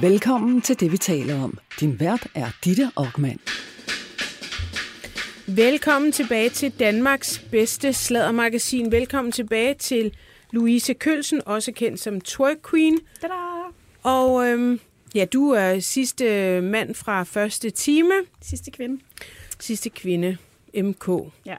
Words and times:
Velkommen 0.00 0.60
til 0.60 0.80
det, 0.80 0.92
vi 0.92 0.96
taler 0.96 1.42
om. 1.42 1.58
Din 1.80 2.00
vært 2.00 2.26
er 2.34 2.46
Ditte 2.64 2.90
Aukmann. 2.96 3.38
Velkommen 5.46 6.12
tilbage 6.12 6.48
til 6.48 6.72
Danmarks 6.78 7.38
bedste 7.50 7.92
sladdermagasin. 7.92 8.92
Velkommen 8.92 9.32
tilbage 9.32 9.74
til 9.74 10.14
Louise 10.52 10.94
Kølsen, 10.94 11.40
også 11.46 11.72
kendt 11.72 12.00
som 12.00 12.20
Twerk 12.20 12.56
Queen. 12.70 12.98
Tada! 13.20 13.32
Og 14.02 14.46
øhm, 14.46 14.80
ja, 15.14 15.24
du 15.24 15.50
er 15.50 15.78
sidste 15.80 16.60
mand 16.60 16.94
fra 16.94 17.22
første 17.22 17.70
time. 17.70 18.12
Sidste 18.42 18.70
kvinde. 18.70 19.02
Sidste 19.58 19.90
kvinde, 19.90 20.36
MK. 20.74 21.08
Ja. 21.46 21.56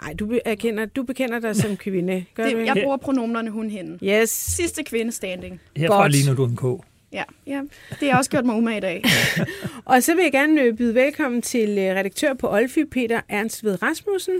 Nej, 0.00 0.12
du, 0.12 0.38
erkender, 0.44 0.86
du 0.86 1.02
bekender 1.02 1.38
dig 1.38 1.56
som 1.56 1.76
kvinde. 1.76 2.24
Gør 2.34 2.44
Det, 2.44 2.52
du 2.52 2.58
jeg 2.58 2.80
bruger 2.82 2.96
pronomenerne 2.96 3.50
hun 3.50 3.70
hende. 3.70 3.98
Yes. 4.04 4.30
Sidste 4.30 4.84
kvinde 4.84 5.12
standing. 5.12 5.60
Herfra 5.76 6.02
Godt. 6.02 6.12
ligner 6.12 6.34
du 6.34 6.44
en 6.44 6.56
K. 6.56 6.84
Ja, 7.12 7.22
ja. 7.46 7.60
det 7.90 7.98
har 8.00 8.06
jeg 8.06 8.16
også 8.16 8.30
gjort 8.30 8.44
mig 8.44 8.54
umage 8.56 8.76
i 8.76 8.80
dag. 8.80 9.04
Og 9.84 10.02
så 10.02 10.14
vil 10.14 10.22
jeg 10.22 10.32
gerne 10.32 10.60
øh, 10.62 10.76
byde 10.76 10.94
velkommen 10.94 11.42
til 11.42 11.68
øh, 11.70 11.96
redaktør 11.96 12.34
på 12.34 12.48
Olfy, 12.52 12.78
Peter 12.90 13.20
Ernst 13.28 13.64
ved 13.64 13.82
Rasmussen. 13.82 14.34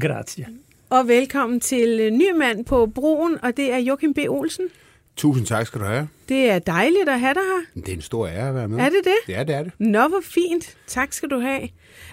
Grazie. 0.00 0.46
Og 0.90 1.08
velkommen 1.08 1.60
til 1.60 2.00
øh, 2.00 2.10
ny 2.10 2.30
mand 2.38 2.64
på 2.64 2.86
broen, 2.86 3.36
og 3.42 3.56
det 3.56 3.72
er 3.72 3.76
Joachim 3.78 4.14
B. 4.14 4.18
Olsen. 4.28 4.64
Tusind 5.16 5.46
tak 5.46 5.66
skal 5.66 5.80
du 5.80 5.86
have. 5.86 6.08
Det 6.28 6.50
er 6.50 6.58
dejligt 6.58 7.08
at 7.08 7.20
have 7.20 7.34
dig 7.34 7.42
her. 7.42 7.80
Det 7.82 7.88
er 7.88 7.92
en 7.96 8.02
stor 8.02 8.26
ære 8.26 8.48
at 8.48 8.54
være 8.54 8.68
med. 8.68 8.78
Er 8.78 8.88
det 8.88 9.00
det? 9.04 9.34
Ja, 9.34 9.44
det 9.44 9.54
er 9.54 9.62
det. 9.62 9.72
Nå, 9.78 10.08
hvor 10.08 10.20
fint. 10.22 10.76
Tak 10.86 11.12
skal 11.12 11.28
du 11.28 11.38
have. 11.38 11.68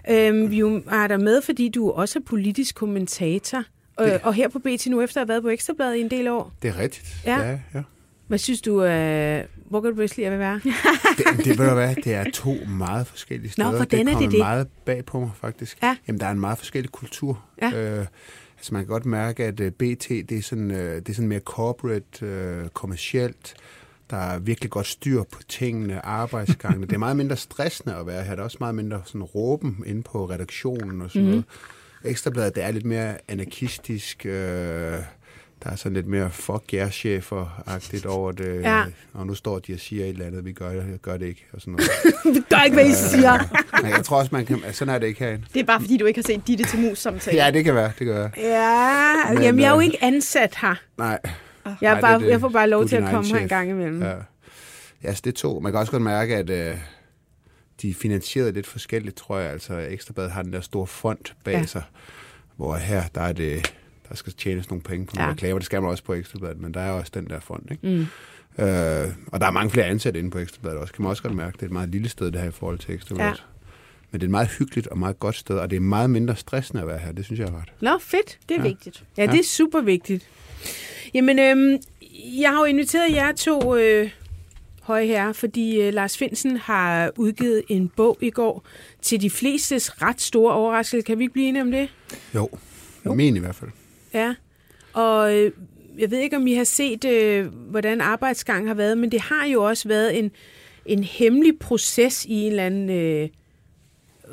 Øhm, 0.10 0.52
vi 0.52 0.60
er 0.60 1.08
der 1.08 1.18
med, 1.18 1.42
fordi 1.42 1.70
du 1.70 1.92
også 1.92 2.20
er 2.20 2.24
politisk 2.24 2.76
kommentator. 2.76 3.64
Det- 4.00 4.20
og 4.24 4.34
her 4.34 4.48
på 4.50 4.60
BT 4.60 4.88
nu, 4.88 5.02
efter 5.02 5.22
at 5.22 5.28
have 5.28 5.30
været 5.30 5.42
på 5.44 5.50
Ekstrabladet 5.50 5.96
i 5.96 6.02
en 6.02 6.10
del 6.10 6.28
år. 6.28 6.52
Det 6.62 6.68
er 6.70 6.80
rigtigt. 6.80 7.06
Ja. 7.26 7.40
ja, 7.42 7.58
ja. 7.74 7.82
Hvad 8.28 8.38
synes 8.38 8.62
du, 8.62 8.84
øh, 8.84 9.44
hvor 9.70 9.82
kan 9.82 9.96
lide 10.18 10.28
at 10.28 10.40
være? 10.40 10.62
Det, 11.18 11.46
det, 11.46 11.58
ved 11.60 11.68
du 11.68 11.74
hvad, 11.74 11.96
det 11.96 12.14
er 12.14 12.26
to 12.34 12.56
meget 12.68 13.08
forskellige 13.08 13.52
steder. 13.52 13.72
hvordan 13.76 14.08
er 14.08 14.20
det 14.20 14.32
det? 14.32 14.40
meget 14.40 14.68
bag 14.86 15.06
på 15.06 15.20
mig, 15.20 15.32
faktisk. 15.42 15.78
Ja. 15.84 15.98
Jamen, 16.08 16.20
der 16.20 16.26
er 16.28 16.32
en 16.32 16.40
meget 16.40 16.58
forskellig 16.58 16.92
kultur. 16.92 17.44
Ja. 17.62 17.72
Øh, 18.00 18.06
altså, 18.58 18.74
man 18.74 18.82
kan 18.82 18.88
godt 18.88 19.06
mærke, 19.06 19.44
at 19.46 19.60
uh, 19.60 19.68
BT, 19.68 20.10
det 20.10 20.32
er 20.32 20.42
sådan, 20.42 20.72
uh, 20.72 20.78
det 20.78 21.10
er 21.10 21.14
sådan 21.14 21.28
mere 21.30 21.40
corporate, 21.40 22.62
uh, 22.64 22.70
kommercielt. 22.70 23.54
Der 24.10 24.18
er 24.18 24.40
virkelig 24.40 24.72
godt 24.72 24.88
styr 24.88 25.24
på 25.24 25.40
tingene, 25.50 26.06
arbejdsgangene. 26.06 26.86
det 26.88 26.94
er 26.94 26.98
meget 26.98 27.18
mindre 27.18 27.36
stressende 27.38 27.96
at 27.96 28.08
være 28.08 28.24
her. 28.24 28.32
Der 28.36 28.40
er 28.42 28.44
også 28.46 28.58
meget 28.60 28.76
mindre 28.76 29.02
sådan 29.06 29.24
råben 29.24 29.84
inde 29.86 30.04
på 30.04 30.26
redaktionen 30.30 31.02
og 31.02 31.10
sådan 31.12 31.22
Mhm. 31.22 31.30
mm. 31.32 31.32
noget. 31.32 31.46
Ekstrabladet, 32.04 32.56
det 32.56 32.64
er 32.64 32.72
lidt 32.72 32.86
mere 32.86 33.18
anarkistisk. 33.28 34.26
Øh, 34.26 34.94
der 35.66 35.72
er 35.72 35.76
sådan 35.76 35.94
lidt 35.94 36.08
mere 36.08 36.32
fuck 36.32 36.74
jer 36.74 36.90
chefer-agtigt 36.90 38.06
over 38.18 38.32
det. 38.32 38.62
Ja. 38.62 38.84
Og 39.14 39.28
nu 39.28 39.34
står 39.34 39.60
de 39.60 39.74
og 39.74 39.80
siger 39.80 40.04
et 40.04 40.10
eller 40.10 40.26
andet, 40.26 40.46
vi 40.46 40.54
gør, 40.54 40.98
gør 41.02 41.18
det 41.18 41.26
ikke. 41.26 41.46
Og 41.54 41.62
sådan 41.62 41.74
noget. 41.74 41.90
Vi 42.36 42.42
gør 42.50 42.64
ikke, 42.64 42.76
hvad 42.76 42.86
I 42.86 42.94
siger. 42.94 43.40
Men 43.82 43.92
jeg 43.92 44.06
tror 44.06 44.18
også, 44.18 44.30
man 44.32 44.46
kan, 44.46 44.56
altså, 44.56 44.80
sådan 44.80 44.96
er 44.96 45.00
det 45.00 45.08
ikke 45.08 45.20
herinde. 45.20 45.46
Det 45.54 45.60
er 45.60 45.64
bare 45.64 45.82
fordi, 45.82 45.98
du 45.98 46.06
ikke 46.06 46.18
har 46.18 46.24
set 46.24 46.48
Ditte 46.48 46.64
til 46.64 46.80
mus 46.80 47.00
samtale. 47.00 47.38
Ja, 47.38 47.52
det 47.52 47.64
kan 47.64 47.76
være, 47.76 47.92
det 48.00 48.08
kan 48.08 48.16
være. 48.16 48.30
Ja, 48.38 49.34
Men, 49.34 49.44
jamen 49.44 49.60
jeg 49.62 49.68
er 49.68 49.72
jo 49.74 49.80
øh, 49.80 49.86
ikke 49.86 50.04
ansat 50.04 50.56
her. 50.62 50.76
Nej. 50.98 51.20
Jeg, 51.66 51.74
er 51.82 51.92
Nej, 51.92 52.02
bare, 52.02 52.14
det 52.14 52.22
det. 52.22 52.30
jeg 52.30 52.40
får 52.40 52.50
bare 52.50 52.70
lov 52.70 52.88
til 52.88 52.96
at 52.96 53.10
komme 53.12 53.28
her 53.28 53.38
en 53.40 53.48
gang 53.48 53.70
imellem. 53.70 54.04
Ja. 54.04 54.16
Ja, 55.04 55.14
så 55.14 55.22
det 55.24 55.36
to. 55.36 55.60
Man 55.60 55.72
kan 55.72 55.80
også 55.80 55.92
godt 55.92 56.04
mærke, 56.04 56.36
at 56.36 56.50
øh, 56.50 56.76
de 57.82 57.90
er 57.90 57.94
finansieret 57.94 58.54
lidt 58.54 58.68
forskelligt, 58.68 59.16
tror 59.16 59.40
jeg. 59.40 59.52
Altså, 59.52 59.78
Ekstrabladet 59.78 60.32
har 60.32 60.42
den 60.42 60.54
der 60.54 60.62
store 60.62 60.88
fond 60.88 61.20
bag 61.44 61.54
ja. 61.54 61.66
sig, 61.66 61.84
hvor 62.56 62.76
her, 62.76 63.04
der 63.16 63.22
er 63.22 63.34
det, 63.34 63.76
der 64.10 64.16
skal 64.16 64.34
tjenes 64.34 64.70
nogle 64.70 64.82
penge 64.82 65.06
på 65.06 65.16
nogle 65.16 65.28
Ja. 65.28 65.32
reklamer. 65.34 65.60
Det 65.60 65.66
skal 65.66 65.82
man 65.82 65.92
også 65.92 66.04
på 66.04 66.14
Ekstrabladet, 66.14 66.60
men 66.62 66.74
der 66.74 66.80
er 66.82 66.92
også 66.92 67.12
den 67.16 67.28
der 67.30 67.40
fond, 67.40 67.72
ikke? 67.72 67.88
Mm. 67.88 68.00
Øh, 68.64 69.08
og 69.28 69.40
der 69.40 69.48
er 69.48 69.52
mange 69.52 69.70
flere 69.70 69.86
ansatte 69.86 70.20
inde 70.20 70.32
på 70.32 70.40
Ekstrabladet 70.40 70.80
også, 70.80 70.94
kan 70.94 71.02
man 71.04 71.10
også 71.10 71.24
godt 71.24 71.36
mærke. 71.36 71.54
Det 71.54 71.62
er 71.62 71.66
et 71.66 71.72
meget 71.72 71.90
lille 71.90 72.10
sted, 72.10 72.32
det 72.32 72.42
her 72.42 72.48
i 72.48 72.52
forhold 72.52 72.80
til 72.80 72.94
Ekstrabladet. 72.96 73.30
Ja. 73.30 73.44
Men 74.12 74.22
det 74.22 74.26
er 74.26 74.28
et 74.28 74.32
meget 74.32 74.48
hyggeligt 74.60 74.88
og 74.88 74.98
meget 74.98 75.20
godt 75.20 75.36
sted, 75.36 75.58
og 75.58 75.70
det 75.70 75.76
er 75.76 75.80
meget 75.80 76.10
mindre 76.10 76.36
stressende 76.36 76.82
at 76.82 76.88
være 76.88 76.98
her. 76.98 77.12
Det 77.12 77.26
synes 77.26 77.40
jeg 77.40 77.48
er 77.48 77.60
ret. 77.62 77.72
Nå, 77.82 77.98
fedt. 78.02 78.40
Det 78.50 78.58
er 78.58 78.62
Ja. 78.62 78.68
vigtigt. 78.68 79.04
Ja, 79.18 79.26
det 79.28 79.40
er 79.40 79.44
super 79.44 79.82
vigtigt. 79.82 80.28
Jamen, 81.14 81.40
øhm, 81.40 81.78
jeg 82.42 82.50
har 82.52 82.60
jo 82.60 82.66
inviteret 82.66 83.12
jer 83.16 83.32
to 83.32 83.76
øh, 83.78 84.10
høje 84.82 85.06
herrer, 85.06 85.34
fordi 85.34 85.82
øh, 85.82 85.94
Lars 85.94 86.18
Finsen 86.18 86.58
har 86.58 87.12
udgivet 87.18 87.64
en 87.70 87.90
bog 87.90 88.18
i 88.22 88.30
går 88.30 88.64
til 89.02 89.22
de 89.22 89.30
flestes 89.30 90.02
ret 90.02 90.22
store 90.22 90.54
overraskelse. 90.54 91.06
Kan 91.06 91.18
vi 91.20 91.24
ikke 91.24 91.34
blive 91.34 91.48
enige 91.48 91.62
om 91.62 91.72
det? 91.72 91.90
Jo, 92.36 92.40
Jo. 92.40 92.50
jo. 93.06 93.14
min 93.14 93.36
i 93.36 93.40
hvert 93.40 93.56
fald. 93.56 93.70
Ja. 94.16 94.36
Og 94.94 95.36
øh, 95.38 95.52
jeg 95.98 96.12
ved 96.12 96.20
ikke, 96.20 96.36
om 96.36 96.48
I 96.48 96.54
har 96.54 96.64
set, 96.64 97.06
øh, 97.06 97.46
hvordan 97.48 98.02
arbejdsgangen 98.02 98.68
har 98.68 98.76
været, 98.76 98.98
men 98.98 99.12
det 99.12 99.22
har 99.22 99.46
jo 99.46 99.64
også 99.64 99.88
været 99.88 100.20
en, 100.20 100.32
en 100.86 101.04
hemmelig 101.04 101.60
proces 101.60 102.26
i 102.26 102.34
en 102.34 102.52
eller 102.52 102.66
anden 102.66 102.90
øh, 102.90 103.30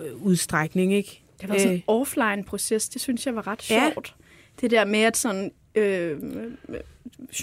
øh, 0.05 0.23
udstrækning, 0.27 0.95
ikke? 0.95 1.23
Det 1.41 1.49
var 1.49 1.59
sådan 1.59 1.69
Øh. 1.73 1.75
en 1.77 1.83
offline-proces. 1.87 2.89
Det 2.89 3.01
synes 3.01 3.27
jeg 3.27 3.35
var 3.35 3.47
ret 3.47 3.71
Ja. 3.71 3.91
sjovt. 3.95 4.15
Det 4.61 4.71
der 4.71 4.85
med, 4.85 5.01
at 5.01 5.17
sådan, 5.17 5.53
øh, 5.75 6.19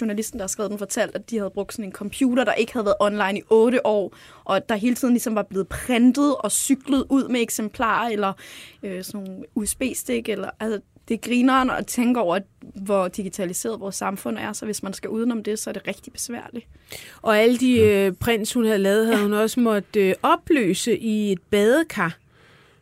journalisten, 0.00 0.38
der 0.38 0.42
har 0.42 0.48
skrevet 0.48 0.70
den, 0.70 0.78
fortalte, 0.78 1.14
at 1.14 1.30
de 1.30 1.38
havde 1.38 1.50
brugt 1.50 1.72
sådan 1.72 1.84
en 1.84 1.92
computer, 1.92 2.44
der 2.44 2.52
ikke 2.52 2.72
havde 2.72 2.84
været 2.84 2.96
online 3.00 3.38
i 3.38 3.42
otte 3.50 3.86
år, 3.86 4.16
og 4.44 4.56
at 4.56 4.68
der 4.68 4.74
hele 4.76 4.94
tiden 4.94 5.14
ligesom 5.14 5.34
var 5.34 5.42
blevet 5.42 5.68
printet 5.68 6.36
og 6.36 6.52
cyklet 6.52 7.04
ud 7.08 7.28
med 7.28 7.40
eksemplarer, 7.40 8.08
eller 8.10 8.32
øh, 8.82 9.04
sådan 9.04 9.20
nogle 9.20 9.44
USB-stik, 9.54 10.28
eller 10.28 10.50
altså, 10.60 10.80
det 11.10 11.16
er 11.24 11.28
grineren 11.28 11.70
at 11.70 11.86
tænke 11.86 12.20
over, 12.20 12.38
hvor 12.74 13.08
digitaliseret 13.08 13.80
vores 13.80 13.94
samfund 13.96 14.38
er, 14.38 14.52
så 14.52 14.64
hvis 14.64 14.82
man 14.82 14.92
skal 14.92 15.10
udenom 15.10 15.42
det, 15.42 15.58
så 15.58 15.70
er 15.70 15.74
det 15.74 15.82
rigtig 15.88 16.12
besværligt. 16.12 16.66
Og 17.22 17.38
alle 17.38 17.58
de 17.58 17.80
øh, 17.80 18.12
prints, 18.12 18.52
hun 18.52 18.64
havde 18.64 18.78
lavet, 18.78 19.06
havde 19.06 19.22
hun 19.22 19.32
også 19.32 19.60
måtte 19.60 20.08
øh, 20.08 20.14
opløse 20.22 20.98
i 20.98 21.32
et 21.32 21.38
badekar. 21.50 22.16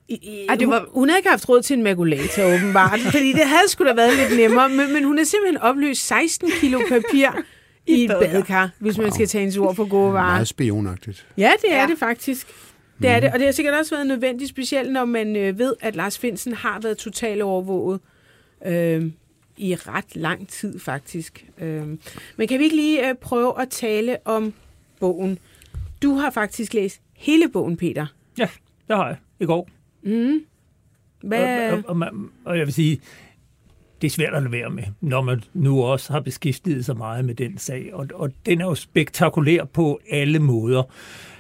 I, 0.09 0.15
i, 0.15 0.47
Ej, 0.49 0.55
det 0.55 0.69
var- 0.69 0.79
hun, 0.81 0.89
hun 1.01 1.09
havde 1.09 1.19
ikke 1.19 1.29
haft 1.31 1.49
råd 1.49 1.63
til 1.63 1.77
en 1.77 1.83
makulator, 1.83 2.55
åbenbart, 2.55 3.01
fordi 3.15 3.33
det 3.33 3.41
havde 3.45 3.69
sgu 3.69 3.85
da 3.85 3.93
været 3.95 4.17
lidt 4.17 4.41
nemmere. 4.41 4.69
Men, 4.69 4.93
men 4.93 5.05
hun 5.05 5.19
har 5.19 5.25
simpelthen 5.25 5.59
opløst 5.63 6.07
16 6.07 6.51
kilo 6.61 6.81
papir 6.89 7.29
i 7.87 8.05
et 8.05 8.09
badekar. 8.11 8.33
badekar, 8.33 8.71
hvis 8.79 8.99
man 8.99 9.13
skal 9.13 9.27
tage 9.27 9.41
hendes 9.41 9.57
ord 9.57 9.75
for 9.75 9.89
gode 9.89 10.13
varer. 10.13 10.33
Meget 10.33 10.49
spionagtigt. 10.49 11.27
Ja, 11.39 11.51
det 11.63 11.73
er 11.73 11.81
Ja. 11.81 11.87
det 11.87 11.99
faktisk. 11.99 12.47
Det 13.03 13.11
er 13.11 13.21
det, 13.21 13.31
og 13.33 13.39
det 13.39 13.47
har 13.47 13.53
sikkert 13.53 13.75
også 13.75 13.95
været 13.95 14.07
nødvendigt, 14.07 14.51
specielt 14.51 14.93
når 14.93 15.05
man 15.05 15.37
øh, 15.37 15.59
ved, 15.59 15.75
at 15.81 15.97
Lars 15.97 16.19
Finsen 16.19 16.53
har 16.55 16.81
været 16.83 16.97
totalt 16.99 17.43
overvåget 17.43 18.01
øh, 18.65 19.11
i 19.57 19.75
ret 19.75 20.17
lang 20.17 20.49
tid, 20.49 20.79
faktisk. 20.79 21.47
Øh. 21.59 21.87
Men 22.37 22.49
kan 22.49 22.59
vi 22.59 22.65
ikke 22.65 22.77
lige 22.77 23.09
øh, 23.09 23.15
prøve 23.15 23.61
at 23.63 23.69
tale 23.71 24.17
om 24.25 24.55
bogen? 25.01 25.39
Du 26.03 26.15
har 26.15 26.31
faktisk 26.31 26.75
læst 26.75 27.01
hele 27.17 27.49
bogen, 27.49 27.77
Peter. 27.77 28.07
Ja, 28.39 28.49
det 28.89 28.97
har 28.97 29.07
jeg 29.09 29.17
i 29.41 29.45
går. 29.45 29.69
Mm. 30.03 30.41
Hvad? 31.23 31.71
Og, 31.73 31.79
og, 31.79 31.85
og, 31.89 31.97
man- 31.97 32.31
og 32.45 32.59
jeg 32.59 32.67
vil 32.67 32.75
sige, 32.75 33.01
det 34.01 34.07
er 34.07 34.11
svært 34.11 34.35
at 34.35 34.43
lade 34.43 34.53
være 34.53 34.71
med, 34.71 34.85
når 35.01 35.21
man 35.23 35.43
nu 35.55 35.83
også 35.85 36.13
har 36.13 36.21
beskæftiget 36.21 36.85
sig 36.85 36.97
meget 36.97 37.25
med 37.25 37.35
den 37.35 37.59
sag. 37.59 37.95
Og, 37.95 38.07
og 38.15 38.31
den 38.47 38.61
er 38.61 38.65
jo 38.65 38.75
spektakulær 38.75 39.65
på 39.65 40.01
alle 40.11 40.39
måder. 40.39 40.83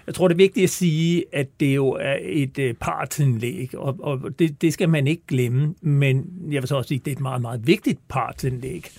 Jeg 0.09 0.15
tror, 0.15 0.29
det 0.29 0.35
er 0.35 0.37
vigtigt 0.37 0.65
at 0.65 0.71
sige, 0.71 1.25
at 1.33 1.47
det 1.61 1.75
jo 1.75 1.89
er 1.89 2.17
et 2.23 2.59
øh, 2.59 2.75
partsindlæg, 2.75 3.71
og, 3.75 3.97
og 4.01 4.39
det, 4.39 4.63
det 4.63 4.73
skal 4.73 4.89
man 4.89 5.07
ikke 5.07 5.23
glemme. 5.29 5.75
Men 5.81 6.25
jeg 6.51 6.63
vil 6.63 6.69
så 6.69 6.77
også 6.77 6.89
sige, 6.89 6.99
at 6.99 7.05
det 7.05 7.11
er 7.11 7.17
et 7.17 7.21
meget, 7.21 7.43
meget 7.43 7.67
vigtigt 7.67 7.99
partsindlæg, 8.09 8.91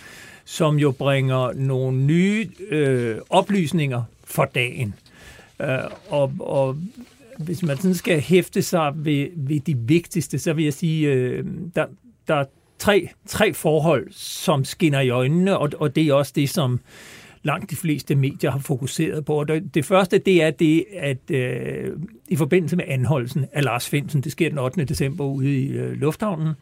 som 0.45 0.79
jo 0.79 0.91
bringer 0.91 1.53
nogle 1.53 1.97
nye 1.97 2.49
øh, 2.69 3.17
oplysninger 3.29 4.03
for 4.23 4.45
dagen. 4.45 4.93
Øh, 5.61 5.67
og, 6.09 6.33
og 6.39 6.77
hvis 7.37 7.63
man 7.63 7.77
sådan 7.77 7.95
skal 7.95 8.21
hæfte 8.21 8.61
sig 8.61 8.91
ved, 8.95 9.27
ved 9.35 9.59
de 9.59 9.77
vigtigste, 9.77 10.39
så 10.39 10.53
vil 10.53 10.63
jeg 10.63 10.73
sige, 10.73 11.07
øh, 11.07 11.45
der, 11.75 11.85
der 12.27 12.35
er 12.35 12.45
tre, 12.79 13.09
tre 13.27 13.53
forhold, 13.53 14.07
som 14.11 14.65
skinner 14.65 14.99
i 14.99 15.09
øjnene, 15.09 15.57
og, 15.57 15.69
og 15.79 15.95
det 15.95 16.07
er 16.07 16.13
også 16.13 16.31
det, 16.35 16.49
som 16.49 16.79
langt 17.43 17.71
de 17.71 17.75
fleste 17.75 18.15
medier 18.15 18.51
har 18.51 18.59
fokuseret 18.59 19.25
på. 19.25 19.39
Og 19.39 19.47
det, 19.73 19.85
første, 19.85 20.17
det 20.17 20.43
er 20.43 20.51
det, 20.51 20.85
at 20.93 21.31
øh, 21.31 21.91
i 22.27 22.35
forbindelse 22.35 22.75
med 22.75 22.85
anholdelsen 22.87 23.45
af 23.53 23.63
Lars 23.63 23.89
Finsen, 23.89 24.21
det 24.21 24.31
sker 24.31 24.49
den 24.49 24.57
8. 24.57 24.85
december 24.85 25.25
ude 25.25 25.59
i 25.59 25.67
øh, 25.67 25.91
lufthavnen, 25.91 26.53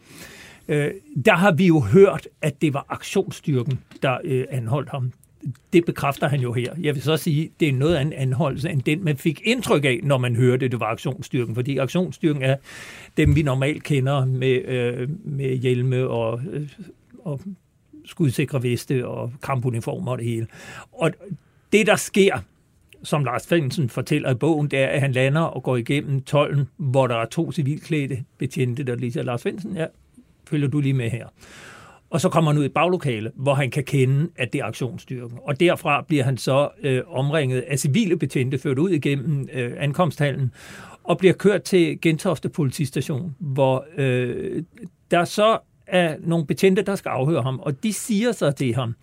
øh, 0.68 0.92
der 1.26 1.34
har 1.34 1.52
vi 1.52 1.68
jo 1.68 1.80
hørt, 1.80 2.28
at 2.42 2.62
det 2.62 2.74
var 2.74 2.86
aktionsstyrken, 2.90 3.80
der 4.02 4.18
øh, 4.24 4.46
anholdt 4.52 4.90
ham. 4.90 5.12
Det 5.74 5.86
bekræfter 5.86 6.28
han 6.28 6.40
jo 6.40 6.54
her. 6.54 6.74
Jeg 6.82 6.96
vil 6.96 7.04
så 7.04 7.18
sige, 7.18 7.50
det 7.60 7.68
er 7.68 7.74
noget 7.74 7.96
af 7.96 8.02
en 8.02 8.14
anholdelse 8.14 8.70
end 8.70 8.82
den, 8.82 9.04
man 9.04 9.18
fik 9.18 9.42
indtryk 9.44 9.86
af, 9.86 10.00
når 10.04 10.18
man 10.18 10.36
hørte, 10.36 10.68
det 10.68 10.80
var 10.80 10.86
aktionsstyrken. 10.86 11.56
Fordi 11.56 11.78
aktionsstyrken 11.78 12.42
er 12.42 12.56
dem, 13.18 13.36
vi 13.36 13.42
normalt 13.42 13.84
kender 13.84 14.26
med, 14.26 14.66
øh, 14.66 15.10
med 15.24 15.56
hjelme 15.56 16.08
og, 16.08 16.42
øh, 16.52 16.70
og 17.20 17.42
skudsikre 18.08 18.64
veste 18.64 19.08
og 19.08 19.34
kampuniformer 19.44 20.12
og 20.12 20.18
det 20.18 20.26
hele. 20.26 20.48
Og 20.92 21.12
det, 21.72 21.88
der 21.88 21.96
sker, 21.96 22.38
som 23.04 23.24
Lars 23.24 23.48
Finsen 23.48 23.90
fortæller 23.90 24.32
i 24.32 24.36
bogen, 24.36 24.68
det 24.68 24.80
er, 24.80 24.88
at 24.88 25.02
han 25.02 25.12
lander 25.12 25.42
og 25.42 25.64
går 25.64 25.76
igennem 25.76 26.22
tolden, 26.22 26.68
hvor 26.78 27.08
der 27.08 27.16
er 27.16 27.26
to 27.26 27.52
civilklædte 27.52 28.24
betjente, 28.38 28.84
der 28.84 28.96
lige 28.96 29.12
siger, 29.12 29.24
Lars 29.24 29.44
Finsen, 29.44 29.76
ja, 29.76 29.86
følger 30.48 30.68
du 30.68 30.80
lige 30.80 30.94
med 30.94 31.10
her. 31.10 31.28
Og 32.10 32.22
så 32.22 32.30
kommer 32.30 32.52
han 32.52 32.58
ud 32.58 32.64
i 32.64 32.66
et 32.66 32.74
baglokale, 32.74 33.32
hvor 33.36 33.54
han 33.54 33.72
kan 33.72 33.84
kende, 33.84 34.30
at 34.36 34.54
det 34.54 34.62
er 34.62 34.66
aktionsstyrken. 34.66 35.38
Og 35.44 35.60
derfra 35.60 36.02
bliver 36.02 36.24
han 36.24 36.38
så 36.38 36.70
øh, 36.84 37.02
omringet 37.08 37.62
af 37.62 37.80
civile 37.80 38.18
betjente, 38.18 38.58
ført 38.58 38.80
ud 38.80 38.90
igennem 38.90 39.50
øh, 39.54 39.74
ankomsthallen, 39.78 40.52
og 41.04 41.18
bliver 41.18 41.34
kørt 41.34 41.64
til 41.64 42.02
Gentofte 42.02 42.50
politistation, 42.50 43.36
hvor 43.40 43.86
øh, 43.98 44.64
der 45.12 45.26
så 45.26 45.60
af 45.88 46.18
nogle 46.20 46.46
betjente, 46.46 46.82
der 46.82 46.96
skal 46.96 47.10
afhøre 47.10 47.42
ham, 47.42 47.60
og 47.60 47.84
de 47.84 47.94
siger 47.94 48.32
så 48.32 48.52
til 48.52 48.76
ham, 48.76 48.96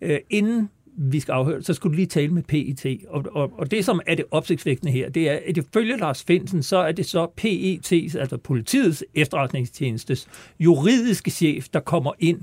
øh, 0.00 0.18
inden 0.30 0.68
vi 0.96 1.20
skal 1.20 1.32
afhøre, 1.32 1.62
så 1.62 1.74
skulle 1.74 1.92
du 1.92 1.96
lige 1.96 2.06
tale 2.06 2.28
med 2.28 2.42
PET. 2.42 2.98
Og, 3.08 3.24
og, 3.32 3.52
og 3.58 3.70
det, 3.70 3.84
som 3.84 4.00
er 4.06 4.14
det 4.14 4.24
opsigtsvækkende 4.30 4.92
her, 4.92 5.10
det 5.10 5.30
er, 5.30 5.38
at 5.46 5.56
ifølge 5.56 5.96
Lars 5.96 6.24
Finsen, 6.24 6.62
så 6.62 6.76
er 6.76 6.92
det 6.92 7.06
så 7.06 7.26
PET's, 7.40 8.18
altså 8.18 8.36
politiets 8.44 9.04
efterretningstjenestes 9.14 10.28
juridiske 10.60 11.30
chef, 11.30 11.68
der 11.68 11.80
kommer 11.80 12.12
ind 12.18 12.40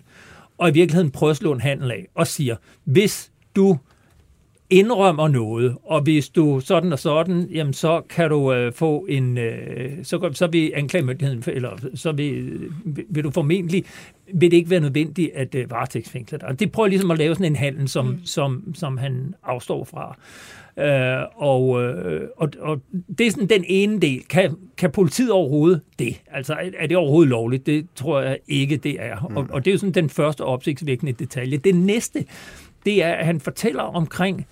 og 0.59 0.69
i 0.69 0.74
virkeligheden 0.74 1.12
prøver 1.12 1.31
at 1.31 1.38
slå 1.38 1.53
en 1.53 1.62
handel 1.62 1.92
af 1.92 2.07
og 2.15 2.27
siger, 2.27 2.56
hvis 2.83 3.31
du 3.56 3.77
indrømmer 4.69 5.27
noget, 5.27 5.75
og 5.83 6.01
hvis 6.01 6.30
du 6.30 6.60
sådan 6.60 6.94
og 6.94 7.00
sådan, 7.00 7.48
jamen 7.51 7.74
så 7.74 8.01
kan 8.10 8.30
du 8.30 8.54
øh, 8.54 8.74
få 8.74 9.06
en, 9.10 9.38
øh, 9.38 9.92
så, 10.04 10.30
så 10.33 10.48
vil 10.48 10.71
anklagemyndigheden, 10.75 11.44
eller 11.48 11.69
så 11.95 12.12
vil, 12.12 12.60
vil 13.10 13.24
du 13.24 13.31
formentlig, 13.31 13.86
vil 14.33 14.51
det 14.51 14.57
ikke 14.57 14.69
være 14.69 14.80
nødvendigt 14.80 15.31
at 15.36 15.56
øh, 15.56 15.71
varetægtsfængsle 15.71 16.38
dig. 16.38 16.60
Det 16.60 16.71
prøver 16.71 16.89
ligesom 16.89 17.12
at 17.12 17.18
lave 17.18 17.36
sådan 17.36 17.51
en 17.51 17.56
handel, 17.56 17.88
som, 17.88 18.06
mm. 18.06 18.25
som, 18.25 18.75
som 18.75 18.98
han 18.98 19.33
afstår 19.44 19.83
fra. 19.83 20.18
Øh, 20.80 21.25
og, 21.36 21.83
øh, 21.83 22.21
og, 22.38 22.50
og 22.60 22.81
det 23.18 23.27
er 23.27 23.31
sådan 23.31 23.50
den 23.50 23.63
ene 23.68 24.00
del. 24.00 24.24
Kan, 24.30 24.56
kan 24.77 24.92
politiet 24.92 25.31
overhovedet 25.31 25.81
det? 26.00 26.21
Altså, 26.31 26.56
er 26.80 26.88
det 26.88 26.98
overhovedet 26.98 27.30
lovligt? 27.30 27.66
Det 27.66 27.88
tror 27.95 28.21
jeg 28.21 28.38
ikke, 28.48 28.77
det 28.77 28.95
er. 29.00 29.27
Mm. 29.30 29.38
Og, 29.38 29.48
og 29.50 29.66
det 29.66 29.71
er 29.71 29.74
jo 29.74 29.77
sådan 29.77 29.94
den 29.94 30.10
første 30.10 30.42
opsigtsvækkende 30.42 31.12
detalje. 31.12 31.57
Det 31.57 31.75
næste, 31.75 32.25
det 32.89 33.03
er, 33.03 33.13
at 33.13 33.25
han 33.25 33.39
fortæller 33.39 33.83
omkring 33.83 34.47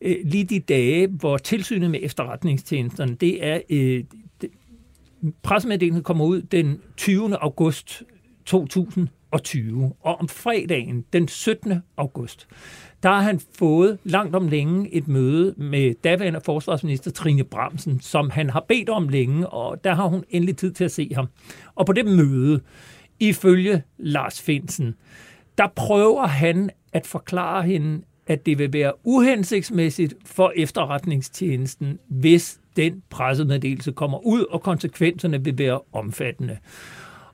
øh, 0.00 0.16
lige 0.24 0.44
de 0.44 0.60
dage, 0.60 1.06
hvor 1.06 1.36
tilsynet 1.36 1.90
med 1.90 2.00
efterretningstjenesterne, 2.02 3.14
det 3.14 3.46
er... 3.46 3.60
Øh, 3.70 4.04
det, 4.40 4.50
pressemeddelelsen 5.42 6.02
kommer 6.02 6.24
ud 6.24 6.42
den 6.42 6.80
20. 6.96 7.36
august 7.36 8.02
2020, 8.46 9.92
og 10.00 10.20
om 10.20 10.28
fredagen 10.28 11.04
den 11.12 11.28
17. 11.28 11.82
august, 11.96 12.48
der 13.02 13.08
har 13.08 13.20
han 13.20 13.40
fået 13.58 13.98
langt 14.04 14.36
om 14.36 14.48
længe 14.48 14.94
et 14.94 15.08
møde 15.08 15.54
med 15.56 15.94
daværende 16.04 16.40
forsvarsminister 16.44 17.10
Trine 17.10 17.44
Bramsen, 17.44 18.00
som 18.00 18.30
han 18.30 18.50
har 18.50 18.64
bedt 18.68 18.88
om 18.88 19.08
længe, 19.08 19.48
og 19.48 19.84
der 19.84 19.94
har 19.94 20.06
hun 20.06 20.24
endelig 20.30 20.56
tid 20.56 20.72
til 20.72 20.84
at 20.84 20.92
se 20.92 21.10
ham. 21.14 21.26
Og 21.74 21.86
på 21.86 21.92
det 21.92 22.06
møde, 22.06 22.60
ifølge 23.20 23.82
Lars 23.98 24.42
Finsen, 24.42 24.94
der 25.58 25.66
prøver 25.76 26.26
han 26.26 26.70
at 26.92 27.06
forklare 27.06 27.62
hende, 27.62 28.02
at 28.26 28.46
det 28.46 28.58
vil 28.58 28.72
være 28.72 28.92
uhensigtsmæssigt 29.04 30.14
for 30.24 30.52
efterretningstjenesten, 30.56 31.98
hvis 32.08 32.60
den 32.76 33.02
pressemeddelelse 33.10 33.92
kommer 33.92 34.26
ud, 34.26 34.44
og 34.50 34.62
konsekvenserne 34.62 35.44
vil 35.44 35.58
være 35.58 35.80
omfattende. 35.92 36.58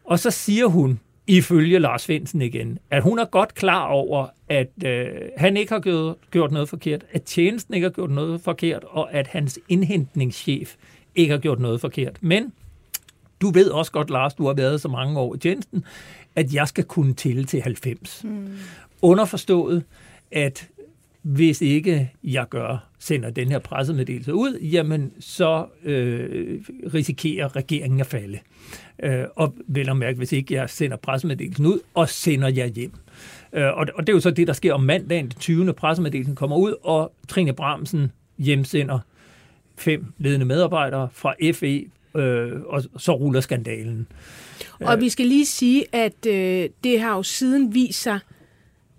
Og 0.05 0.19
så 0.19 0.31
siger 0.31 0.67
hun, 0.67 1.01
ifølge 1.27 1.79
Lars 1.79 2.03
Svendsen 2.03 2.43
igen, 2.43 2.79
at 2.91 3.03
hun 3.03 3.19
er 3.19 3.25
godt 3.25 3.55
klar 3.55 3.87
over, 3.87 4.27
at 4.49 4.71
øh, 4.85 5.07
han 5.37 5.57
ikke 5.57 5.73
har 5.73 5.81
gjort, 5.81 6.17
gjort 6.31 6.53
noget 6.53 6.69
forkert, 6.69 7.05
at 7.13 7.23
tjenesten 7.23 7.75
ikke 7.75 7.85
har 7.85 7.93
gjort 7.93 8.11
noget 8.11 8.41
forkert, 8.41 8.85
og 8.85 9.15
at 9.15 9.27
hans 9.27 9.59
indhentningschef 9.69 10.75
ikke 11.15 11.31
har 11.31 11.39
gjort 11.39 11.61
noget 11.61 11.81
forkert. 11.81 12.19
Men 12.21 12.53
du 13.41 13.51
ved 13.51 13.71
også 13.71 13.93
godt, 13.93 14.11
Lars, 14.11 14.35
du 14.35 14.47
har 14.47 14.55
været 14.55 14.81
så 14.81 14.89
mange 14.89 15.21
år 15.21 15.35
i 15.35 15.39
tjenesten, 15.39 15.85
at 16.37 16.55
jeg 16.55 16.69
skal 16.69 16.85
kunne 16.85 17.15
tælle 17.15 17.45
til 17.45 17.63
90. 17.63 18.25
Mm. 18.25 18.49
Underforstået, 19.03 19.85
at 20.31 20.69
hvis 21.23 21.61
ikke 21.61 22.13
jeg 22.25 22.49
gør, 22.49 22.89
sender 22.99 23.31
den 23.31 23.49
her 23.49 23.59
pressemeddelelse 23.59 24.35
ud, 24.35 24.59
jamen 24.61 25.13
så 25.21 25.67
øh, 25.85 26.61
risikerer 26.95 27.57
regeringen 27.57 28.01
at 28.01 28.07
falde. 28.07 28.39
Øh, 29.03 29.25
og 29.37 29.55
vel 29.67 29.89
at 29.89 29.97
mærke, 29.97 30.19
hvis 30.19 30.33
ikke 30.33 30.55
jeg 30.55 30.71
sender 30.71 30.97
pressemeddelelsen 30.97 31.67
ud, 31.67 31.81
og 31.95 32.09
sender 32.09 32.49
jeg 32.49 32.69
hjem. 32.69 32.93
Øh, 33.53 33.65
og, 33.65 33.87
og 33.95 34.07
det 34.07 34.09
er 34.09 34.13
jo 34.13 34.21
så 34.21 34.31
det, 34.31 34.47
der 34.47 34.53
sker 34.53 34.75
om 34.75 34.83
mandagen, 34.83 35.25
den 35.25 35.39
20. 35.39 35.73
pressemeddelelsen 35.73 36.35
kommer 36.35 36.57
ud, 36.57 36.75
og 36.83 37.13
Trine 37.29 37.53
Bramsen 37.53 38.13
hjemsender 38.39 38.99
fem 39.79 40.13
ledende 40.19 40.47
medarbejdere 40.47 41.09
fra 41.13 41.35
FE, 41.53 41.85
øh, 42.17 42.61
og 42.67 42.83
så 42.99 43.13
ruller 43.13 43.41
skandalen. 43.41 44.07
Og 44.81 45.01
vi 45.01 45.09
skal 45.09 45.27
lige 45.27 45.47
sige, 45.47 45.85
at 45.93 46.27
øh, 46.27 46.69
det 46.85 47.01
har 47.01 47.17
jo 47.17 47.23
siden 47.23 47.75
vist 47.75 48.03
sig, 48.03 48.19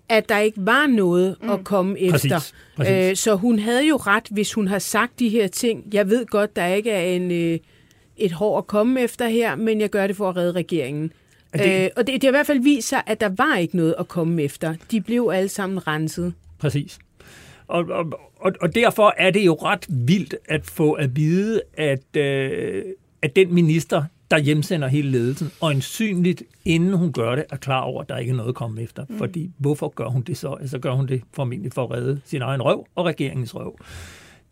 at 0.08 0.28
der 0.28 0.38
ikke 0.38 0.66
var 0.66 0.86
noget 0.86 1.36
mm. 1.42 1.50
at 1.50 1.64
komme 1.64 1.96
Præcis. 2.10 2.24
efter. 2.24 2.52
Præcis. 2.76 3.10
Øh, 3.10 3.16
så 3.16 3.34
hun 3.34 3.58
havde 3.58 3.86
jo 3.86 3.96
ret, 3.96 4.24
hvis 4.30 4.52
hun 4.52 4.68
har 4.68 4.78
sagt 4.78 5.18
de 5.18 5.28
her 5.28 5.46
ting. 5.46 5.84
Jeg 5.92 6.10
ved 6.10 6.26
godt, 6.26 6.56
der 6.56 6.66
ikke 6.66 6.90
er 6.90 7.16
en, 7.16 7.30
øh, 7.30 7.58
et 8.16 8.32
hår 8.32 8.58
at 8.58 8.66
komme 8.66 9.00
efter 9.00 9.28
her, 9.28 9.56
men 9.56 9.80
jeg 9.80 9.90
gør 9.90 10.06
det 10.06 10.16
for 10.16 10.28
at 10.28 10.36
redde 10.36 10.52
regeringen. 10.52 11.12
Det... 11.52 11.84
Øh, 11.84 11.90
og 11.96 12.06
det, 12.06 12.14
det 12.14 12.22
har 12.22 12.28
i 12.28 12.30
hvert 12.30 12.46
fald 12.46 12.62
vist 12.62 12.88
sig, 12.88 13.02
at 13.06 13.20
der 13.20 13.30
var 13.36 13.56
ikke 13.56 13.76
noget 13.76 13.94
at 13.98 14.08
komme 14.08 14.42
efter. 14.42 14.74
De 14.90 15.00
blev 15.00 15.30
alle 15.34 15.48
sammen 15.48 15.86
renset. 15.86 16.34
Præcis. 16.58 16.98
Og, 17.66 17.84
og, 17.84 18.20
og, 18.36 18.52
og 18.60 18.74
derfor 18.74 19.14
er 19.16 19.30
det 19.30 19.46
jo 19.46 19.54
ret 19.54 19.86
vildt 19.88 20.34
at 20.48 20.66
få 20.66 20.92
at 20.92 21.16
vide, 21.16 21.60
at, 21.74 22.16
øh, 22.16 22.84
at 23.24 23.36
den 23.36 23.54
minister, 23.54 24.04
der 24.30 24.38
hjemsender 24.38 24.88
hele 24.88 25.10
ledelsen, 25.10 25.50
og 25.60 25.72
ensynligt, 25.72 26.42
inden 26.64 26.92
hun 26.94 27.12
gør 27.12 27.34
det, 27.34 27.44
er 27.50 27.56
klar 27.56 27.80
over, 27.80 28.02
at 28.02 28.08
der 28.08 28.16
ikke 28.18 28.30
er 28.30 28.34
noget 28.36 28.48
at 28.48 28.54
komme 28.54 28.82
efter. 28.82 29.04
Mm. 29.08 29.18
Fordi 29.18 29.50
hvorfor 29.58 29.88
gør 29.88 30.06
hun 30.06 30.22
det 30.22 30.36
så? 30.36 30.52
Altså 30.60 30.78
gør 30.78 30.92
hun 30.92 31.08
det 31.08 31.22
formentlig 31.32 31.72
for 31.72 31.84
at 31.84 31.90
redde 31.90 32.20
sin 32.24 32.42
egen 32.42 32.62
røv 32.62 32.86
og 32.94 33.04
regeringens 33.06 33.54
røv. 33.54 33.78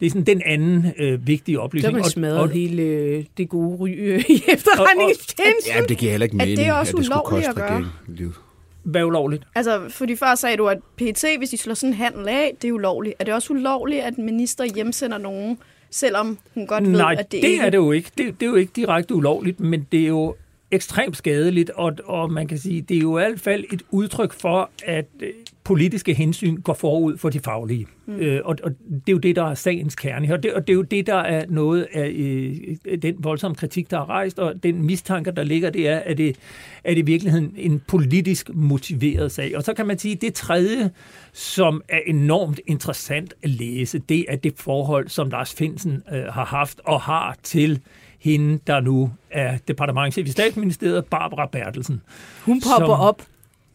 Det 0.00 0.06
er 0.06 0.10
sådan 0.10 0.24
den 0.26 0.42
anden 0.46 0.92
øh, 0.98 1.26
vigtige 1.26 1.60
oplysning. 1.60 1.92
har 1.94 1.98
man 1.98 2.04
Og- 2.04 2.10
smadret 2.10 2.38
og, 2.38 2.50
hele 2.50 2.82
øh, 2.82 3.24
det 3.36 3.48
gode 3.48 3.76
ry 3.76 3.88
øh, 3.98 4.24
i 4.28 4.42
efterretningstjenesten. 4.48 5.72
Ja, 5.76 5.80
det 5.88 5.98
giver 5.98 6.10
heller 6.10 6.24
ikke 6.24 6.36
Er 6.40 6.44
det 6.44 6.58
mening, 6.58 6.72
også 6.72 6.92
at 6.92 6.96
det 6.98 7.04
skulle 7.06 7.20
ulovligt 7.26 7.46
koste 7.48 7.62
at 7.62 7.68
gøre? 7.70 7.90
livet. 8.08 8.34
Hvad 8.82 9.00
er 9.00 9.04
ulovligt? 9.04 9.44
Altså, 9.54 9.80
fordi 9.90 10.16
før 10.16 10.34
sagde 10.34 10.56
du, 10.56 10.66
at 10.68 10.78
PET, 10.96 11.24
hvis 11.38 11.50
de 11.50 11.56
slår 11.56 11.74
sådan 11.74 11.90
en 11.90 11.96
handel 11.96 12.28
af, 12.28 12.56
det 12.62 12.68
er 12.68 12.72
ulovligt. 12.72 13.14
Er 13.18 13.24
det 13.24 13.34
også 13.34 13.52
ulovligt, 13.52 14.02
at 14.02 14.14
en 14.16 14.24
minister 14.24 14.64
hjemsender 14.74 15.18
nogen, 15.18 15.58
selvom 15.92 16.38
hun 16.54 16.66
godt 16.66 16.84
ved, 16.84 16.90
Nej, 16.90 17.16
at 17.18 17.32
det, 17.32 17.42
det 17.42 17.48
ikke 17.48 17.64
er 17.64 17.70
det 17.70 17.78
jo 17.78 17.92
ikke. 17.92 18.10
Det, 18.18 18.40
det 18.40 18.46
er 18.46 18.50
jo 18.50 18.56
ikke 18.56 18.72
direkte 18.76 19.14
ulovligt, 19.14 19.60
men 19.60 19.86
det 19.92 20.02
er 20.02 20.06
jo 20.06 20.34
ekstremt 20.72 21.16
skadeligt, 21.16 21.70
og, 21.70 21.92
og 22.04 22.32
man 22.32 22.46
kan 22.46 22.58
sige, 22.58 22.80
det 22.80 22.96
er 22.96 23.00
jo 23.00 23.18
i 23.18 23.22
hvert 23.22 23.40
fald 23.40 23.64
et 23.72 23.82
udtryk 23.90 24.32
for, 24.32 24.70
at 24.84 25.06
øh, 25.20 25.28
politiske 25.64 26.14
hensyn 26.14 26.60
går 26.60 26.74
forud 26.74 27.16
for 27.16 27.30
de 27.30 27.40
faglige. 27.40 27.86
Mm. 28.06 28.16
Øh, 28.16 28.40
og, 28.44 28.56
og 28.62 28.70
det 28.88 29.08
er 29.08 29.12
jo 29.12 29.18
det, 29.18 29.36
der 29.36 29.44
er 29.44 29.54
sagens 29.54 29.94
kerne. 29.96 30.32
Og 30.32 30.42
det, 30.42 30.54
og 30.54 30.66
det 30.66 30.72
er 30.72 30.74
jo 30.74 30.82
det, 30.82 31.06
der 31.06 31.14
er 31.14 31.44
noget 31.48 31.86
af 31.92 32.08
øh, 32.08 33.00
den 33.02 33.14
voldsomme 33.18 33.54
kritik, 33.54 33.90
der 33.90 33.98
er 33.98 34.08
rejst, 34.08 34.38
og 34.38 34.62
den 34.62 34.86
mistanke, 34.86 35.30
der 35.30 35.42
ligger, 35.42 35.70
det 35.70 35.88
er, 35.88 35.98
at 35.98 36.18
det, 36.18 36.36
at 36.84 36.96
det 36.96 37.02
i 37.02 37.04
virkeligheden 37.04 37.54
en 37.56 37.82
politisk 37.88 38.50
motiveret 38.54 39.32
sag. 39.32 39.56
Og 39.56 39.62
så 39.62 39.74
kan 39.74 39.86
man 39.86 39.98
sige, 39.98 40.14
at 40.14 40.20
det 40.20 40.34
tredje, 40.34 40.90
som 41.32 41.82
er 41.88 42.00
enormt 42.06 42.60
interessant 42.66 43.34
at 43.42 43.50
læse, 43.50 43.98
det 43.98 44.24
er 44.28 44.36
det 44.36 44.52
forhold, 44.56 45.08
som 45.08 45.30
Lars 45.30 45.54
Finsen 45.54 46.02
øh, 46.12 46.24
har 46.24 46.44
haft 46.44 46.80
og 46.84 47.00
har 47.00 47.36
til 47.42 47.80
hende, 48.22 48.60
der 48.66 48.80
nu 48.80 49.10
er 49.30 49.58
departementchef 49.68 50.26
i 50.26 50.30
statsministeriet, 50.30 51.04
Barbara 51.04 51.46
Bertelsen. 51.46 52.02
Hun 52.44 52.60
popper 52.60 52.86
Som- 52.86 53.00
op 53.00 53.22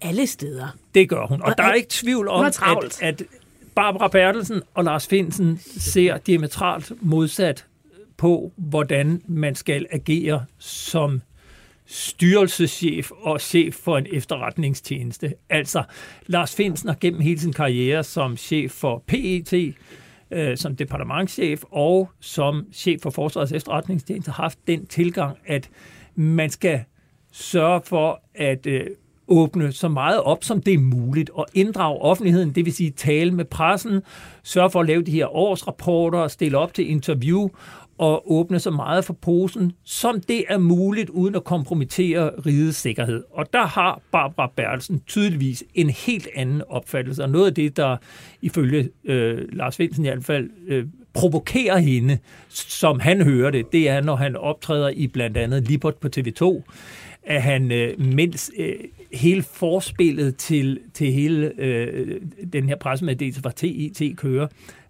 alle 0.01 0.27
steder. 0.27 0.67
Det 0.95 1.09
gør 1.09 1.25
hun. 1.25 1.41
Og 1.41 1.47
Og 1.47 1.57
der 1.57 1.63
er 1.63 1.73
ikke 1.73 1.89
tvivl 1.89 2.27
om, 2.27 2.45
at, 2.45 3.01
at 3.01 3.23
Barbara 3.75 4.07
Bertelsen 4.07 4.61
og 4.73 4.83
Lars 4.83 5.07
Finsen 5.07 5.59
ser 5.77 6.17
diametralt 6.17 6.91
modsat 7.01 7.65
på, 8.17 8.51
hvordan 8.55 9.21
man 9.27 9.55
skal 9.55 9.85
agere 9.91 10.45
som 10.57 11.21
styrelseschef 11.85 13.11
og 13.11 13.41
chef 13.41 13.75
for 13.75 13.97
en 13.97 14.07
efterretningstjeneste. 14.13 15.33
Altså, 15.49 15.83
Lars 16.25 16.55
Finsen 16.55 16.89
har 16.89 16.97
gennem 17.01 17.21
hele 17.21 17.39
sin 17.39 17.53
karriere 17.53 18.03
som 18.03 18.37
chef 18.37 18.71
for 18.71 19.03
PET, 19.07 19.73
øh, 20.31 20.57
som 20.57 20.75
departementschef 20.75 21.63
og 21.71 22.09
som 22.19 22.65
chef 22.73 23.01
for 23.01 23.09
Forsvarets 23.09 23.51
efterretningstjeneste 23.51 24.31
haft 24.31 24.59
den 24.67 24.85
tilgang, 24.85 25.37
at 25.45 25.69
man 26.15 26.49
skal 26.49 26.83
sørge 27.31 27.81
for 27.85 28.21
at 28.35 28.67
øh, 28.67 28.87
åbne 29.27 29.71
så 29.71 29.87
meget 29.87 30.21
op, 30.21 30.43
som 30.43 30.61
det 30.61 30.73
er 30.73 30.77
muligt, 30.77 31.29
og 31.29 31.45
inddrage 31.53 32.01
offentligheden, 32.01 32.51
det 32.51 32.65
vil 32.65 32.73
sige 32.73 32.91
tale 32.91 33.31
med 33.31 33.45
pressen, 33.45 34.01
sørge 34.43 34.69
for 34.69 34.79
at 34.79 34.87
lave 34.87 35.01
de 35.01 35.11
her 35.11 35.35
årsrapporter, 35.35 36.27
stille 36.27 36.57
op 36.57 36.73
til 36.73 36.89
interview, 36.89 37.49
og 37.97 38.31
åbne 38.31 38.59
så 38.59 38.71
meget 38.71 39.05
for 39.05 39.13
posen, 39.13 39.71
som 39.83 40.21
det 40.21 40.43
er 40.49 40.57
muligt, 40.57 41.09
uden 41.09 41.35
at 41.35 41.43
kompromittere 41.43 42.29
rigets 42.45 42.77
sikkerhed. 42.77 43.23
Og 43.31 43.53
der 43.53 43.65
har 43.65 44.01
Barbara 44.11 44.51
Bertelsen 44.55 45.01
tydeligvis 45.07 45.63
en 45.73 45.89
helt 45.89 46.27
anden 46.35 46.61
opfattelse, 46.69 47.23
og 47.23 47.29
noget 47.29 47.45
af 47.45 47.53
det, 47.53 47.77
der 47.77 47.97
ifølge 48.41 48.89
øh, 49.03 49.53
Lars 49.53 49.79
Vindsen 49.79 50.05
i 50.05 50.07
hvert 50.07 50.25
fald 50.25 50.49
øh, 50.67 50.85
provokerer 51.13 51.77
hende, 51.77 52.17
som 52.49 52.99
han 52.99 53.21
hører 53.21 53.51
det, 53.51 53.71
det 53.71 53.89
er, 53.89 54.01
når 54.01 54.15
han 54.15 54.35
optræder 54.35 54.89
i 54.89 55.07
blandt 55.07 55.37
andet 55.37 55.67
Libert 55.67 55.95
på 55.95 56.07
TV2, 56.17 56.61
at 57.23 57.41
han, 57.41 57.71
øh, 57.71 57.99
mens 57.99 58.51
øh, 58.57 58.75
hele 59.13 59.43
forspillet 59.43 60.35
til, 60.35 60.79
til 60.93 61.11
hele 61.11 61.51
øh, 61.57 62.21
den 62.53 62.69
her 62.69 62.75
pressemeddelelse 62.75 63.41
fra 63.41 63.51
TIT 63.51 64.17
kører, 64.17 64.47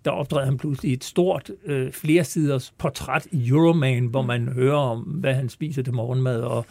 der 0.07 0.13
optræder 0.13 0.45
han 0.45 0.57
pludselig 0.57 0.93
et 0.93 1.03
stort 1.03 1.51
øh, 1.65 1.91
flersiders 1.91 2.73
portræt 2.77 3.27
i 3.31 3.47
Euroman, 3.47 4.05
hvor 4.05 4.21
man 4.21 4.47
hører 4.47 4.77
om, 4.77 4.99
hvad 4.99 5.33
han 5.33 5.49
spiser 5.49 5.83
til 5.83 5.93
morgenmad, 5.93 6.41
og, 6.41 6.65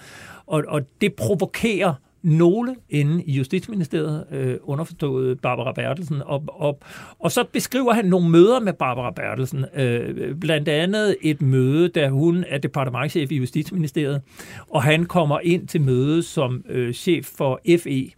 og, 0.47 0.64
og 0.69 0.83
det 1.00 1.14
provokerer 1.14 1.95
nogle 2.23 2.75
inde 2.90 3.25
i 3.25 3.33
Justitsministeriet, 3.33 4.25
øh, 4.31 4.57
underforstået 4.62 5.40
Barbara 5.40 5.73
Bertelsen, 5.73 6.23
og, 6.25 6.45
og, 6.47 6.78
og 7.19 7.33
så 7.33 7.45
beskriver 7.52 7.93
han 7.93 8.05
nogle 8.05 8.31
møder 8.31 8.61
med 8.61 8.73
Barbara 8.73 9.11
Bertelsen, 9.11 9.64
øh, 9.75 10.35
blandt 10.35 10.69
andet 10.69 11.16
et 11.23 11.43
møde, 11.43 11.88
da 11.88 12.09
hun 12.09 12.45
er 12.49 12.59
departementchef 12.59 13.33
i 13.33 13.37
Justitsministeriet, 13.37 14.23
og 14.71 14.83
han 14.83 15.05
kommer 15.05 15.40
ind 15.43 15.69
til 15.69 15.81
møde 15.81 16.23
som 16.23 16.64
øh, 16.69 16.93
chef 16.93 17.26
for 17.37 17.61
FE. 17.78 18.11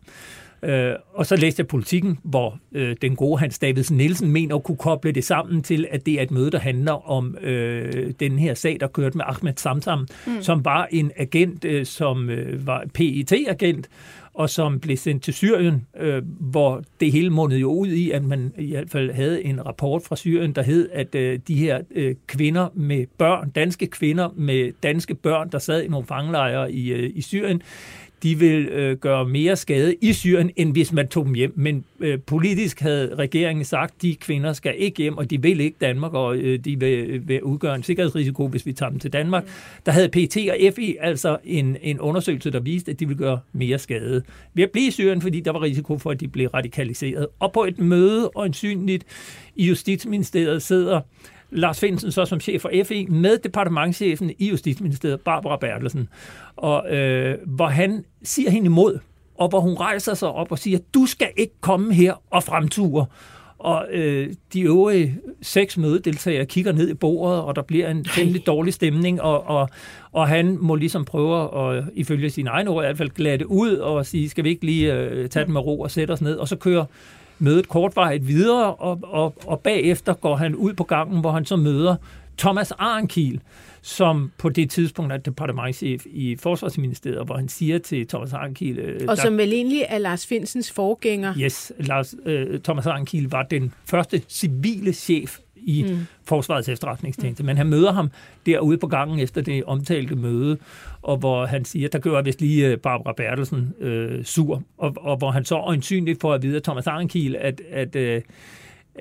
Øh, 0.63 0.95
og 1.15 1.27
så 1.27 1.37
læste 1.37 1.61
jeg 1.61 1.67
politikken, 1.67 2.19
hvor 2.23 2.59
øh, 2.73 2.97
den 3.03 3.17
gode 3.17 3.39
Hans 3.39 3.59
Davidsen 3.59 3.97
Nielsen 3.97 4.31
mener 4.31 4.57
at 4.57 4.63
kunne 4.63 4.77
koble 4.77 5.13
det 5.13 5.25
sammen 5.25 5.63
til, 5.63 5.87
at 5.91 6.07
det 6.07 6.15
er 6.15 6.23
et 6.23 6.31
møde, 6.31 6.51
der 6.51 6.59
handler 6.59 7.11
om 7.11 7.37
øh, 7.43 8.13
den 8.21 8.39
her 8.39 8.55
sag, 8.55 8.77
der 8.81 8.87
kørte 8.87 9.17
med 9.17 9.25
Ahmed 9.29 9.53
Samsam, 9.57 10.07
mm. 10.27 10.43
som 10.43 10.65
var 10.65 10.89
en 10.91 11.13
agent, 11.17 11.65
øh, 11.65 11.87
som 11.87 12.31
øh, 12.31 12.67
var 12.67 12.85
PET-agent, 12.95 13.89
og 14.39 14.51
som 14.51 14.81
blev 14.81 14.97
sendt 14.97 15.23
til 15.23 15.35
Syrien, 15.35 15.87
øh, 16.01 16.23
hvor 16.41 16.83
det 17.01 17.13
hele 17.13 17.31
mundede 17.31 17.61
jo 17.61 17.71
ud 17.71 17.89
i, 17.89 18.11
at 18.11 18.25
man 18.25 18.53
i 18.59 18.71
hvert 18.71 18.91
fald 18.91 19.13
havde 19.13 19.45
en 19.45 19.67
rapport 19.67 20.03
fra 20.03 20.17
Syrien, 20.17 20.53
der 20.53 20.63
hed, 20.63 20.89
at 20.93 21.15
øh, 21.15 21.39
de 21.49 21.55
her 21.55 21.81
øh, 21.91 22.15
kvinder 22.27 22.69
med 22.75 23.07
børn, 23.19 23.51
danske 23.51 23.87
kvinder 23.87 24.29
med 24.37 24.73
danske 24.83 25.15
børn, 25.15 25.51
der 25.53 25.59
sad 25.59 25.83
i 25.83 25.89
nogle 25.89 26.07
fangelejre 26.07 26.73
i, 26.73 26.93
øh, 26.93 27.11
i 27.15 27.21
Syrien, 27.21 27.63
de 28.23 28.39
vil 28.39 28.69
øh, 28.69 28.97
gøre 28.97 29.29
mere 29.29 29.57
skade 29.57 29.95
i 30.01 30.13
Syrien, 30.13 30.51
end 30.57 30.73
hvis 30.73 30.93
man 30.93 31.09
tog 31.09 31.27
dem 31.27 31.35
hjem. 31.35 31.53
Men 31.57 31.85
øh, 32.01 32.19
politisk 32.21 32.81
havde 32.81 33.15
regeringen 33.15 33.65
sagt, 33.65 33.95
at 33.95 34.03
de 34.03 34.17
kvinder 34.17 34.53
skal 34.53 34.75
ikke 34.79 35.03
hjem, 35.03 35.19
og 35.19 35.31
de 35.31 35.43
vil 35.43 35.61
ikke 35.61 35.77
Danmark, 35.81 36.15
og 36.15 36.37
øh, 36.37 36.59
de 36.59 36.81
vil, 36.81 37.29
vil 37.29 37.43
udgøre 37.43 37.75
en 37.75 37.83
sikkerhedsrisiko, 37.83 38.49
hvis 38.49 38.67
vi 38.67 38.73
tager 38.73 38.91
dem 38.91 38.99
til 38.99 39.13
Danmark. 39.13 39.45
Der 39.87 39.93
havde 39.93 40.09
PT 40.09 40.37
og 40.37 40.75
FE 40.75 40.97
altså 41.01 41.39
en, 41.45 41.77
en 41.83 42.01
undersøgelse, 42.01 42.51
der 42.51 42.61
viste, 42.61 42.91
at 42.91 43.01
de 43.01 43.09
vil 43.09 43.17
gøre 43.17 43.41
mere 43.53 43.79
skade 43.79 44.23
ved 44.55 44.65
at 44.65 44.71
blive 44.71 44.87
i 44.87 44.91
Syrien, 44.91 45.23
fordi 45.23 45.41
der 45.41 45.53
var 45.53 45.63
risiko 45.63 45.99
for, 45.99 46.11
at 46.11 46.21
de 46.21 46.29
blev 46.29 46.49
radikaliseret. 46.49 47.27
Og 47.39 47.53
på 47.53 47.65
et 47.65 47.79
møde, 47.79 48.29
og 48.29 48.49
synligt 48.55 49.05
i 49.57 49.67
Justitsministeriet 49.67 50.63
sidder 50.63 51.01
Lars 51.51 51.81
Finsen 51.81 52.13
så 52.13 52.25
som 52.25 52.41
chef 52.41 52.61
for 52.63 52.71
FE 52.85 53.07
med 53.07 53.39
departementchefen 53.39 54.31
i 54.39 54.49
Justitsministeriet, 54.49 55.21
Barbara 55.21 55.57
Bertelsen, 55.57 56.09
og 56.57 56.97
øh, 56.97 57.39
hvor 57.47 57.67
han 57.67 58.05
siger 58.23 58.51
hende 58.51 58.67
imod, 58.67 58.99
og 59.35 59.49
hvor 59.49 59.61
hun 59.61 59.75
rejser 59.75 60.15
sig 60.15 60.29
op 60.29 60.53
og 60.53 60.59
siger, 60.59 60.79
du 60.95 61.07
skal 61.07 61.29
ikke 61.37 61.55
komme 61.61 61.95
her 61.95 62.23
og 62.31 62.43
fremture. 62.43 63.07
Og 63.59 63.87
øh, 63.91 64.35
de 64.53 64.61
øvrige 64.61 65.19
seks 65.43 65.77
mødedeltagere 65.77 66.47
kigger 66.47 66.73
ned 66.73 66.89
i 66.89 66.95
bordet, 66.95 67.43
og 67.43 67.57
der 67.57 67.63
bliver 67.63 67.91
en 67.91 68.05
temmelig 68.05 68.47
dårlig 68.47 68.75
stemning, 68.75 69.23
og, 69.23 69.47
og, 69.47 69.69
og 70.13 70.29
han 70.29 70.59
må 70.61 70.75
ligesom 70.75 71.05
prøve 71.05 71.59
at, 71.77 71.85
ifølge 71.95 72.31
sine 72.31 72.51
egne 72.51 72.71
ord 72.71 72.85
i 72.85 72.87
hvert 72.87 72.99
fald, 72.99 73.11
glatte 73.11 73.51
ud 73.51 73.71
og 73.71 74.07
sige, 74.07 74.29
skal 74.29 74.45
vi 74.45 74.49
ikke 74.49 74.67
lige 74.67 74.95
øh, 74.95 75.29
tage 75.29 75.45
den 75.45 75.53
med 75.53 75.61
ro 75.61 75.81
og 75.81 75.91
sætte 75.91 76.13
os 76.13 76.21
ned? 76.21 76.37
Og 76.37 76.49
så 76.49 76.57
kører 76.57 76.85
mødet 77.39 77.69
kortvarigt 77.69 78.29
videre, 78.29 78.75
og, 78.75 78.99
og, 79.03 79.35
og 79.47 79.61
bagefter 79.61 80.15
går 80.15 80.37
han 80.37 80.55
ud 80.55 80.73
på 80.73 80.85
gangen, 80.85 81.21
hvor 81.21 81.31
han 81.31 81.45
så 81.45 81.57
møder 81.57 81.97
Thomas 82.39 82.71
Arnkiel, 82.71 83.41
som 83.83 84.33
på 84.39 84.49
det 84.49 84.71
tidspunkt 84.71 85.13
er 85.13 85.17
departementchef 85.17 86.07
i 86.07 86.37
Forsvarsministeriet, 86.37 87.27
hvor 87.27 87.37
han 87.37 87.49
siger 87.49 87.79
til 87.79 88.09
Thomas 88.09 88.33
Arnkiel... 88.33 88.79
Øh, 88.79 89.01
og 89.09 89.19
som 89.19 89.33
der, 89.33 89.37
vel 89.37 89.53
egentlig 89.53 89.85
er 89.89 89.99
Lars 89.99 90.27
Finsens 90.27 90.73
forgænger. 90.73 91.35
Yes, 91.39 91.73
Lars, 91.79 92.15
øh, 92.27 92.61
Thomas 92.61 92.87
Arnkiel 92.87 93.31
var 93.31 93.43
den 93.43 93.75
første 93.85 94.23
civile 94.29 94.93
chef 94.93 95.39
i 95.69 95.85
mm. 95.89 95.99
Forsvarets 96.25 96.69
efterretningstjeneste. 96.69 97.43
Mm. 97.43 97.47
Men 97.47 97.57
han 97.57 97.67
møder 97.67 97.93
ham 97.93 98.11
derude 98.47 98.79
på 98.79 98.87
gangen 98.87 99.19
efter 99.21 99.41
det 99.41 99.65
omtalte 99.65 100.17
møde, 100.17 100.59
og 101.03 101.17
hvor 101.17 101.47
han 101.47 101.65
siger, 101.65 101.89
der 101.89 101.99
gør 101.99 102.23
vist 102.23 102.41
lige 102.41 102.67
øh, 102.67 102.79
Barbara 102.79 103.13
Bertelsen 103.13 103.75
øh, 103.81 104.25
sur, 104.25 104.63
og, 104.79 104.95
og 105.01 105.17
hvor 105.17 105.31
han 105.31 105.45
så 105.45 105.57
øjensynligt 105.57 106.21
får 106.21 106.35
at 106.35 106.43
vide 106.43 106.57
af 106.57 106.63
Thomas 106.63 106.87
Arnkiel, 106.87 107.37
at, 107.37 107.61
at 107.71 107.97
øh, 107.97 108.23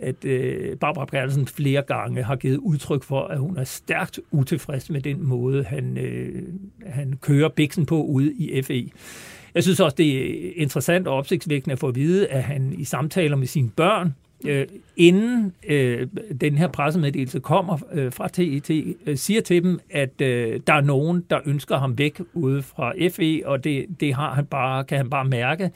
at 0.01 0.25
øh, 0.25 0.77
Barbara 0.77 1.05
Bertelsen 1.05 1.47
flere 1.47 1.81
gange 1.81 2.23
har 2.23 2.35
givet 2.35 2.57
udtryk 2.57 3.03
for, 3.03 3.21
at 3.21 3.39
hun 3.39 3.57
er 3.57 3.63
stærkt 3.63 4.19
utilfreds 4.31 4.89
med 4.89 5.01
den 5.01 5.23
måde, 5.23 5.63
han, 5.63 5.97
øh, 5.97 6.43
han 6.85 7.13
kører 7.21 7.49
biksen 7.49 7.85
på 7.85 8.03
ude 8.03 8.33
i 8.33 8.61
FE. 8.61 8.89
Jeg 9.55 9.63
synes 9.63 9.79
også, 9.79 9.95
det 9.95 10.17
er 10.17 10.51
interessant 10.55 11.07
og 11.07 11.17
opsigtsvækkende 11.17 11.73
at 11.73 11.79
få 11.79 11.87
at 11.87 11.95
vide, 11.95 12.27
at 12.27 12.43
han 12.43 12.73
i 12.77 12.83
samtaler 12.83 13.35
med 13.35 13.47
sine 13.47 13.69
børn 13.69 14.13
øh, 14.45 14.65
inden 14.97 15.53
øh, 15.67 16.07
den 16.41 16.57
her 16.57 16.67
pressemeddelelse 16.67 17.39
kommer 17.39 17.77
øh, 17.93 18.11
fra 18.11 18.27
TET, 18.27 18.95
øh, 19.05 19.17
siger 19.17 19.41
til 19.41 19.63
dem, 19.63 19.79
at 19.89 20.21
øh, 20.21 20.59
der 20.67 20.73
er 20.73 20.81
nogen, 20.81 21.23
der 21.29 21.39
ønsker 21.45 21.77
ham 21.77 21.97
væk 21.97 22.21
ude 22.33 22.61
fra 22.61 22.93
FE, 23.11 23.41
og 23.45 23.63
det, 23.63 23.85
det 23.99 24.13
har 24.13 24.33
han 24.33 24.45
bare, 24.45 24.83
kan 24.83 24.97
han 24.97 25.09
bare 25.09 25.25
mærke, 25.25 25.71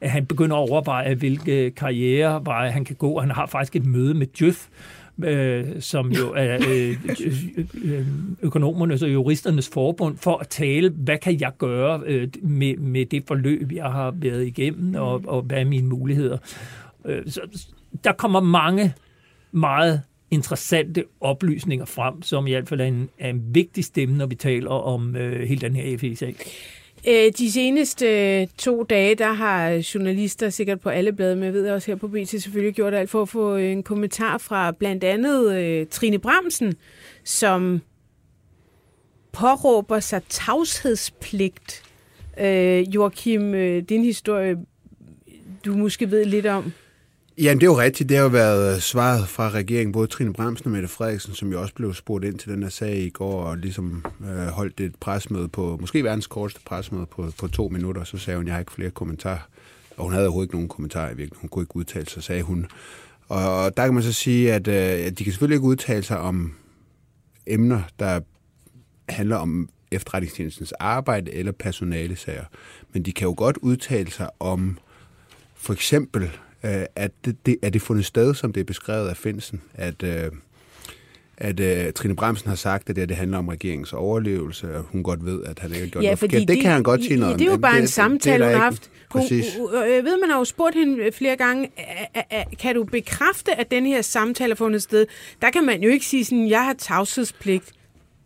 at 0.00 0.10
han 0.10 0.26
begynder 0.26 0.56
at 0.56 0.70
overveje, 0.70 1.14
hvilke 1.14 1.70
karriereveje 1.70 2.70
han 2.70 2.84
kan 2.84 2.96
gå. 2.96 3.20
Han 3.20 3.30
har 3.30 3.46
faktisk 3.46 3.76
et 3.76 3.86
møde 3.86 4.14
med 4.14 4.26
Djøf, 4.26 4.68
øh, 5.24 5.64
som 5.80 6.12
jo 6.12 6.32
er 6.36 6.58
øh, 6.68 6.96
øh, 7.84 8.06
økonomernes 8.42 9.02
og 9.02 9.12
juristernes 9.12 9.68
forbund, 9.68 10.16
for 10.16 10.36
at 10.36 10.48
tale, 10.48 10.90
hvad 10.90 11.18
kan 11.18 11.40
jeg 11.40 11.52
gøre 11.58 12.02
øh, 12.06 12.28
med, 12.42 12.76
med 12.76 13.06
det 13.06 13.24
forløb, 13.26 13.72
jeg 13.72 13.84
har 13.84 14.10
været 14.10 14.46
igennem, 14.46 14.94
og, 14.94 15.22
og 15.26 15.42
hvad 15.42 15.60
er 15.60 15.64
mine 15.64 15.88
muligheder. 15.88 16.38
Øh, 17.04 17.22
så, 17.26 17.40
der 18.04 18.12
kommer 18.12 18.40
mange 18.40 18.94
meget 19.52 20.02
interessante 20.30 21.04
oplysninger 21.20 21.84
frem, 21.84 22.22
som 22.22 22.46
i 22.46 22.50
hvert 22.50 22.68
fald 22.68 22.80
er 22.80 22.84
en, 22.84 23.08
er 23.18 23.30
en 23.30 23.54
vigtig 23.54 23.84
stemme, 23.84 24.16
når 24.16 24.26
vi 24.26 24.34
taler 24.34 24.70
om 24.70 25.16
øh, 25.16 25.48
hele 25.48 25.60
den 25.60 25.76
her 25.76 25.98
FE-sag. 25.98 26.34
Øh, 27.08 27.32
de 27.38 27.52
seneste 27.52 28.06
øh, 28.40 28.46
to 28.58 28.82
dage, 28.82 29.14
der 29.14 29.32
har 29.32 29.70
journalister 29.94 30.50
sikkert 30.50 30.80
på 30.80 30.88
alle 30.88 31.12
blade, 31.12 31.36
men 31.36 31.44
jeg 31.44 31.52
ved 31.52 31.70
også 31.70 31.90
her 31.90 31.96
på 31.96 32.08
BT 32.08 32.28
selvfølgelig 32.28 32.74
gjort 32.74 32.94
alt 32.94 33.10
for 33.10 33.22
at 33.22 33.28
få 33.28 33.56
øh, 33.56 33.72
en 33.72 33.82
kommentar 33.82 34.38
fra 34.38 34.70
blandt 34.70 35.04
andet 35.04 35.56
øh, 35.56 35.86
Trine 35.86 36.18
Bramsen, 36.18 36.74
som 37.24 37.80
påråber 39.32 40.00
sig 40.00 40.22
tavshedspligt. 40.28 41.82
Øh, 42.40 42.94
Joachim, 42.94 43.54
øh, 43.54 43.82
din 43.82 44.04
historie, 44.04 44.56
du 45.64 45.76
måske 45.76 46.10
ved 46.10 46.24
lidt 46.24 46.46
om. 46.46 46.72
Jamen, 47.38 47.60
det 47.60 47.66
er 47.66 47.70
jo 47.70 47.78
rigtigt. 47.78 48.08
Det 48.08 48.16
har 48.16 48.24
jo 48.24 48.30
været 48.30 48.74
øh, 48.74 48.80
svaret 48.80 49.28
fra 49.28 49.50
regeringen, 49.50 49.92
både 49.92 50.06
Trine 50.06 50.32
Bremsen 50.32 50.66
og 50.66 50.72
Mette 50.72 50.88
Frederiksen, 50.88 51.34
som 51.34 51.52
jo 51.52 51.60
også 51.60 51.74
blev 51.74 51.94
spurgt 51.94 52.24
ind 52.24 52.38
til 52.38 52.52
den 52.52 52.62
her 52.62 52.70
sag 52.70 52.96
i 52.96 53.10
går, 53.10 53.42
og 53.42 53.56
ligesom 53.56 54.04
øh, 54.20 54.46
holdt 54.46 54.80
et 54.80 54.94
presmøde 55.00 55.48
på, 55.48 55.76
måske 55.80 56.04
verdens 56.04 56.26
korteste 56.26 56.60
presmøde 56.64 57.06
på, 57.06 57.32
på 57.38 57.48
to 57.48 57.68
minutter, 57.68 58.04
så 58.04 58.18
sagde 58.18 58.36
hun, 58.36 58.46
jeg 58.46 58.54
har 58.54 58.60
ikke 58.60 58.72
flere 58.72 58.90
kommentarer. 58.90 59.48
Og 59.96 60.04
hun 60.04 60.12
havde 60.12 60.26
overhovedet 60.26 60.46
ikke 60.46 60.54
nogen 60.54 60.68
kommentarer 60.68 61.06
i 61.06 61.16
virkeligheden. 61.16 61.38
Hun 61.40 61.48
kunne 61.48 61.62
ikke 61.62 61.76
udtale 61.76 62.06
sig, 62.06 62.22
sagde 62.22 62.42
hun. 62.42 62.66
Og, 63.28 63.64
og 63.64 63.76
der 63.76 63.84
kan 63.84 63.94
man 63.94 64.02
så 64.02 64.12
sige, 64.12 64.52
at, 64.52 64.68
øh, 64.68 65.06
at 65.06 65.18
de 65.18 65.24
kan 65.24 65.32
selvfølgelig 65.32 65.56
ikke 65.56 65.66
udtale 65.66 66.02
sig 66.02 66.18
om 66.18 66.54
emner, 67.46 67.82
der 67.98 68.20
handler 69.08 69.36
om 69.36 69.68
efterretningstjenestens 69.92 70.72
arbejde 70.72 71.32
eller 71.32 71.52
personalesager. 71.52 72.44
Men 72.92 73.02
de 73.02 73.12
kan 73.12 73.28
jo 73.28 73.34
godt 73.36 73.56
udtale 73.56 74.10
sig 74.10 74.28
om 74.40 74.78
for 75.54 75.72
eksempel 75.72 76.30
øh, 76.64 76.84
at, 76.96 77.10
det, 77.24 77.36
det, 77.46 77.56
er 77.62 77.70
det 77.70 77.82
fundet 77.82 78.04
sted, 78.04 78.34
som 78.34 78.52
det 78.52 78.60
er 78.60 78.64
beskrevet 78.64 79.08
af 79.08 79.16
Finsen, 79.16 79.60
at, 79.74 80.02
øh, 80.02 80.30
at 81.38 81.60
øh, 81.60 81.92
Trine 81.92 82.16
Bremsen 82.16 82.48
har 82.48 82.56
sagt, 82.56 82.90
at 82.90 82.96
det, 82.96 83.08
det 83.08 83.16
handler 83.16 83.38
om 83.38 83.48
regeringens 83.48 83.92
overlevelse, 83.92 84.76
og 84.76 84.82
hun 84.82 85.02
godt 85.02 85.24
ved, 85.24 85.44
at 85.44 85.58
han 85.58 85.70
ikke 85.70 85.84
har 85.84 85.90
gjort 85.90 86.04
ja, 86.04 86.08
noget 86.08 86.18
forkert. 86.18 86.40
Det, 86.40 86.48
det 86.48 86.60
kan 86.60 86.70
han 86.70 86.82
godt 86.82 87.04
sige 87.04 87.16
noget 87.16 87.32
om. 87.32 87.38
Det 87.38 87.46
er 87.46 87.52
jo 87.52 87.58
bare 87.58 87.74
det, 87.74 87.82
en 87.82 87.88
samtale, 87.88 88.44
hun 88.44 88.54
har 88.54 88.60
haft. 88.60 88.90
Hun, 89.10 89.22
jeg 89.72 90.04
ved, 90.04 90.20
man 90.20 90.30
har 90.30 90.38
jo 90.38 90.44
spurgt 90.44 90.74
hende 90.74 91.12
flere 91.12 91.36
gange, 91.36 91.70
kan 92.58 92.74
du 92.74 92.84
bekræfte, 92.84 93.54
at 93.60 93.70
den 93.70 93.86
her 93.86 94.02
samtale 94.02 94.50
har 94.50 94.56
fundet 94.56 94.82
sted? 94.82 95.06
Der 95.42 95.50
kan 95.50 95.64
man 95.64 95.82
jo 95.82 95.88
ikke 95.88 96.06
sige 96.06 96.24
sådan, 96.24 96.48
jeg 96.48 96.64
har 96.64 96.74
tavshedspligt. 96.78 97.72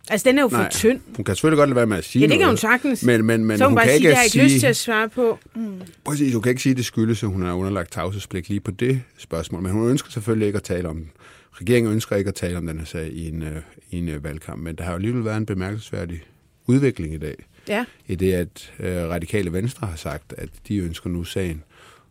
Altså, 0.09 0.29
den 0.29 0.37
er 0.37 0.41
jo 0.41 0.49
for 0.49 0.57
Nej, 0.57 0.69
tynd. 0.69 0.99
Hun 1.15 1.25
kan 1.25 1.35
selvfølgelig 1.35 1.57
godt 1.57 1.69
lade 1.69 1.75
være 1.75 1.85
med 1.85 1.97
at 1.97 2.03
sige 2.03 2.21
Ja, 2.21 2.27
det 2.27 2.31
kan 2.31 2.39
noget, 2.39 2.51
hun 2.51 2.57
sagtens. 2.57 3.03
Men, 3.03 3.25
men, 3.25 3.45
men 3.45 3.57
så 3.57 3.63
hun, 3.63 3.71
hun 3.71 3.75
bare 3.75 3.85
kan 3.85 3.91
sige, 3.91 3.97
ikke 3.97 4.15
har 4.15 4.15
jeg 4.15 4.25
ikke 4.25 4.31
sige, 4.31 4.43
lyst 4.43 4.59
til 4.59 4.67
at 4.67 4.75
svare 4.75 5.09
på. 5.09 5.39
Mm. 5.55 5.81
Præcis, 6.05 6.33
hun 6.33 6.41
kan 6.41 6.49
ikke 6.49 6.61
sige, 6.61 6.71
at 6.71 6.77
det 6.77 6.85
skyldes, 6.85 7.23
at 7.23 7.29
hun 7.29 7.43
er 7.43 7.53
underlagt 7.53 7.91
tavshedspligt 7.91 8.49
lige 8.49 8.59
på 8.59 8.71
det 8.71 9.01
spørgsmål. 9.17 9.61
Men 9.61 9.71
hun 9.71 9.89
ønsker 9.89 10.11
selvfølgelig 10.11 10.47
ikke 10.47 10.57
at 10.57 10.63
tale 10.63 10.89
om 10.89 10.95
den. 10.95 11.11
Regeringen 11.53 11.93
ønsker 11.93 12.15
ikke 12.15 12.27
at 12.27 12.35
tale 12.35 12.57
om 12.57 12.67
den 12.67 12.77
her 12.77 12.85
sag 12.85 13.07
i 13.07 13.27
en, 13.27 13.41
uh, 13.41 13.47
i 13.89 13.97
en 13.97 14.15
uh, 14.15 14.23
valgkamp. 14.23 14.61
Men 14.63 14.75
der 14.75 14.83
har 14.83 14.91
jo 14.91 14.95
alligevel 14.95 15.25
været 15.25 15.37
en 15.37 15.45
bemærkelsesværdig 15.45 16.23
udvikling 16.67 17.13
i 17.13 17.17
dag. 17.17 17.35
Ja. 17.67 17.85
I 18.07 18.15
det, 18.15 18.33
at 18.33 18.73
uh, 18.79 18.85
radikale 18.85 19.53
venstre 19.53 19.87
har 19.87 19.95
sagt, 19.95 20.33
at 20.37 20.49
de 20.67 20.77
ønsker 20.77 21.09
nu 21.09 21.23
sagen 21.23 21.63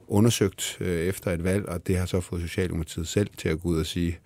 undersøgt 0.09 0.79
uh, 0.81 0.87
efter 0.87 1.31
et 1.31 1.45
valg, 1.45 1.69
og 1.69 1.87
det 1.87 1.99
har 1.99 2.07
så 2.07 2.21
fået 2.21 2.43
Socialdemokratiet 2.43 3.09
selv 3.09 3.29
til 3.37 3.49
at 3.49 3.61
gå 3.61 3.69
ud 3.69 3.81
og 3.81 3.87
sige, 3.87 4.19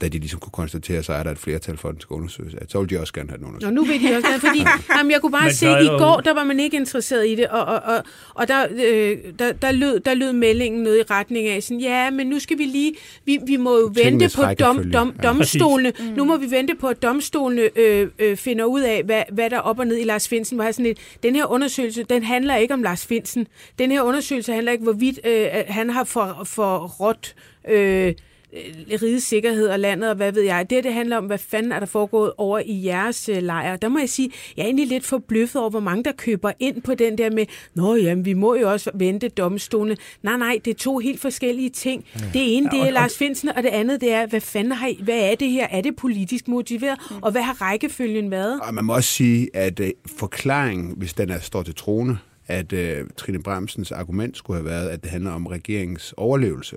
da 0.00 0.08
de 0.08 0.18
ligesom 0.18 0.40
kunne 0.40 0.52
konstatere, 0.52 1.02
så 1.02 1.12
er 1.12 1.22
der 1.22 1.30
et 1.30 1.38
flertal 1.38 1.76
for, 1.76 1.88
at 1.88 1.92
den 1.92 2.00
skal 2.00 2.14
undersøges. 2.14 2.54
Så 2.68 2.78
ville 2.80 2.96
de 2.96 3.00
også 3.00 3.12
gerne 3.12 3.28
have 3.28 3.38
den 3.38 3.44
Og 3.44 3.48
undersøgt. 3.50 3.74
nu 3.74 3.84
vil 3.84 4.02
de 4.02 4.16
også 4.16 4.28
gerne, 4.28 4.40
fordi 4.40 4.64
jamen, 4.98 5.10
jeg 5.12 5.20
kunne 5.20 5.32
bare 5.32 5.44
Men 5.44 5.52
se, 5.54 5.66
er 5.66 5.80
i 5.80 5.86
går, 5.98 6.20
der 6.20 6.34
var 6.34 6.44
man 6.44 6.60
ikke 6.60 6.76
interesseret 6.76 7.28
i 7.28 7.34
det, 7.34 7.46
og, 7.48 7.64
og, 7.64 7.82
og, 7.84 8.02
og 8.34 8.48
der, 8.48 8.66
øh, 8.86 9.18
der, 9.38 9.52
der, 9.52 9.72
lød, 9.72 10.00
der 10.00 10.14
lød 10.14 10.32
meldingen 10.32 10.82
noget 10.82 10.98
i 10.98 11.02
retning 11.10 11.48
af 11.48 11.62
sådan, 11.62 11.80
ja, 11.80 12.10
men 12.10 12.26
nu 12.26 12.38
skal 12.38 12.58
vi 12.58 12.64
lige, 12.64 12.94
vi, 13.24 13.38
vi 13.46 13.56
må 13.56 13.78
jo 13.78 13.92
vente 13.94 14.30
på 14.36 14.42
dom, 14.60 14.90
dom, 14.90 15.14
Ja. 15.22 15.28
domstolene, 15.28 15.92
mm. 15.98 16.04
nu 16.04 16.24
må 16.24 16.36
vi 16.36 16.50
vente 16.50 16.74
på, 16.74 16.86
at 16.88 17.02
domstolene 17.02 17.78
øh, 17.78 18.08
øh, 18.18 18.36
finder 18.36 18.64
ud 18.64 18.80
af, 18.80 19.02
hvad, 19.04 19.22
hvad 19.32 19.50
der 19.50 19.56
er 19.56 19.60
op 19.60 19.78
og 19.78 19.86
ned 19.86 19.98
i 19.98 20.04
Lars 20.04 20.28
Finsen. 20.28 20.56
Hvor 20.56 20.70
sådan 20.70 20.84
lidt, 20.84 20.98
den 21.22 21.34
her 21.36 21.46
undersøgelse, 21.46 22.02
den 22.02 22.22
handler 22.22 22.56
ikke 22.56 22.74
om 22.74 22.82
Lars 22.82 23.06
Finsen. 23.06 23.46
Den 23.78 23.90
her 23.90 24.02
undersøgelse 24.02 24.52
handler 24.52 24.72
ikke, 24.72 24.84
hvorvidt 24.84 25.20
øh, 25.26 25.46
at 25.50 25.64
han 25.68 25.90
har 25.90 26.04
for, 26.04 26.42
for 26.44 26.78
råt 26.78 27.34
øh, 27.68 28.14
øh, 28.56 28.98
rigets 29.02 29.26
sikkerhed 29.26 29.68
og 29.68 29.78
landet, 29.78 30.10
og 30.10 30.16
hvad 30.16 30.32
ved 30.32 30.42
jeg. 30.42 30.70
Det, 30.70 30.84
det 30.84 30.92
handler 30.92 31.16
om, 31.16 31.24
hvad 31.24 31.38
fanden 31.38 31.72
er 31.72 31.78
der 31.78 31.86
foregået 31.86 32.32
over 32.38 32.58
i 32.66 32.84
jeres 32.86 33.28
øh, 33.28 33.42
lejr. 33.42 33.76
Der 33.76 33.88
må 33.88 33.98
jeg 33.98 34.08
sige, 34.08 34.30
jeg 34.56 34.62
er 34.62 34.66
egentlig 34.66 34.86
lidt 34.86 35.04
forbløffet 35.04 35.60
over, 35.60 35.70
hvor 35.70 35.80
mange 35.80 36.04
der 36.04 36.12
køber 36.12 36.52
ind 36.58 36.82
på 36.82 36.94
den 36.94 37.18
der 37.18 37.30
med, 37.30 37.46
nå 37.74 37.94
jamen, 37.94 38.24
vi 38.24 38.32
må 38.32 38.54
jo 38.54 38.70
også 38.72 38.90
vente 38.94 39.28
domstolene. 39.28 39.96
Nej, 40.22 40.36
nej, 40.36 40.58
det 40.64 40.70
er 40.70 40.74
to 40.74 40.98
helt 40.98 41.20
forskellige 41.20 41.70
ting. 41.70 42.04
Ja. 42.14 42.20
Det 42.20 42.56
ene, 42.56 42.66
det 42.66 42.72
Ja, 42.72 42.78
er 42.78 42.82
og- 42.82 42.86
og- 42.86 42.92
Lars 42.92 43.18
Finsen, 43.18 43.48
og 43.48 43.62
det 43.62 43.68
andet, 43.68 44.00
det 44.00 44.12
er, 44.12 44.26
hvad 44.26 44.40
fanden 44.40 44.72
har 44.72 44.86
I, 44.88 45.00
hvad 45.02 45.18
er 45.18 45.34
det 45.34 45.50
her? 45.50 45.66
Er 45.70 45.80
det 45.80 45.96
politisk 45.96 46.48
motiveret? 46.48 46.98
Og 47.22 47.32
hvad 47.32 47.42
har 47.42 47.62
rækkefølgen 47.62 48.30
været? 48.30 48.60
Og 48.60 48.74
man 48.74 48.84
må 48.84 48.94
også 48.94 49.10
sige, 49.12 49.48
at 49.54 49.80
øh, 49.80 49.90
forklaringen, 50.18 50.94
hvis 50.96 51.14
den 51.14 51.30
er, 51.30 51.40
står 51.40 51.62
til 51.62 51.74
trone, 51.74 52.18
at 52.46 52.72
øh, 52.72 53.04
Trine 53.16 53.42
Bremsens 53.42 53.92
argument 53.92 54.36
skulle 54.36 54.56
have 54.56 54.64
været, 54.70 54.88
at 54.88 55.02
det 55.02 55.10
handler 55.10 55.30
om 55.30 55.46
regeringens 55.46 56.14
overlevelse. 56.16 56.76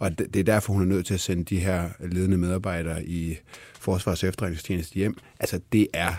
Og 0.00 0.18
det, 0.18 0.36
er 0.36 0.44
derfor, 0.44 0.72
hun 0.72 0.82
er 0.82 0.86
nødt 0.86 1.06
til 1.06 1.14
at 1.14 1.20
sende 1.20 1.44
de 1.44 1.58
her 1.58 1.88
ledende 2.00 2.38
medarbejdere 2.38 3.04
i 3.04 3.38
Forsvars 3.74 4.24
efterretningstjeneste 4.24 4.94
hjem. 4.94 5.16
Altså, 5.40 5.60
det 5.72 5.86
er, 5.94 6.12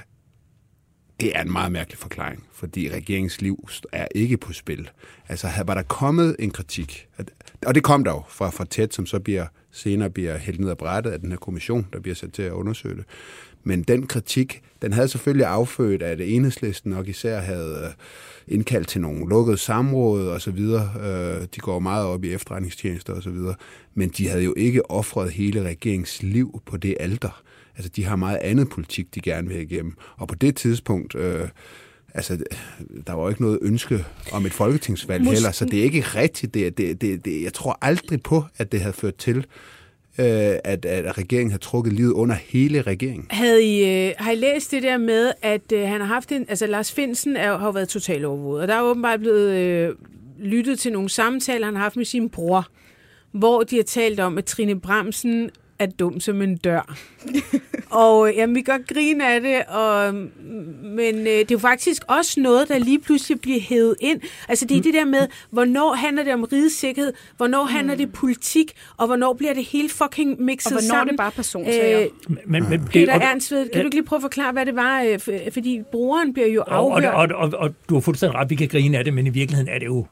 det 1.19 1.37
er 1.37 1.41
en 1.41 1.51
meget 1.51 1.71
mærkelig 1.71 1.97
forklaring, 1.97 2.43
fordi 2.53 2.89
regeringens 2.89 3.41
liv 3.41 3.67
er 3.91 4.07
ikke 4.15 4.37
på 4.37 4.53
spil. 4.53 4.89
Altså, 5.29 5.47
havde- 5.47 5.67
var 5.67 5.73
der 5.73 5.81
kommet 5.81 6.35
en 6.39 6.51
kritik, 6.51 7.07
at- 7.17 7.31
og 7.65 7.75
det 7.75 7.83
kom 7.83 8.03
der 8.03 8.11
jo 8.11 8.23
fra, 8.29 8.49
fra 8.49 8.65
tæt, 8.65 8.93
som 8.93 9.05
så 9.05 9.19
bliver, 9.19 9.47
senere 9.71 10.09
bliver 10.09 10.37
hældt 10.37 10.59
ned 10.59 10.69
af 10.69 10.77
brættet 10.77 11.11
af 11.11 11.19
den 11.19 11.29
her 11.31 11.37
kommission, 11.37 11.87
der 11.93 11.99
bliver 11.99 12.15
sat 12.15 12.33
til 12.33 12.41
at 12.43 12.51
undersøge 12.51 12.95
det. 12.95 13.05
Men 13.63 13.83
den 13.83 14.07
kritik, 14.07 14.61
den 14.81 14.93
havde 14.93 15.07
selvfølgelig 15.07 15.45
affødt, 15.45 16.03
at 16.03 16.21
enhedslisten 16.21 16.91
nok 16.91 17.07
især 17.07 17.39
havde 17.39 17.81
øh, 17.83 17.93
indkaldt 18.55 18.87
til 18.87 19.01
nogle 19.01 19.29
lukkede 19.29 19.57
samråd 19.57 20.27
og 20.27 20.41
så 20.41 20.51
videre. 20.51 20.89
Øh, 21.01 21.41
De 21.55 21.59
går 21.59 21.79
meget 21.79 22.05
op 22.05 22.23
i 22.23 22.33
efterretningstjenester 22.33 23.13
og 23.13 23.23
så 23.23 23.29
videre. 23.29 23.55
Men 23.95 24.09
de 24.09 24.27
havde 24.27 24.43
jo 24.43 24.53
ikke 24.57 24.91
offret 24.91 25.31
hele 25.31 25.63
regeringens 25.63 26.23
liv 26.23 26.61
på 26.65 26.77
det 26.77 26.95
alter. 26.99 27.41
Altså, 27.75 27.91
de 27.95 28.05
har 28.05 28.15
meget 28.15 28.37
andet 28.37 28.69
politik, 28.69 29.15
de 29.15 29.21
gerne 29.21 29.47
vil 29.47 29.55
have 29.55 29.65
igennem. 29.65 29.93
Og 30.17 30.27
på 30.27 30.35
det 30.35 30.55
tidspunkt, 30.55 31.15
øh, 31.15 31.47
altså, 32.13 32.37
der 33.07 33.13
var 33.13 33.23
jo 33.23 33.29
ikke 33.29 33.41
noget 33.41 33.59
ønske 33.61 34.05
om 34.31 34.45
et 34.45 34.53
folketingsvalg 34.53 35.23
Mås- 35.23 35.31
heller, 35.31 35.51
så 35.51 35.65
det 35.65 35.79
er 35.79 35.83
ikke 35.83 36.01
rigtigt. 36.01 36.53
Det, 36.53 36.77
det, 36.77 37.01
det, 37.01 37.25
det, 37.25 37.43
jeg 37.43 37.53
tror 37.53 37.77
aldrig 37.81 38.23
på, 38.23 38.43
at 38.57 38.71
det 38.71 38.81
havde 38.81 38.93
ført 38.93 39.15
til, 39.15 39.45
øh, 40.21 40.59
at, 40.63 40.85
at 40.85 41.17
regeringen 41.17 41.51
har 41.51 41.57
trukket 41.57 41.93
livet 41.93 42.11
under 42.11 42.35
hele 42.35 42.81
regeringen. 42.81 43.27
Havde 43.29 43.63
I, 43.63 44.07
øh, 44.07 44.13
har 44.17 44.31
I 44.31 44.35
læst 44.35 44.71
det 44.71 44.83
der 44.83 44.97
med, 44.97 45.31
at 45.41 45.71
øh, 45.73 45.87
han 45.87 46.01
har 46.01 46.07
haft 46.07 46.31
en... 46.31 46.45
Altså, 46.49 46.67
Lars 46.67 46.91
Finsen 46.91 47.35
er, 47.35 47.57
har 47.57 47.65
jo 47.65 47.71
været 47.71 47.89
totalt 47.89 48.25
overvåget, 48.25 48.61
og 48.61 48.67
der 48.67 48.75
er 48.75 48.81
åbenbart 48.81 49.19
blevet 49.19 49.51
øh, 49.51 49.95
lyttet 50.39 50.79
til 50.79 50.91
nogle 50.91 51.09
samtaler, 51.09 51.65
han 51.65 51.75
har 51.75 51.83
haft 51.83 51.95
med 51.95 52.05
sin 52.05 52.29
bror, 52.29 52.67
hvor 53.31 53.63
de 53.63 53.75
har 53.75 53.83
talt 53.83 54.19
om, 54.19 54.37
at 54.37 54.45
Trine 54.45 54.79
Bremsen 54.79 55.49
er 55.81 55.85
dum 55.85 56.19
som 56.19 56.41
en 56.41 56.57
dør. 56.57 56.95
og 57.89 58.29
øh, 58.29 58.35
jamen, 58.37 58.55
vi 58.55 58.61
kan 58.61 58.77
godt 58.77 58.87
grine 58.87 59.27
af 59.33 59.41
det, 59.41 59.61
og, 59.67 60.13
men 60.83 61.15
øh, 61.19 61.25
det 61.25 61.39
er 61.41 61.45
jo 61.51 61.57
faktisk 61.59 62.01
også 62.07 62.39
noget, 62.39 62.67
der 62.67 62.77
lige 62.77 62.99
pludselig 62.99 63.41
bliver 63.41 63.59
hævet 63.59 63.95
ind. 64.01 64.21
Altså 64.47 64.65
det 64.65 64.77
er 64.77 64.81
det 64.81 64.93
der 64.93 65.05
med, 65.05 65.27
hvornår 65.49 65.93
handler 65.93 66.23
det 66.23 66.33
om 66.33 66.43
rigets 66.43 66.75
sikkerhed, 66.75 67.13
hvornår 67.37 67.65
handler 67.65 67.95
det 67.95 68.13
politik, 68.13 68.71
og 68.97 69.07
hvornår 69.07 69.33
bliver 69.33 69.53
det 69.53 69.65
hele 69.65 69.89
fucking 69.89 70.41
mixet 70.41 70.71
Og 70.71 70.71
hvornår 70.81 70.85
er 70.95 70.99
sammen. 70.99 71.11
det 71.13 71.17
bare 71.17 71.31
personsager? 71.31 71.99
Øh, 72.01 72.07
Men, 72.45 72.69
men, 72.69 72.85
Peter 72.85 73.13
og- 73.13 73.21
kan 73.21 73.39
du 73.73 73.85
ikke 73.85 73.95
lige 73.95 74.05
prøve 74.05 74.17
at 74.17 74.21
forklare, 74.21 74.51
hvad 74.51 74.65
det 74.65 74.75
var? 74.75 75.01
øh, 75.01 75.19
Fordi 75.53 75.81
brugeren 75.91 76.33
bliver 76.33 76.47
jo 76.47 76.61
Og, 76.67 76.67
og, 76.91 77.03
afhørt. 77.03 77.31
og, 77.31 77.49
og, 77.53 77.59
og 77.59 77.73
du 77.89 77.93
har 77.93 78.01
fuldstændig 78.01 78.35
ret, 78.39 78.49
vi 78.49 78.55
kan 78.55 78.67
grine 78.67 78.97
af 78.97 79.03
det, 79.03 79.13
men 79.13 79.27
i 79.27 79.29
virkeligheden 79.29 79.73
er 79.73 79.79
det 79.79 79.85
jo 79.85 80.05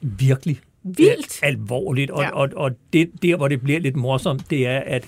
virkelig 0.00 0.60
Vildt. 0.84 1.40
alvorligt. 1.42 2.10
Og, 2.10 2.22
Ja. 2.22 2.30
og, 2.30 2.48
og 2.56 2.70
det, 2.92 3.10
der, 3.22 3.36
hvor 3.36 3.48
det 3.48 3.60
bliver 3.60 3.80
lidt 3.80 3.96
morsomt, 3.96 4.50
det 4.50 4.66
er, 4.66 4.78
at 4.78 5.04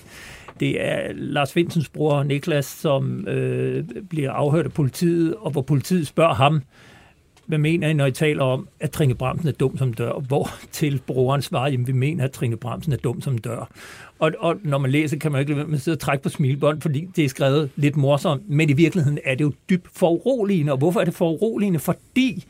det 0.59 0.81
er 0.85 1.11
Lars 1.13 1.53
Finsens 1.53 1.89
bror 1.89 2.23
Niklas, 2.23 2.65
som 2.65 3.27
øh, 3.27 3.83
bliver 4.09 4.31
afhørt 4.31 4.65
af 4.65 4.73
politiet, 4.73 5.35
og 5.35 5.51
hvor 5.51 5.61
politiet 5.61 6.07
spørger 6.07 6.33
ham, 6.33 6.61
hvad 7.45 7.57
mener 7.57 7.87
I, 7.87 7.93
når 7.93 8.05
I 8.05 8.11
taler 8.11 8.43
om, 8.43 8.67
at 8.79 8.91
Trine 8.91 9.15
Bremsen 9.15 9.47
er 9.47 9.51
dum 9.51 9.77
som 9.77 9.93
dør? 9.93 10.11
Hvor 10.27 10.49
til 10.71 11.01
brugeren 11.07 11.41
svarer, 11.41 11.69
jamen 11.71 11.87
vi 11.87 11.91
mener, 11.91 12.23
at 12.23 12.31
Trine 12.31 12.57
Bremsen 12.57 12.93
er 12.93 12.97
dum 12.97 13.21
som 13.21 13.37
dør. 13.37 13.69
Og, 14.19 14.31
og 14.39 14.55
når 14.63 14.77
man 14.77 14.91
læser, 14.91 15.17
kan 15.17 15.31
man 15.31 15.39
jo 15.39 15.41
ikke 15.41 15.51
lade 15.51 15.57
være 15.57 15.67
med 15.67 15.75
at 15.75 15.81
sidde 15.81 15.95
og 15.95 15.99
trække 15.99 16.23
på 16.23 16.29
smilbånd, 16.29 16.81
fordi 16.81 17.07
det 17.15 17.25
er 17.25 17.29
skrevet 17.29 17.69
lidt 17.75 17.95
morsomt, 17.95 18.49
men 18.49 18.69
i 18.69 18.73
virkeligheden 18.73 19.19
er 19.25 19.35
det 19.35 19.43
jo 19.43 19.51
dybt 19.69 19.87
foruroligende. 19.93 20.71
Og 20.71 20.77
hvorfor 20.77 20.99
er 20.99 21.05
det 21.05 21.13
foruroligende? 21.13 21.79
Fordi 21.79 22.45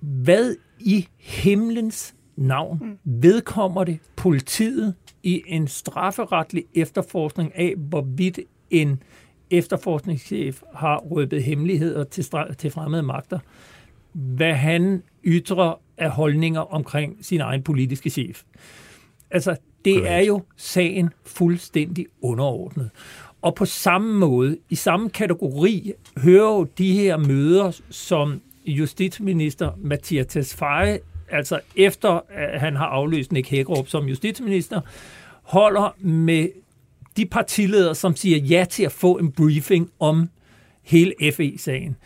hvad 0.00 0.54
i 0.84 1.08
himlens 1.18 2.14
navn 2.36 2.98
vedkommer 3.04 3.84
det 3.84 3.98
politiet 4.16 4.94
i 5.22 5.42
en 5.46 5.68
strafferetlig 5.68 6.64
efterforskning 6.74 7.52
af, 7.54 7.74
hvorvidt 7.76 8.40
en 8.70 9.02
efterforskningschef 9.50 10.62
har 10.74 10.98
røbet 10.98 11.42
hemmeligheder 11.42 12.04
til, 12.04 12.22
stra- 12.22 12.54
til 12.54 12.70
fremmede 12.70 13.02
magter, 13.02 13.38
hvad 14.12 14.54
han 14.54 15.02
ytrer 15.24 15.80
af 15.98 16.10
holdninger 16.10 16.60
omkring 16.60 17.16
sin 17.24 17.40
egen 17.40 17.62
politiske 17.62 18.10
chef. 18.10 18.42
Altså, 19.30 19.56
det 19.84 19.94
Korrekt. 19.94 20.08
er 20.08 20.18
jo 20.18 20.42
sagen 20.56 21.10
fuldstændig 21.26 22.06
underordnet. 22.22 22.90
Og 23.42 23.54
på 23.54 23.64
samme 23.64 24.18
måde, 24.18 24.56
i 24.70 24.74
samme 24.74 25.10
kategori, 25.10 25.92
hører 26.18 26.54
jo 26.54 26.64
de 26.64 26.92
her 26.92 27.16
møder, 27.16 27.80
som 27.90 28.40
justitsminister 28.66 29.70
Mathias 29.78 30.26
Tesfaye, 30.26 30.98
altså 31.30 31.60
efter 31.76 32.20
at 32.28 32.60
han 32.60 32.76
har 32.76 32.86
afløst 32.86 33.32
Nick 33.32 33.50
Hækkerup 33.50 33.88
som 33.88 34.04
justitsminister, 34.04 34.80
holder 35.42 35.96
med 36.00 36.48
de 37.16 37.26
partiledere, 37.26 37.94
som 37.94 38.16
siger 38.16 38.38
ja 38.38 38.64
til 38.70 38.84
at 38.84 38.92
få 38.92 39.18
en 39.18 39.32
briefing 39.32 39.90
om 40.00 40.28
hele 40.82 41.14
FE-sagen. 41.32 41.96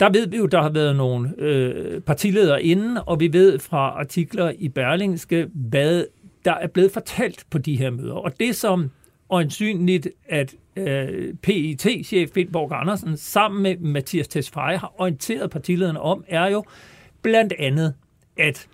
Der 0.00 0.10
ved 0.10 0.26
vi 0.26 0.36
jo, 0.36 0.46
der 0.46 0.62
har 0.62 0.68
været 0.70 0.96
nogle 0.96 1.34
øh, 1.38 2.00
partiledere 2.00 2.62
inden, 2.62 2.98
og 3.06 3.20
vi 3.20 3.32
ved 3.32 3.58
fra 3.58 3.78
artikler 3.78 4.52
i 4.58 4.68
Berlingske, 4.68 5.46
hvad 5.54 6.04
der 6.44 6.54
er 6.54 6.66
blevet 6.66 6.92
fortalt 6.92 7.44
på 7.50 7.58
de 7.58 7.76
her 7.76 7.90
møder. 7.90 8.14
Og 8.14 8.40
det 8.40 8.56
som 8.56 8.90
øjensynligt, 9.30 10.08
at 10.28 10.54
øh, 10.76 11.34
PIT-chef 11.34 12.30
Findborg 12.34 12.72
Andersen 12.72 13.16
sammen 13.16 13.62
med 13.62 13.76
Mathias 13.76 14.28
Tesfaye 14.28 14.76
har 14.78 14.92
orienteret 14.98 15.50
partilederne 15.50 16.00
om, 16.00 16.24
er 16.28 16.46
jo 16.46 16.64
blandt 17.22 17.52
andet, 17.58 17.94
at 18.38 18.66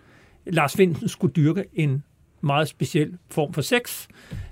Lars 0.46 0.76
Finsen 0.76 1.08
skulle 1.08 1.32
dyrke 1.32 1.64
en 1.74 2.02
meget 2.40 2.68
speciel 2.68 3.12
form 3.30 3.52
for 3.52 3.62
sex. 3.62 4.06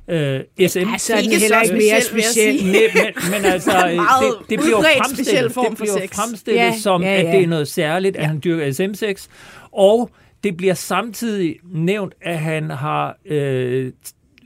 Øh, 0.09 0.41
SM. 0.69 0.79
Altså, 0.79 1.17
Ikke 1.17 1.25
den 1.25 1.37
er 1.37 1.39
heller 1.41 1.65
så 1.65 1.73
ikke 1.73 1.85
mere 1.91 2.01
speciel, 2.01 2.59
sige. 2.59 2.73
Men, 2.95 3.31
men, 3.31 3.45
altså, 3.45 3.71
det, 4.23 4.51
det 4.51 4.59
bliver 4.59 4.83
fremstillet, 4.97 5.27
speciel 5.27 5.51
form 5.51 5.67
det 5.71 5.79
for 5.79 5.85
bliver 5.85 5.95
jo 5.95 6.07
sex. 6.07 6.17
fremstillet 6.17 6.61
Ja, 6.61 6.75
som, 6.79 7.03
ja, 7.03 7.15
at 7.15 7.25
ja. 7.27 7.33
det 7.33 7.43
er 7.43 7.47
noget 7.47 7.69
særligt, 7.69 8.17
at 8.17 8.27
han 8.27 8.41
dyrker 8.45 8.73
SM-sex. 8.73 9.27
Og 9.73 10.11
det 10.45 10.57
bliver 10.57 10.75
samtidig 10.75 11.57
nævnt, 11.65 12.15
at 12.21 12.39
han 12.39 12.71
har 12.71 13.17
øh, 13.25 13.93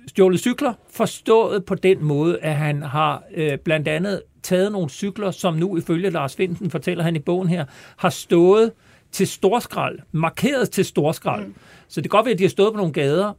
stjålet 0.07 0.41
cykler, 0.41 0.73
forstået 0.91 1.65
på 1.65 1.75
den 1.75 2.05
måde, 2.05 2.39
at 2.39 2.55
han 2.55 2.83
har 2.83 3.23
øh, 3.35 3.59
blandt 3.59 3.89
andet 3.89 4.23
taget 4.43 4.73
nogle 4.73 4.91
cykler, 4.91 5.31
som 5.31 5.55
nu 5.55 5.77
ifølge 5.77 6.11
Lars 6.11 6.37
Finsen, 6.37 6.71
fortæller 6.71 7.05
han 7.05 7.17
i 7.17 7.19
bogen 7.19 7.49
her, 7.49 7.65
har 7.97 8.11
stået 8.11 8.73
til 9.13 9.27
storskrald, 9.27 9.99
markeret 10.13 10.71
til 10.71 10.85
storskrald. 10.85 11.47
Mm. 11.47 11.55
Så 11.89 12.01
det 12.01 12.11
kan 12.11 12.17
godt 12.17 12.27
være, 12.27 12.33
at 12.33 12.39
de 12.39 12.45
har 12.45 12.49
stået 12.49 12.73
på 12.73 12.77
nogle 12.77 12.93
gader, 12.93 13.33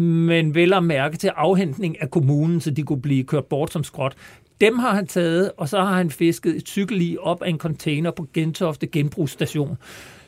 men 0.00 0.54
vel 0.54 0.72
at 0.72 0.84
mærke 0.84 1.16
til 1.16 1.28
afhentning 1.28 2.02
af 2.02 2.10
kommunen, 2.10 2.60
så 2.60 2.70
de 2.70 2.82
kunne 2.82 3.02
blive 3.02 3.24
kørt 3.24 3.44
bort 3.44 3.72
som 3.72 3.84
skrot. 3.84 4.14
Dem 4.60 4.78
har 4.78 4.94
han 4.94 5.06
taget, 5.06 5.52
og 5.56 5.68
så 5.68 5.80
har 5.80 5.96
han 5.96 6.10
fisket 6.10 6.56
et 6.56 6.68
cykellig 6.68 7.20
op 7.20 7.42
af 7.42 7.48
en 7.48 7.58
container 7.58 8.10
på 8.10 8.26
Gentofte 8.34 8.86
Genbrugsstation, 8.86 9.76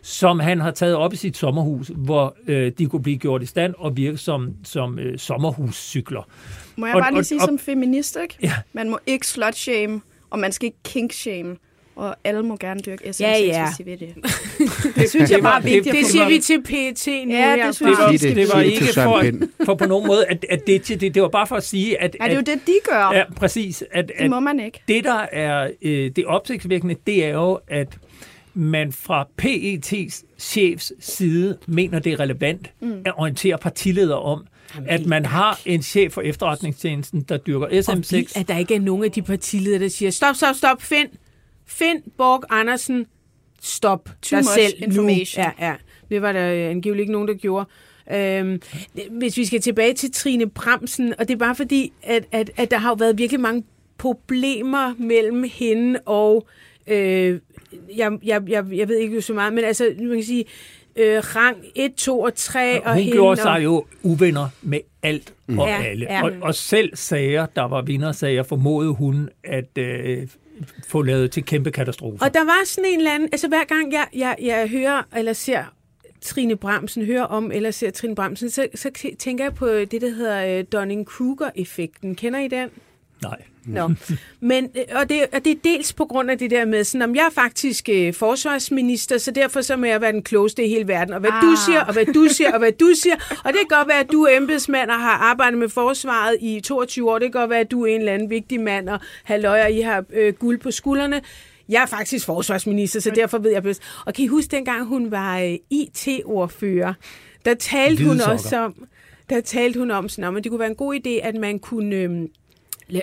som 0.02 0.40
han 0.40 0.60
har 0.60 0.70
taget 0.70 0.94
op 0.96 1.12
i 1.12 1.16
sit 1.16 1.36
sommerhus, 1.36 1.90
hvor 1.96 2.36
øh, 2.46 2.72
de 2.78 2.86
kunne 2.86 3.02
blive 3.02 3.18
gjort 3.18 3.42
i 3.42 3.46
stand 3.46 3.74
og 3.78 3.96
virke 3.96 4.16
som, 4.18 4.54
som 4.64 4.98
øh, 4.98 5.18
sommerhuscykler. 5.18 6.22
Må 6.76 6.86
jeg 6.86 6.94
Og- 6.94 7.00
bare 7.02 7.10
lige 7.12 7.20
og- 7.20 7.24
sige 7.26 7.40
og- 7.40 7.46
som 7.46 7.58
feminist, 7.58 8.18
ikke? 8.22 8.36
Ja. 8.42 8.52
Man 8.72 8.90
må 8.90 8.98
ikke 9.06 9.26
slut-shame, 9.26 10.00
og 10.30 10.38
man 10.38 10.52
skal 10.52 10.66
ikke 10.66 10.78
kink-shame. 10.88 11.56
Og 11.96 12.16
alle 12.24 12.42
må 12.42 12.56
gerne 12.56 12.80
dyrke 12.80 13.04
SM6, 13.08 13.20
Ja, 13.20 13.38
ja. 13.38 13.66
hvis 13.66 13.76
de 13.78 13.84
vil 13.84 14.00
det. 14.00 14.14
det 14.96 15.10
synes 15.10 15.30
jeg 15.30 15.40
bare 15.42 15.58
er 15.58 15.62
vigtigt. 15.62 15.84
det- 15.84 15.94
Det 15.94 16.06
siger 16.06 16.28
vi 16.28 16.38
til 16.38 16.62
PET 16.62 17.06
nu 17.26 17.34
Ja, 17.34 17.66
det 17.66 17.74
synes 17.76 17.96
Det 17.98 18.04
var, 18.04 18.10
det. 18.10 18.36
det 18.36 18.48
var 18.54 18.60
ikke 18.60 18.84
for, 18.94 19.64
for 19.64 19.74
på 19.74 19.86
nogen 19.86 20.06
måde, 20.06 20.26
at, 20.26 20.46
at 20.50 20.66
det, 20.66 20.88
det, 20.88 21.14
det 21.14 21.22
var 21.22 21.28
bare 21.28 21.46
for 21.46 21.56
at 21.56 21.64
sige, 21.64 22.02
at, 22.02 22.16
Ja, 22.20 22.24
det 22.24 22.32
er 22.32 22.36
jo 22.36 22.40
det, 22.40 22.60
de 22.66 22.72
gør. 22.90 23.12
ja, 23.14 23.22
præcis, 23.36 23.84
at, 23.92 24.10
Det 24.20 24.30
må 24.30 24.40
man 24.40 24.60
ikke. 24.60 24.82
det, 24.88 25.04
der 25.04 25.20
er 25.32 25.70
øh, 25.82 26.10
det 26.16 26.24
opsigtsvækkende, 26.26 26.94
det 27.06 27.24
er 27.24 27.30
jo, 27.30 27.58
at 27.68 27.98
man 28.54 28.92
fra 28.92 29.28
PET's 29.42 30.24
chefs 30.38 30.92
side 31.00 31.58
mener, 31.66 31.98
det 31.98 32.12
er 32.12 32.20
relevant 32.20 32.72
mm. 32.80 33.02
at 33.04 33.12
orientere 33.16 33.58
partiledere 33.58 34.20
om, 34.20 34.46
at 34.86 35.06
man 35.06 35.24
har 35.24 35.60
en 35.66 35.82
chef 35.82 36.12
for 36.12 36.20
efterretningstjenesten, 36.20 37.22
der 37.22 37.36
dyrker 37.36 37.66
Og 37.66 37.72
SM6. 37.72 37.94
vildt, 37.94 38.36
at 38.36 38.48
der 38.48 38.58
ikke 38.58 38.74
er 38.74 38.80
nogen 38.80 39.04
af 39.04 39.12
de 39.12 39.22
partiledere, 39.22 39.78
der 39.78 39.88
siger, 39.88 40.10
stop, 40.10 40.34
stop, 40.36 40.54
stop, 40.54 40.82
Finn, 40.82 41.08
Finn 41.66 42.02
Borg 42.18 42.42
Andersen, 42.50 43.06
stop 43.60 44.04
Too 44.04 44.36
dig 44.36 44.38
much 44.38 44.54
selv 44.54 44.72
information. 44.82 45.44
nu. 45.44 45.52
Ja, 45.58 45.68
ja. 45.68 45.74
Det 46.10 46.22
var 46.22 46.32
der 46.32 46.52
øh, 46.52 46.70
angiveligt 46.70 47.00
ikke 47.00 47.12
nogen, 47.12 47.28
der 47.28 47.34
gjorde. 47.34 47.68
Øhm, 48.12 48.60
hvis 49.10 49.36
vi 49.36 49.44
skal 49.44 49.60
tilbage 49.60 49.94
til 49.94 50.12
Trine 50.12 50.50
Bremsen, 50.50 51.14
og 51.18 51.28
det 51.28 51.34
er 51.34 51.38
bare 51.38 51.54
fordi, 51.54 51.92
at, 52.02 52.24
at, 52.32 52.50
at 52.56 52.70
der 52.70 52.78
har 52.78 52.88
jo 52.88 52.96
været 52.98 53.18
virkelig 53.18 53.40
mange 53.40 53.64
problemer 53.98 54.94
mellem 54.98 55.44
hende 55.52 56.00
og, 56.06 56.46
øh, 56.48 56.69
jeg, 57.96 58.12
jeg, 58.24 58.42
jeg, 58.48 58.64
jeg 58.72 58.88
ved 58.88 58.96
ikke 58.98 59.22
så 59.22 59.32
meget, 59.34 59.52
men 59.52 59.64
altså, 59.64 59.94
man 59.98 60.14
kan 60.14 60.24
sige, 60.24 60.44
øh, 60.96 61.16
rang 61.36 61.56
1, 61.74 61.94
2 61.94 62.20
og 62.20 62.34
3, 62.34 62.82
og 62.84 62.92
Hun 62.92 62.98
hende 63.02 63.12
gjorde 63.12 63.40
sig 63.40 63.60
jo 63.64 63.84
uvenner 64.02 64.48
med 64.62 64.80
alt 65.02 65.34
og 65.48 65.68
Ja, 65.68 65.82
alle. 65.82 66.06
ja. 66.10 66.24
Og, 66.24 66.32
og 66.42 66.54
selv 66.54 66.96
sager, 66.96 67.46
der 67.46 67.62
var 67.62 67.82
vindersager, 67.82 68.42
formodede 68.42 68.92
hun 68.92 69.28
at 69.44 69.78
øh, 69.78 70.28
få 70.88 71.02
lavet 71.02 71.30
til 71.30 71.44
kæmpe 71.44 71.70
katastrofer. 71.70 72.24
Og 72.26 72.34
der 72.34 72.44
var 72.44 72.64
sådan 72.66 72.90
en 72.90 72.98
eller 72.98 73.14
anden, 73.14 73.28
altså 73.32 73.48
hver 73.48 73.64
gang 73.64 73.92
jeg, 73.92 74.06
jeg, 74.14 74.36
jeg 74.42 74.68
hører 74.68 75.02
eller 75.16 75.32
ser 75.32 75.64
Trine 76.20 76.56
Bramsen, 76.56 77.04
hører 77.04 77.22
om 77.22 77.52
eller 77.52 77.70
ser 77.70 77.90
Trine 77.90 78.14
Bramsen, 78.14 78.50
så, 78.50 78.66
så 78.74 78.90
tænker 79.18 79.44
jeg 79.44 79.54
på 79.54 79.66
det, 79.68 79.92
der 80.00 80.10
hedder 80.14 80.58
øh, 80.58 80.64
Dunning-Kruger-effekten. 80.74 82.14
Kender 82.14 82.40
I 82.40 82.48
den? 82.48 82.68
Nej. 83.22 83.36
Nå. 83.66 83.90
Men, 84.40 84.64
øh, 84.64 85.00
og, 85.00 85.08
det, 85.08 85.26
og 85.32 85.44
det 85.44 85.50
er 85.50 85.56
dels 85.64 85.92
på 85.92 86.04
grund 86.04 86.30
af 86.30 86.38
det 86.38 86.50
der 86.50 86.64
med, 86.64 86.84
sådan, 86.84 87.02
om 87.02 87.14
jeg 87.14 87.26
er 87.26 87.30
faktisk 87.30 87.88
øh, 87.88 88.14
forsvarsminister, 88.14 89.18
så 89.18 89.30
derfor 89.30 89.60
så 89.60 89.76
må 89.76 89.86
jeg 89.86 90.00
være 90.00 90.12
den 90.12 90.22
klogeste 90.22 90.64
i 90.64 90.68
hele 90.68 90.88
verden. 90.88 91.14
Og 91.14 91.20
hvad 91.20 91.30
ah. 91.32 91.42
du 91.42 91.56
siger, 91.66 91.84
og 91.84 91.92
hvad 91.92 92.06
du 92.06 92.26
siger, 92.30 92.52
og 92.52 92.58
hvad 92.58 92.72
du 92.72 92.90
siger. 93.02 93.14
Og 93.44 93.52
det 93.52 93.58
kan 93.58 93.78
godt 93.78 93.88
være, 93.88 94.00
at 94.00 94.12
du 94.12 94.22
er 94.22 94.36
embedsmand 94.36 94.90
og 94.90 95.00
har 95.00 95.18
arbejdet 95.18 95.58
med 95.58 95.68
forsvaret 95.68 96.36
i 96.40 96.60
22 96.60 97.10
år. 97.10 97.18
Det 97.18 97.32
kan 97.32 97.40
godt 97.40 97.50
være, 97.50 97.60
at 97.60 97.70
du 97.70 97.82
er 97.82 97.86
en 97.86 98.00
eller 98.00 98.12
anden 98.12 98.30
vigtig 98.30 98.60
mand, 98.60 98.88
og 98.88 99.00
halløj, 99.24 99.62
og 99.62 99.72
I 99.72 99.80
har 99.80 100.04
øh, 100.12 100.34
guld 100.34 100.58
på 100.58 100.70
skuldrene. 100.70 101.20
Jeg 101.68 101.82
er 101.82 101.86
faktisk 101.86 102.26
forsvarsminister, 102.26 103.00
så 103.00 103.10
derfor 103.10 103.38
ved 103.38 103.52
jeg 103.52 103.62
bedst. 103.62 103.82
Og 104.06 104.14
kan 104.14 104.24
I 104.24 104.28
huske, 104.28 104.50
dengang 104.50 104.86
hun 104.86 105.10
var 105.10 105.38
øh, 105.38 105.54
IT-ordfører, 105.70 106.94
der 107.44 107.54
talte 107.54 108.04
hun 108.04 108.20
også 108.20 108.56
om, 108.56 108.74
der 109.30 109.40
talte 109.40 109.78
hun 109.78 109.90
om, 109.90 110.08
sådan, 110.08 110.36
at 110.36 110.44
det 110.44 110.50
kunne 110.50 110.60
være 110.60 110.68
en 110.68 110.74
god 110.74 110.94
idé, 110.94 111.26
at 111.26 111.34
man 111.34 111.58
kunne 111.58 111.96
øh, 111.96 112.10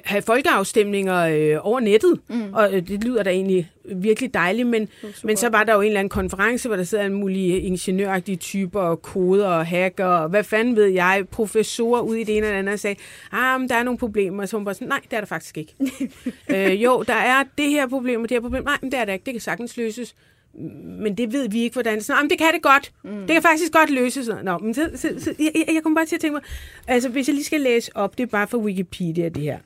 have 0.06 0.22
folkeafstemninger 0.22 1.18
øh, 1.18 1.68
over 1.68 1.80
nettet. 1.80 2.20
Mm. 2.28 2.54
Og 2.54 2.74
øh, 2.74 2.88
det 2.88 3.04
lyder 3.04 3.24
da 3.24 3.30
egentlig 3.30 3.72
virkelig 3.96 4.34
dejligt, 4.34 4.68
men, 4.68 4.90
men 5.24 5.38
så 5.38 5.50
var 5.50 5.64
der 5.64 5.74
jo 5.74 5.82
en 5.82 5.88
eller 5.88 6.00
anden 6.00 6.10
konference, 6.10 6.68
hvor 6.68 6.76
der 6.76 6.84
sidder 6.84 7.04
en 7.04 7.14
mulige 7.14 7.62
ingeniøragtige 7.62 8.36
typer, 8.36 8.82
og 8.82 9.02
koder 9.02 9.48
og 9.48 9.66
hacker, 9.66 10.06
og 10.06 10.30
hvad 10.30 10.44
fanden 10.44 10.76
ved 10.76 10.86
jeg, 10.86 11.26
professorer 11.32 12.02
ude 12.02 12.22
i 12.22 12.24
det 12.24 12.38
ene 12.38 12.46
eller 12.46 12.60
andet, 12.60 12.74
og 12.74 12.80
sagde, 12.80 12.96
ah, 13.32 13.60
men 13.60 13.70
der 13.70 13.76
er 13.76 13.84
nogle 13.84 13.98
problemer. 13.98 14.46
Så 14.46 14.58
hun 14.58 14.66
bare 14.66 14.76
sådan, 14.76 14.88
nej, 14.88 15.00
det 15.04 15.14
er 15.14 15.22
der 15.22 15.28
faktisk 15.28 15.58
ikke. 15.58 15.76
øh, 16.56 16.84
jo, 16.84 17.04
der 17.08 17.14
er 17.14 17.44
det 17.58 17.70
her 17.70 17.88
problem, 17.88 18.22
og 18.22 18.30
det 18.30 18.36
her 18.36 18.42
problem. 18.42 18.64
Nej, 18.64 18.78
men 18.82 18.92
det 18.92 19.00
er 19.00 19.06
der 19.06 19.14
ikke. 19.14 19.26
Det 19.26 19.34
kan 19.34 19.42
sagtens 19.42 19.78
løses 19.78 20.16
men 20.58 21.18
det 21.18 21.34
ved 21.34 21.50
vi 21.50 21.62
ikke, 21.62 21.74
hvordan. 21.74 22.02
Så, 22.02 22.16
men 22.22 22.30
det 22.30 22.38
kan 22.38 22.54
det 22.54 22.62
godt. 22.62 22.92
Mm. 23.04 23.20
Det 23.20 23.30
kan 23.30 23.42
faktisk 23.42 23.74
godt 23.74 23.90
løses. 23.90 24.30
Nå, 24.44 24.58
men 24.58 24.74
så, 24.74 24.90
så, 24.96 25.10
så, 25.18 25.34
jeg, 25.40 25.52
jeg, 25.74 25.84
kommer 25.84 26.00
bare 26.00 26.06
til 26.06 26.16
at 26.16 26.22
tænke 26.22 26.34
mig, 26.34 26.42
altså 26.88 27.10
hvis 27.10 27.28
jeg 27.28 27.34
lige 27.34 27.46
skal 27.46 27.62
læse 27.62 27.92
op, 27.96 28.18
det 28.18 28.24
er 28.24 28.28
bare 28.28 28.48
fra 28.48 28.58
Wikipedia 28.58 29.30
det 29.30 29.44
her. 29.44 29.60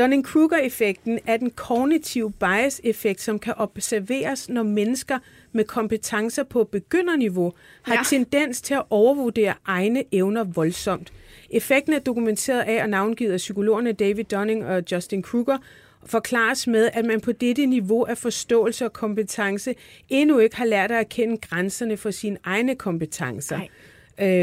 Dunning-Kruger-effekten 0.00 1.18
er 1.26 1.36
den 1.36 1.50
kognitive 1.50 2.32
bias-effekt, 2.32 3.20
som 3.20 3.38
kan 3.38 3.54
observeres, 3.56 4.48
når 4.48 4.62
mennesker 4.62 5.18
med 5.52 5.64
kompetencer 5.64 6.42
på 6.42 6.64
begynderniveau 6.64 7.52
har. 7.82 7.94
Ja. 7.94 8.00
tendens 8.04 8.62
til 8.62 8.74
at 8.74 8.82
overvurdere 8.90 9.54
egne 9.66 10.04
evner 10.12 10.44
voldsomt. 10.44 11.12
Effekten 11.50 11.92
er 11.92 11.98
dokumenteret 11.98 12.60
af 12.60 12.82
og 12.82 12.88
navngivet 12.88 13.32
af 13.32 13.36
psykologerne 13.36 13.92
David 13.92 14.24
Dunning 14.24 14.66
og 14.66 14.82
Justin 14.92 15.22
Kruger, 15.22 15.58
forklares 16.06 16.66
med, 16.66 16.90
at 16.92 17.04
man 17.04 17.20
på 17.20 17.32
dette 17.32 17.66
niveau 17.66 18.04
af 18.04 18.18
forståelse 18.18 18.84
og 18.84 18.92
kompetence 18.92 19.74
endnu 20.08 20.38
ikke 20.38 20.56
har 20.56 20.64
lært 20.64 20.90
at 20.90 20.98
erkende 20.98 21.36
grænserne 21.36 21.96
for 21.96 22.10
sine 22.10 22.36
egne 22.44 22.74
kompetencer. 22.74 23.56
Nej. 23.58 23.68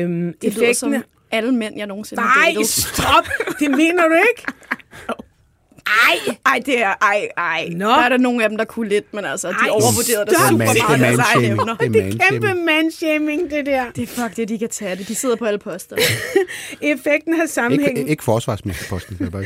Øhm, 0.01 0.33
Det 0.41 0.55
lyder 0.57 0.73
som 0.73 0.95
alle 1.31 1.51
mænd, 1.55 1.77
jeg 1.77 1.87
nogensinde 1.87 2.21
har 2.21 2.39
Nej, 2.41 2.53
datet. 2.53 2.67
stop! 2.67 3.25
Det 3.59 3.71
mener 3.71 4.07
du 4.07 4.13
ikke? 4.13 4.43
Ej, 5.87 6.35
ej, 6.45 6.59
det 6.65 6.81
er, 6.81 6.93
ej, 7.01 7.27
ej. 7.37 7.67
Nå. 7.71 7.85
Der 7.89 7.95
er 7.97 8.09
der 8.09 8.17
nogle 8.17 8.43
af 8.43 8.49
dem, 8.49 8.57
der 8.57 8.65
kunne 8.65 8.89
lidt, 8.89 9.13
men 9.13 9.25
altså, 9.25 9.47
de 9.47 9.53
Ej, 9.53 9.69
overvurderede 9.69 10.25
det 10.25 10.33
super 10.49 10.65
Det 10.65 10.79
er 10.79 10.97
meget 10.97 11.17
deres 11.17 11.19
egne 11.19 11.45
manshaming. 11.45 11.53
evner. 11.61 11.75
Det 11.75 11.85
er 11.85 11.89
Det 11.91 12.21
er 12.21 12.29
kæmpe 12.29 12.53
manshaming. 12.65 13.51
det 13.51 13.65
der. 13.65 13.91
Det 13.95 14.03
er 14.03 14.07
fuck 14.07 14.35
det, 14.37 14.49
de 14.49 14.59
kan 14.59 14.69
tage 14.69 14.95
det. 14.95 15.07
De 15.07 15.15
sidder 15.15 15.35
på 15.35 15.45
alle 15.45 15.59
poster. 15.59 15.95
Effekten 16.81 17.33
har 17.33 17.45
sammenhæng. 17.45 17.97
Ikke, 17.99 18.09
ikke 18.11 18.23
forsvarsministerposten, 18.23 19.19
vil 19.19 19.25
jeg 19.25 19.31
bare. 19.31 19.45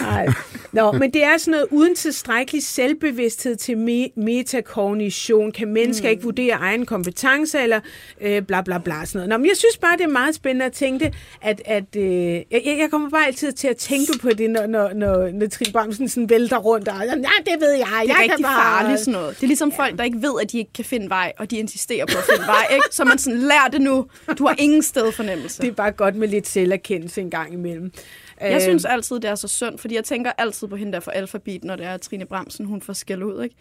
Nej. 0.00 0.26
Nå, 0.72 0.92
men 0.92 1.12
det 1.12 1.24
er 1.24 1.38
sådan 1.38 1.52
noget, 1.52 1.66
uden 1.70 1.94
tilstrækkelig 1.94 2.62
selvbevidsthed 2.66 3.56
til 3.56 3.72
me- 3.74 4.20
metakognition, 4.22 5.52
kan 5.52 5.68
mennesker 5.68 6.08
mm. 6.08 6.10
ikke 6.10 6.22
vurdere 6.22 6.52
egen 6.54 6.86
kompetence, 6.86 7.58
eller 7.60 7.80
øh, 8.20 8.42
bla 8.42 8.62
bla 8.62 8.78
bla 8.78 9.04
sådan 9.04 9.18
noget. 9.18 9.28
Nå, 9.28 9.36
men 9.38 9.46
jeg 9.46 9.56
synes 9.56 9.76
bare, 9.76 9.96
det 9.96 10.04
er 10.04 10.08
meget 10.08 10.34
spændende 10.34 10.64
at 10.64 10.72
tænke, 10.72 11.12
at, 11.42 11.62
at 11.64 11.96
øh, 11.96 12.04
jeg, 12.34 12.44
jeg 12.50 12.88
kommer 12.90 13.10
bare 13.10 13.26
altid 13.26 13.52
til 13.52 13.68
at 13.68 13.76
tænke 13.76 14.12
på 14.22 14.28
det, 14.28 14.50
når, 14.50 14.66
når, 14.66 14.92
når, 14.94 15.30
når 15.30 15.46
Trine 15.46 15.72
Bramsen 15.72 16.08
sådan 16.08 16.30
vælter 16.30 16.56
rundt, 16.58 16.88
og 16.88 16.94
ja, 17.06 17.12
det 17.52 17.60
ved 17.60 17.72
jeg, 17.72 17.86
Det 17.86 18.10
er 18.10 18.14
jeg 18.14 18.16
rigtig 18.22 18.36
kan 18.36 18.42
bare... 18.42 18.82
farligt 18.82 19.00
sådan 19.00 19.12
noget. 19.12 19.36
Det 19.36 19.42
er 19.42 19.46
ligesom 19.46 19.72
folk, 19.72 19.98
der 19.98 20.04
ikke 20.04 20.18
ved, 20.22 20.32
at 20.42 20.52
de 20.52 20.58
ikke 20.58 20.72
kan 20.72 20.84
finde 20.84 21.08
vej, 21.10 21.32
og 21.38 21.50
de 21.50 21.58
insisterer 21.58 22.06
på 22.06 22.18
at 22.18 22.24
finde 22.34 22.46
vej. 22.46 22.66
Ikke? 22.74 22.86
Så 22.90 23.04
man 23.04 23.18
sådan, 23.18 23.38
lær 23.38 23.68
det 23.72 23.80
nu. 23.80 24.06
Du 24.38 24.46
har 24.46 24.54
ingen 24.58 24.82
sted 24.82 25.12
fornemmelse. 25.12 25.62
Det 25.62 25.68
er 25.68 25.72
bare 25.72 25.90
godt 25.92 26.16
med 26.16 26.28
lidt 26.28 26.48
selverkendelse 26.48 27.20
en 27.20 27.30
gang 27.30 27.52
imellem. 27.52 27.92
Jeg 28.40 28.54
Øh, 28.54 28.60
synes 28.60 28.84
altid, 28.84 29.16
det 29.20 29.30
er 29.30 29.34
så 29.34 29.48
synd, 29.48 29.78
fordi 29.78 29.94
jeg 29.94 30.04
tænker 30.04 30.32
altid 30.38 30.68
på 30.68 30.76
hende 30.76 30.92
der 30.92 31.00
for 31.00 31.10
alfabet, 31.10 31.64
når 31.64 31.76
det 31.76 31.86
er 31.86 31.96
Trine 31.96 32.26
Bremsen, 32.26 32.66
hun 32.66 32.82
får 32.82 32.92
skæld 32.92 33.22
ud, 33.22 33.42
ikke? 33.42 33.54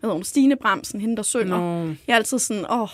Hvad 0.00 0.08
hedder 0.08 0.14
hun? 0.14 0.24
Stine 0.24 0.56
Bremsen, 0.56 1.00
hende 1.00 1.16
der 1.16 1.22
synger. 1.22 1.58
Nå. 1.58 1.94
Jeg 2.06 2.12
er 2.12 2.16
altid 2.16 2.38
sådan, 2.38 2.64
åh, 2.70 2.88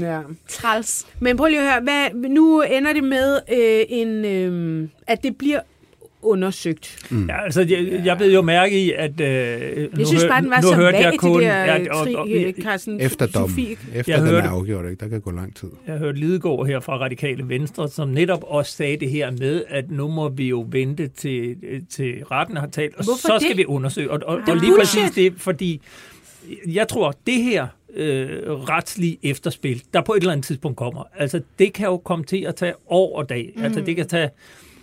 Ja. 0.00 0.20
træls. 0.48 1.06
Men 1.20 1.36
prøv 1.36 1.46
lige 1.48 1.60
at 1.60 1.72
høre, 1.72 1.80
hvad, 1.80 2.28
nu 2.28 2.62
ender 2.62 2.92
det 2.92 3.04
med, 3.04 3.40
øh, 3.52 3.84
en, 3.88 4.24
øh, 4.24 4.88
at 5.06 5.22
det 5.22 5.38
bliver 5.38 5.60
undersøgt. 6.26 7.10
Ja, 7.28 7.44
altså, 7.44 7.60
jeg, 7.60 8.02
jeg 8.04 8.18
ved 8.18 8.32
jo 8.32 8.42
mærke 8.42 8.84
i, 8.84 8.92
at... 8.92 9.20
Øh, 9.20 9.26
Jeg 9.26 9.88
nu 9.98 10.04
synes 10.06 10.24
bare, 10.24 10.42
den 10.42 10.50
var 10.50 10.60
nu 10.60 10.68
så 10.68 10.74
hørte 10.74 10.96
vag, 10.96 11.02
jeg 11.02 11.14
kun, 11.18 11.40
der 11.42 11.46
ja, 11.48 11.74
ja, 11.82 11.94
og, 11.94 12.00
og, 12.00 12.20
og, 12.20 12.30
jeg, 12.30 12.54
Carsten 12.62 13.00
Efter 13.00 13.26
dom. 13.26 13.48
Sofie. 13.50 13.76
Efter 13.94 14.12
Jeg 14.12 14.20
den 14.22 14.28
hørte- 14.30 14.46
er 14.46 14.50
afgjort, 14.50 14.84
ikke? 14.90 15.00
der 15.04 15.08
kan 15.08 15.20
gå 15.20 15.30
lang 15.30 15.56
tid. 15.56 15.68
jeg 15.86 15.98
hørte 15.98 16.18
Lidegaard 16.18 16.66
her 16.66 16.80
fra 16.80 16.98
Radikale 16.98 17.48
Venstre, 17.48 17.88
som 17.88 18.08
netop 18.08 18.44
også 18.46 18.72
sagde 18.72 18.96
det 18.96 19.10
her 19.10 19.30
med, 19.30 19.64
at 19.68 19.90
nu 19.90 20.08
må 20.08 20.28
vi 20.28 20.48
jo 20.48 20.66
vente 20.68 21.08
til, 21.08 21.56
til 21.90 22.24
retten 22.24 22.56
har 22.56 22.66
talt, 22.66 22.94
og 22.96 23.04
Hvorfor 23.04 23.28
så 23.28 23.36
skal 23.40 23.50
det? 23.50 23.56
vi 23.58 23.64
undersøge. 23.66 24.10
Og, 24.10 24.20
og, 24.26 24.40
og 24.48 24.56
lige 24.56 24.72
præcis 24.78 25.10
det, 25.10 25.32
fordi 25.36 25.80
jeg 26.66 26.88
tror, 26.88 27.14
det 27.26 27.42
her 27.42 27.66
øh, 27.96 28.28
retslige 28.50 29.18
efterspil, 29.22 29.82
der 29.94 30.00
på 30.00 30.12
et 30.12 30.20
eller 30.20 30.32
andet 30.32 30.46
tidspunkt 30.46 30.76
kommer, 30.76 31.02
altså 31.18 31.40
det 31.58 31.72
kan 31.72 31.86
jo 31.86 31.96
komme 31.96 32.24
til 32.24 32.44
at 32.48 32.54
tage 32.54 32.72
år 32.88 33.18
og 33.18 33.28
dag. 33.28 33.52
Mm. 33.56 33.62
Altså 33.64 33.80
det 33.80 33.96
kan 33.96 34.08
tage 34.08 34.30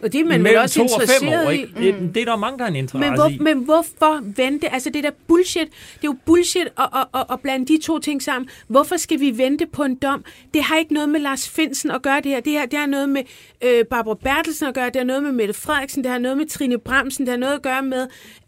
Og 0.03 0.13
det 0.13 0.21
er 0.21 0.25
man 0.25 0.43
vel 0.43 0.57
også 0.57 0.81
interesseret 0.81 1.45
år. 1.45 1.49
i. 1.49 1.61
Ikke? 1.61 1.97
Mm. 2.01 2.13
Det 2.13 2.21
er 2.21 2.25
der 2.25 2.35
mange, 2.35 2.57
der 2.57 2.63
har 2.63 2.69
en 2.69 2.75
interesse 2.75 3.09
Men, 3.11 3.19
hvor, 3.19 3.29
i. 3.29 3.37
men 3.55 3.57
hvorfor 3.65 4.19
vente? 4.35 4.73
Altså 4.73 4.89
det 4.89 5.03
der 5.03 5.09
bullshit, 5.27 5.67
det 5.67 5.73
er 5.93 5.97
jo 6.03 6.15
bullshit 6.25 6.61
at, 6.77 6.87
at, 6.95 7.05
at, 7.13 7.25
at 7.31 7.39
blande 7.39 7.65
de 7.65 7.79
to 7.83 7.99
ting 7.99 8.21
sammen. 8.23 8.49
Hvorfor 8.67 8.97
skal 8.97 9.19
vi 9.19 9.37
vente 9.37 9.65
på 9.65 9.83
en 9.83 9.95
dom? 9.95 10.23
Det 10.53 10.63
har 10.63 10.77
ikke 10.77 10.93
noget 10.93 11.09
med 11.09 11.19
Lars 11.19 11.49
Finsen 11.49 11.91
at 11.91 12.01
gøre 12.01 12.21
det 12.21 12.31
her. 12.31 12.39
Det, 12.39 12.53
her, 12.53 12.65
det 12.65 12.79
har 12.79 12.85
noget 12.85 13.09
med 13.09 13.21
øh, 13.63 13.85
Barbara 13.85 14.15
Bertelsen 14.23 14.67
at 14.67 14.73
gøre, 14.73 14.85
det 14.85 14.95
har 14.95 15.03
noget 15.03 15.23
med 15.23 15.31
Mette 15.31 15.53
Frederiksen, 15.53 16.03
det 16.03 16.11
har 16.11 16.19
noget 16.19 16.37
med 16.37 16.45
Trine 16.45 16.77
Bremsen, 16.79 17.25
det 17.25 17.31
har 17.31 17.37
noget 17.39 17.53
at 17.53 17.61
gøre 17.61 17.81
med 17.83 18.01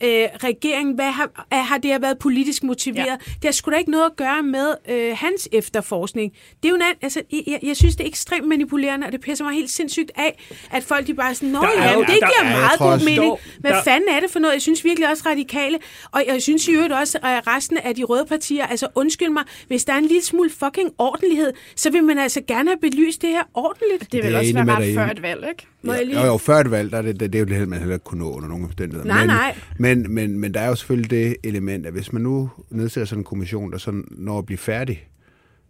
øh, 0.03 0.09
regeringen. 0.43 0.95
Hvad 0.95 1.11
har, 1.11 1.45
er- 1.51 1.61
har 1.61 1.77
det 1.77 1.91
her 1.91 1.99
været 1.99 2.17
politisk 2.19 2.63
motiveret? 2.63 3.05
Ja. 3.07 3.15
Det 3.25 3.43
har 3.45 3.51
sgu 3.51 3.71
da 3.71 3.77
ikke 3.77 3.91
noget 3.91 4.05
at 4.05 4.15
gøre 4.15 4.43
med 4.43 4.73
øh, 4.89 5.17
hans 5.17 5.49
efterforskning. 5.51 6.31
Det 6.63 6.65
er 6.65 6.69
jo 6.69 6.75
en, 6.75 6.81
altså, 7.01 7.21
jeg, 7.47 7.59
jeg- 7.63 7.77
synes, 7.77 7.95
det 7.95 8.03
er 8.03 8.07
ekstremt 8.07 8.47
manipulerende, 8.47 9.07
og 9.07 9.11
det 9.13 9.21
pisser 9.21 9.45
mig 9.45 9.53
helt 9.53 9.69
sindssygt 9.69 10.11
af, 10.15 10.39
at 10.71 10.83
folk 10.83 11.07
de 11.07 11.13
bare 11.13 11.29
er 11.29 11.33
Nå 11.51 11.61
Der 11.61 11.67
er 11.67 11.83
ja, 11.83 11.93
jo- 11.93 11.99
det 11.99 12.07
der 12.07 12.13
giver 12.13 12.41
er- 12.43 12.45
jeg 12.49 12.57
meget 12.59 12.79
god 12.79 12.91
også- 12.91 13.05
mening. 13.05 13.35
Hvad 13.59 13.71
der- 13.71 13.83
fanden 13.83 14.09
er 14.09 14.19
det 14.19 14.31
for 14.31 14.39
noget? 14.39 14.53
Jeg 14.53 14.61
synes 14.61 14.83
virkelig 14.83 15.09
også 15.09 15.23
radikale, 15.25 15.77
og 16.11 16.23
jeg 16.27 16.41
synes 16.41 16.67
i 16.67 16.71
øvrigt 16.71 16.93
også, 16.93 17.17
at 17.23 17.47
resten 17.47 17.77
af 17.77 17.95
de 17.95 18.03
røde 18.03 18.25
partier, 18.25 18.65
altså 18.65 18.87
undskyld 18.95 19.29
mig, 19.29 19.43
hvis 19.67 19.85
der 19.85 19.93
er 19.93 19.97
en 19.97 20.05
lille 20.05 20.23
smule 20.23 20.49
fucking 20.49 20.89
ordentlighed, 20.97 21.51
så 21.75 21.89
vil 21.91 22.03
man 22.03 22.17
altså 22.19 22.41
gerne 22.47 22.69
have 22.69 22.77
belyst 22.91 23.21
det 23.21 23.29
her 23.29 23.43
ordentligt. 23.53 24.11
Det 24.11 24.17
er 24.17 24.23
vil 24.23 24.31
jeg 24.31 24.39
også 24.39 24.53
være 24.53 24.75
ret 24.75 24.95
før 24.95 25.09
et 25.09 25.21
valg, 25.21 25.45
ikke? 25.49 25.67
Må 25.83 25.93
jeg 25.93 26.05
lige... 26.05 26.19
Jo, 26.21 26.25
jo, 26.25 26.37
før 26.37 26.55
et 26.59 26.71
valg, 26.71 26.91
der 26.91 26.97
er 26.97 27.01
det, 27.01 27.19
det, 27.19 27.33
det 27.33 27.39
er 27.41 27.45
jo 27.55 27.59
det, 27.59 27.67
man 27.69 27.79
heller 27.79 27.95
ikke 27.95 28.03
kunne 28.03 28.19
nå 28.19 28.31
under 28.31 28.47
nogen 28.49 28.63
omstændigheder. 28.65 29.07
Nej, 29.07 29.19
men, 29.19 29.27
nej. 29.27 29.55
Men, 29.77 30.13
men, 30.13 30.39
men 30.39 30.53
der 30.53 30.59
er 30.59 30.67
jo 30.67 30.75
selvfølgelig 30.75 31.11
det 31.11 31.35
element, 31.43 31.85
at 31.85 31.93
hvis 31.93 32.13
man 32.13 32.21
nu 32.21 32.49
nedsætter 32.69 33.05
sådan 33.05 33.19
en 33.19 33.23
kommission, 33.25 33.71
der 33.71 33.77
sådan 33.77 34.03
når 34.11 34.37
at 34.39 34.45
blive 34.45 34.57
færdig, 34.57 35.07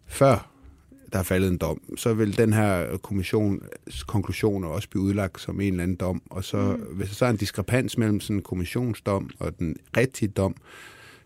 før 0.08 0.50
der 1.14 1.20
er 1.20 1.24
faldet 1.24 1.50
en 1.50 1.56
dom, 1.58 1.80
så 1.96 2.14
vil 2.14 2.36
den 2.36 2.52
her 2.52 2.96
kommissions 2.96 4.02
konklusioner 4.02 4.68
også 4.68 4.88
blive 4.88 5.02
udlagt 5.02 5.40
som 5.40 5.60
en 5.60 5.72
eller 5.72 5.82
anden 5.82 5.96
dom. 5.96 6.22
Og 6.30 6.44
så, 6.44 6.56
mm. 6.56 6.96
hvis 6.96 7.08
der 7.08 7.14
så 7.14 7.24
er 7.26 7.30
en 7.30 7.36
diskrepans 7.36 7.98
mellem 7.98 8.20
sådan 8.20 8.36
en 8.36 8.42
kommissionsdom 8.42 9.30
og 9.38 9.58
den 9.58 9.76
rigtige 9.96 10.28
dom, 10.28 10.56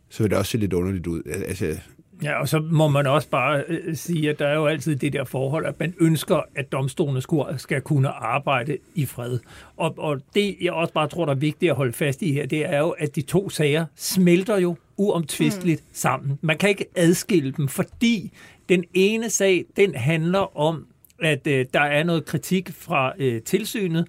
så 0.09 0.23
vil 0.23 0.31
det 0.31 0.39
også 0.39 0.51
se 0.51 0.59
lidt 0.59 0.73
underligt 0.73 1.07
ud. 1.07 1.23
Altså, 1.27 1.79
Ja, 2.23 2.41
og 2.41 2.49
så 2.49 2.61
må 2.61 2.89
man 2.89 3.07
også 3.07 3.29
bare 3.29 3.65
øh, 3.69 3.97
sige, 3.97 4.31
at 4.31 4.39
der 4.39 4.47
er 4.47 4.55
jo 4.55 4.67
altid 4.67 4.97
det 4.97 5.13
der 5.13 5.25
forhold, 5.25 5.67
at 5.67 5.81
man 5.81 5.95
ønsker, 6.01 6.41
at 6.57 6.73
domstolene 6.73 7.21
skulle- 7.21 7.59
skal 7.59 7.81
kunne 7.81 8.09
arbejde 8.09 8.79
i 8.95 9.07
fred. 9.07 9.39
Og, 9.77 9.95
og 9.99 10.21
det, 10.35 10.57
jeg 10.61 10.73
også 10.73 10.95
bare 10.95 11.09
tror, 11.09 11.25
der 11.25 11.33
er 11.33 11.39
vigtigt 11.39 11.71
at 11.71 11.77
holde 11.77 11.93
fast 11.93 12.23
i 12.23 12.33
her, 12.33 12.47
det 12.47 12.73
er 12.75 12.79
jo, 12.79 12.91
at 12.91 13.17
de 13.17 13.23
to 13.23 13.51
sager 13.51 13.87
smelter 13.97 14.59
jo 14.59 14.77
uomtvisteligt 14.97 15.81
mm. 15.81 15.89
sammen. 15.93 16.39
Man 16.43 16.59
kan 16.59 16.69
ikke 16.69 16.87
adskille 16.97 17.53
dem, 17.53 17.69
fordi 17.69 18.33
den 18.69 18.85
ene 18.95 19.31
sag, 19.31 19.65
den 19.77 19.95
handler 19.95 20.57
om, 20.59 20.87
at 21.23 21.47
øh, 21.47 21.67
der 21.75 21.81
er 21.81 22.05
noget 22.05 22.25
kritik 22.25 22.71
fra 22.73 23.13
øh, 23.19 23.43
tilsynet, 23.43 24.07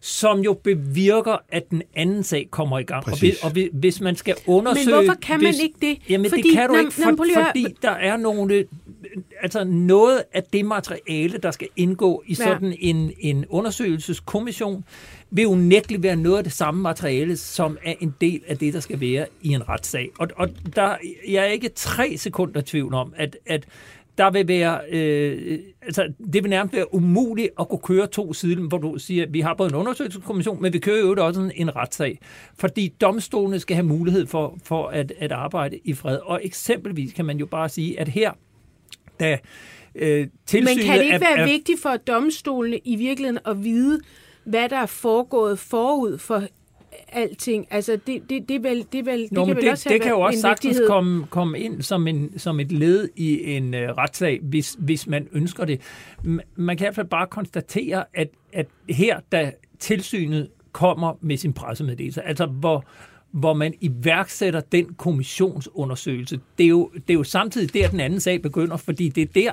som 0.00 0.40
jo 0.40 0.52
bevirker, 0.64 1.36
at 1.48 1.70
den 1.70 1.82
anden 1.94 2.22
sag 2.22 2.48
kommer 2.50 2.78
i 2.78 2.82
gang. 2.82 3.06
Og, 3.08 3.18
hvis, 3.18 3.42
og 3.42 3.50
hvis, 3.50 3.68
hvis 3.72 4.00
man 4.00 4.16
skal 4.16 4.34
undersøge... 4.46 4.86
Men 4.96 5.04
hvorfor 5.04 5.20
kan 5.22 5.40
man 5.42 5.46
hvis, 5.52 5.62
ikke 5.62 5.76
det? 5.80 5.98
Jamen 6.10 6.30
Fordi- 6.30 6.42
det 6.42 6.52
kan 6.52 6.68
du 6.68 6.76
ikke, 6.76 6.92
for, 6.92 7.02
høre. 7.34 7.46
fordi 7.46 7.66
der 7.82 7.90
er 7.90 8.16
nogle... 8.16 8.64
Altså 9.42 9.64
noget 9.64 10.22
af 10.32 10.42
det 10.52 10.64
materiale, 10.64 11.38
der 11.38 11.50
skal 11.50 11.68
indgå 11.76 12.22
i 12.26 12.30
Ja. 12.30 12.34
sådan 12.44 12.76
en, 12.78 13.12
en 13.20 13.44
undersøgelseskommission, 13.48 14.84
vil 15.30 15.46
unægteligt 15.46 16.02
være 16.02 16.16
noget 16.16 16.38
af 16.38 16.44
det 16.44 16.52
samme 16.52 16.82
materiale, 16.82 17.36
som 17.36 17.78
er 17.84 17.94
en 18.00 18.14
del 18.20 18.40
af 18.48 18.58
det, 18.58 18.74
der 18.74 18.80
skal 18.80 19.00
være 19.00 19.26
i 19.42 19.48
en 19.48 19.68
retssag. 19.68 20.10
Og, 20.18 20.28
og 20.36 20.48
der, 20.76 20.96
jeg 21.28 21.42
er 21.44 21.48
ikke 21.48 21.68
tre 21.68 22.16
sekunder 22.16 22.60
i 22.60 22.64
tvivl 22.64 22.94
om, 22.94 23.12
at, 23.16 23.36
at 23.46 23.64
der 24.18 24.30
vil 24.30 24.48
være, 24.48 24.80
øh, 24.90 25.58
altså 25.82 26.12
det 26.32 26.42
vil 26.42 26.50
nærmest 26.50 26.74
være 26.74 26.94
umuligt 26.94 27.48
at 27.60 27.68
kunne 27.68 27.78
køre 27.78 28.06
to 28.06 28.32
sider, 28.32 28.68
hvor 28.68 28.78
du 28.78 28.98
siger, 28.98 29.22
at 29.22 29.32
vi 29.32 29.40
har 29.40 29.54
både 29.54 29.68
en 29.68 29.74
undersøgelseskommission, 29.74 30.62
men 30.62 30.72
vi 30.72 30.78
kører 30.78 30.98
jo 31.00 31.26
også 31.26 31.40
en, 31.40 31.52
en 31.54 31.76
retssag. 31.76 32.18
Fordi 32.58 32.88
domstolene 33.00 33.60
skal 33.60 33.74
have 33.76 33.86
mulighed 33.86 34.26
for, 34.26 34.58
for 34.64 34.88
at, 34.88 35.12
at 35.18 35.32
arbejde 35.32 35.78
i 35.84 35.94
fred. 35.94 36.18
Og 36.22 36.40
eksempelvis 36.44 37.12
kan 37.12 37.24
man 37.24 37.38
jo 37.38 37.46
bare 37.46 37.68
sige, 37.68 38.00
at 38.00 38.08
her, 38.08 38.32
da 39.20 39.38
øh, 39.94 40.26
tilsynet... 40.46 40.76
Men 40.76 40.86
kan 40.86 40.98
det 40.98 41.04
ikke 41.04 41.14
er- 41.14 41.18
være 41.18 41.38
er- 41.38 41.46
vigtigt 41.46 41.80
for 41.82 41.96
domstolene 41.96 42.78
i 42.84 42.96
virkeligheden 42.96 43.38
at 43.46 43.64
vide, 43.64 44.00
hvad 44.46 44.68
der 44.68 44.76
er 44.76 44.86
foregået 44.86 45.58
forud 45.58 46.18
for 46.18 46.42
alting? 47.08 47.66
Altså, 47.70 47.98
det, 48.06 48.22
det, 48.30 48.48
det, 48.48 48.62
vel, 48.62 48.86
det, 48.92 49.06
vel, 49.06 49.22
det 49.22 49.32
Nå, 49.32 49.40
kan 49.40 49.48
men 49.48 49.56
vel 49.56 49.64
det, 49.64 49.72
også 49.72 49.88
have 49.88 49.94
det 49.94 50.02
kan 50.02 50.10
jo 50.10 50.20
også 50.20 50.36
en 50.36 50.40
sagtens 50.40 50.64
vigtighed. 50.64 50.88
komme, 50.88 51.26
komme 51.30 51.58
ind 51.60 51.82
som, 51.82 52.06
en, 52.06 52.38
som 52.38 52.60
et 52.60 52.72
led 52.72 53.08
i 53.16 53.52
en 53.52 53.74
uh, 53.74 53.80
retssag, 53.80 54.40
hvis, 54.42 54.76
hvis 54.78 55.06
man 55.06 55.28
ønsker 55.32 55.64
det. 55.64 55.80
Man 56.56 56.76
kan 56.76 56.84
i 56.84 56.86
hvert 56.86 56.94
fald 56.94 57.06
bare 57.06 57.26
konstatere, 57.26 58.04
at, 58.14 58.28
at 58.52 58.66
her, 58.88 59.20
da 59.32 59.52
tilsynet 59.78 60.48
kommer 60.72 61.12
med 61.20 61.36
sin 61.36 61.52
pressemeddelelse, 61.52 62.22
altså 62.22 62.46
hvor, 62.46 62.84
hvor 63.32 63.54
man 63.54 63.74
iværksætter 63.80 64.60
den 64.60 64.94
kommissionsundersøgelse, 64.94 66.40
det 66.58 66.64
er, 66.64 66.68
jo, 66.68 66.90
det 66.94 67.10
er 67.10 67.14
jo 67.14 67.24
samtidig 67.24 67.74
der, 67.74 67.88
den 67.88 68.00
anden 68.00 68.20
sag 68.20 68.42
begynder, 68.42 68.76
fordi 68.76 69.08
det 69.08 69.22
er 69.22 69.32
der, 69.34 69.52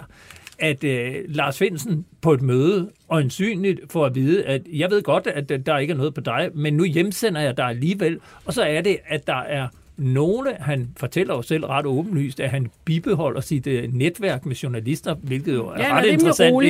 at 0.63 0.83
øh, 0.83 1.15
Lars 1.27 1.57
Finsen 1.57 2.05
på 2.21 2.33
et 2.33 2.41
møde 2.41 2.89
øjensynligt 3.09 3.79
får 3.91 4.05
at 4.05 4.15
vide, 4.15 4.45
at 4.45 4.61
jeg 4.73 4.89
ved 4.91 5.01
godt, 5.01 5.27
at 5.27 5.65
der 5.65 5.77
ikke 5.77 5.91
er 5.91 5.97
noget 5.97 6.13
på 6.13 6.21
dig, 6.21 6.49
men 6.53 6.73
nu 6.73 6.83
hjemsender 6.83 7.41
jeg 7.41 7.57
dig 7.57 7.65
alligevel. 7.65 8.19
Og 8.45 8.53
så 8.53 8.61
er 8.63 8.81
det, 8.81 8.97
at 9.07 9.27
der 9.27 9.35
er 9.41 9.67
nogle, 9.97 10.55
han 10.59 10.89
fortæller 10.97 11.35
jo 11.35 11.41
selv 11.41 11.65
ret 11.65 11.85
åbenlyst, 11.85 12.39
at 12.39 12.49
han 12.49 12.71
bibeholder 12.85 13.41
sit 13.41 13.67
øh, 13.67 13.93
netværk 13.93 14.45
med 14.45 14.55
journalister, 14.55 15.15
hvilket 15.15 15.53
jo 15.53 15.67
er 15.67 15.81
Ja, 15.81 15.97
ret 15.97 16.05
interessant. 16.05 16.53
rolig. 16.53 16.69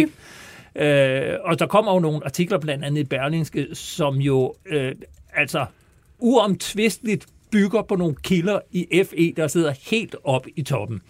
Ikke? 0.76 1.32
Øh, 1.34 1.40
og 1.44 1.60
der 1.60 1.66
kommer 1.68 1.94
jo 1.94 2.00
nogle 2.00 2.20
artikler, 2.26 2.58
blandt 2.58 2.86
andet 2.86 3.02
i 3.02 3.04
Berlingske, 3.04 3.68
som 3.74 4.16
jo 4.16 4.54
øh, 4.66 4.92
altså 5.34 5.66
uomtvisteligt 6.20 7.26
bygger 7.52 7.82
på 7.82 7.96
nogle 7.96 8.16
kilder 8.24 8.60
i 8.72 9.04
FE, 9.10 9.34
der 9.38 9.48
sidder 9.48 9.74
helt 9.92 10.16
op 10.24 10.48
i 10.56 10.62
toppen. 10.62 11.02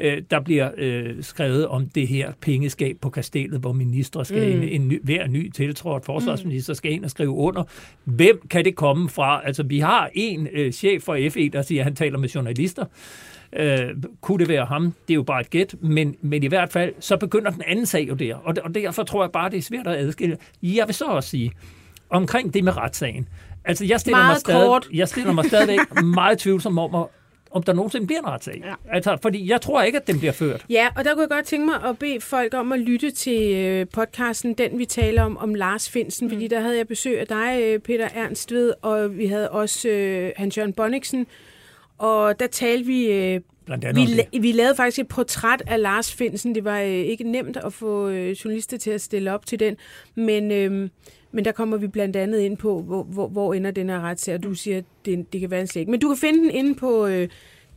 Øh, 0.00 0.22
der 0.30 0.40
bliver 0.40 0.70
øh, 0.76 1.14
skrevet 1.20 1.66
om 1.68 1.88
det 1.88 2.08
her 2.08 2.32
pengeskab 2.40 2.96
på 3.00 3.10
kastellet, 3.10 3.60
hvor 3.60 3.72
ministre 3.72 4.24
skal 4.24 4.56
mm. 4.56 4.62
ind, 4.62 4.70
en 4.72 4.88
ny, 4.88 5.04
hver 5.04 5.26
ny 5.26 5.50
tiltrådt 5.50 6.04
forsvarsminister 6.04 6.74
skal 6.74 6.92
ind 6.92 7.04
og 7.04 7.10
skrive 7.10 7.30
under. 7.30 7.62
Hvem 8.04 8.40
kan 8.50 8.64
det 8.64 8.74
komme 8.76 9.08
fra? 9.08 9.40
Altså, 9.44 9.62
vi 9.62 9.78
har 9.78 10.10
en 10.14 10.48
øh, 10.52 10.72
chef 10.72 11.02
for 11.02 11.18
FE, 11.30 11.48
der 11.48 11.62
siger, 11.62 11.80
at 11.80 11.84
han 11.84 11.94
taler 11.94 12.18
med 12.18 12.28
journalister. 12.28 12.84
Øh, 13.52 13.88
kunne 14.20 14.38
det 14.38 14.48
være 14.48 14.64
ham? 14.64 14.84
Det 15.08 15.14
er 15.14 15.14
jo 15.14 15.22
bare 15.22 15.40
et 15.40 15.50
gæt, 15.50 15.74
men, 15.80 16.16
men 16.22 16.42
i 16.42 16.46
hvert 16.46 16.72
fald, 16.72 16.92
så 17.00 17.16
begynder 17.16 17.50
den 17.50 17.62
anden 17.66 17.86
sag 17.86 18.08
jo 18.08 18.14
der, 18.14 18.34
og, 18.34 18.54
og 18.64 18.74
derfor 18.74 19.02
tror 19.02 19.22
jeg 19.24 19.30
bare, 19.32 19.50
det 19.50 19.58
er 19.58 19.62
svært 19.62 19.86
at 19.86 19.96
adskille. 19.96 20.36
Jeg 20.62 20.86
vil 20.86 20.94
så 20.94 21.04
også 21.04 21.28
sige, 21.30 21.52
omkring 22.10 22.54
det 22.54 22.64
med 22.64 22.76
retssagen, 22.76 23.28
altså 23.64 23.84
jeg 23.84 24.00
stiller, 24.00 24.18
Meget 24.18 24.30
mig, 24.34 24.40
stadig, 24.40 24.66
kort. 24.66 24.88
jeg 24.92 25.08
stiller 25.08 25.32
mig 25.32 25.44
stadigvæk 25.44 25.78
meget 26.04 26.38
tvivlsom 26.38 26.78
om, 26.78 26.94
at- 26.94 27.06
om 27.56 27.62
der 27.62 27.72
nogensinde 27.72 28.06
bliver 28.06 28.20
en 28.20 28.26
retssag. 28.26 28.62
Ja. 28.64 28.74
Altså, 28.92 29.18
fordi 29.22 29.50
jeg 29.50 29.60
tror 29.60 29.82
ikke, 29.82 29.98
at 29.98 30.06
den 30.06 30.18
bliver 30.18 30.32
ført. 30.32 30.64
Ja, 30.70 30.88
og 30.96 31.04
der 31.04 31.12
kunne 31.12 31.22
jeg 31.22 31.30
godt 31.30 31.44
tænke 31.46 31.66
mig 31.66 31.82
at 31.84 31.98
bede 31.98 32.20
folk 32.20 32.54
om 32.54 32.72
at 32.72 32.80
lytte 32.80 33.10
til 33.10 33.54
øh, 33.54 33.86
podcasten, 33.92 34.54
den 34.54 34.78
vi 34.78 34.84
taler 34.84 35.22
om, 35.22 35.36
om 35.36 35.54
Lars 35.54 35.90
Finsen, 35.90 36.26
mm. 36.26 36.32
fordi 36.32 36.48
der 36.48 36.60
havde 36.60 36.76
jeg 36.76 36.88
besøg 36.88 37.20
af 37.20 37.26
dig, 37.26 37.58
øh, 37.62 37.78
Peter 37.78 38.08
Ernst 38.14 38.52
ved, 38.52 38.72
og 38.82 39.18
vi 39.18 39.26
havde 39.26 39.50
også 39.50 39.88
øh, 39.88 40.32
Hans 40.36 40.58
Jørgen 40.58 40.72
Bonniksen, 40.72 41.26
og 41.98 42.40
der 42.40 42.46
talte 42.46 42.86
vi... 42.86 43.12
Øh, 43.12 43.40
Blandt 43.64 43.84
andet 43.84 44.08
vi, 44.08 44.20
la- 44.20 44.40
vi 44.40 44.52
lavede 44.52 44.74
faktisk 44.76 44.98
et 44.98 45.08
portræt 45.08 45.62
af 45.66 45.82
Lars 45.82 46.14
Finsen. 46.14 46.54
Det 46.54 46.64
var 46.64 46.80
øh, 46.80 46.88
ikke 46.88 47.24
nemt 47.24 47.56
at 47.56 47.72
få 47.72 48.08
øh, 48.08 48.30
journalister 48.30 48.78
til 48.78 48.90
at 48.90 49.00
stille 49.00 49.32
op 49.32 49.46
til 49.46 49.60
den, 49.60 49.76
men, 50.14 50.50
øh, 50.50 50.88
men 51.36 51.44
der 51.44 51.52
kommer 51.52 51.76
vi 51.76 51.86
blandt 51.86 52.16
andet 52.16 52.40
ind 52.40 52.56
på, 52.56 52.82
hvor, 52.82 53.02
hvor, 53.02 53.28
hvor 53.28 53.54
ender 53.54 53.70
den 53.70 53.88
her 53.88 54.00
retssag, 54.00 54.34
og 54.34 54.42
du 54.42 54.54
siger, 54.54 54.78
at 54.78 54.84
det, 55.04 55.32
det 55.32 55.40
kan 55.40 55.50
være 55.50 55.60
en 55.60 55.66
slæg. 55.66 55.88
Men 55.88 56.00
du 56.00 56.08
kan 56.08 56.16
finde 56.16 56.38
den 56.38 56.50
inde 56.50 56.74
på 56.74 57.06
øh, 57.06 57.28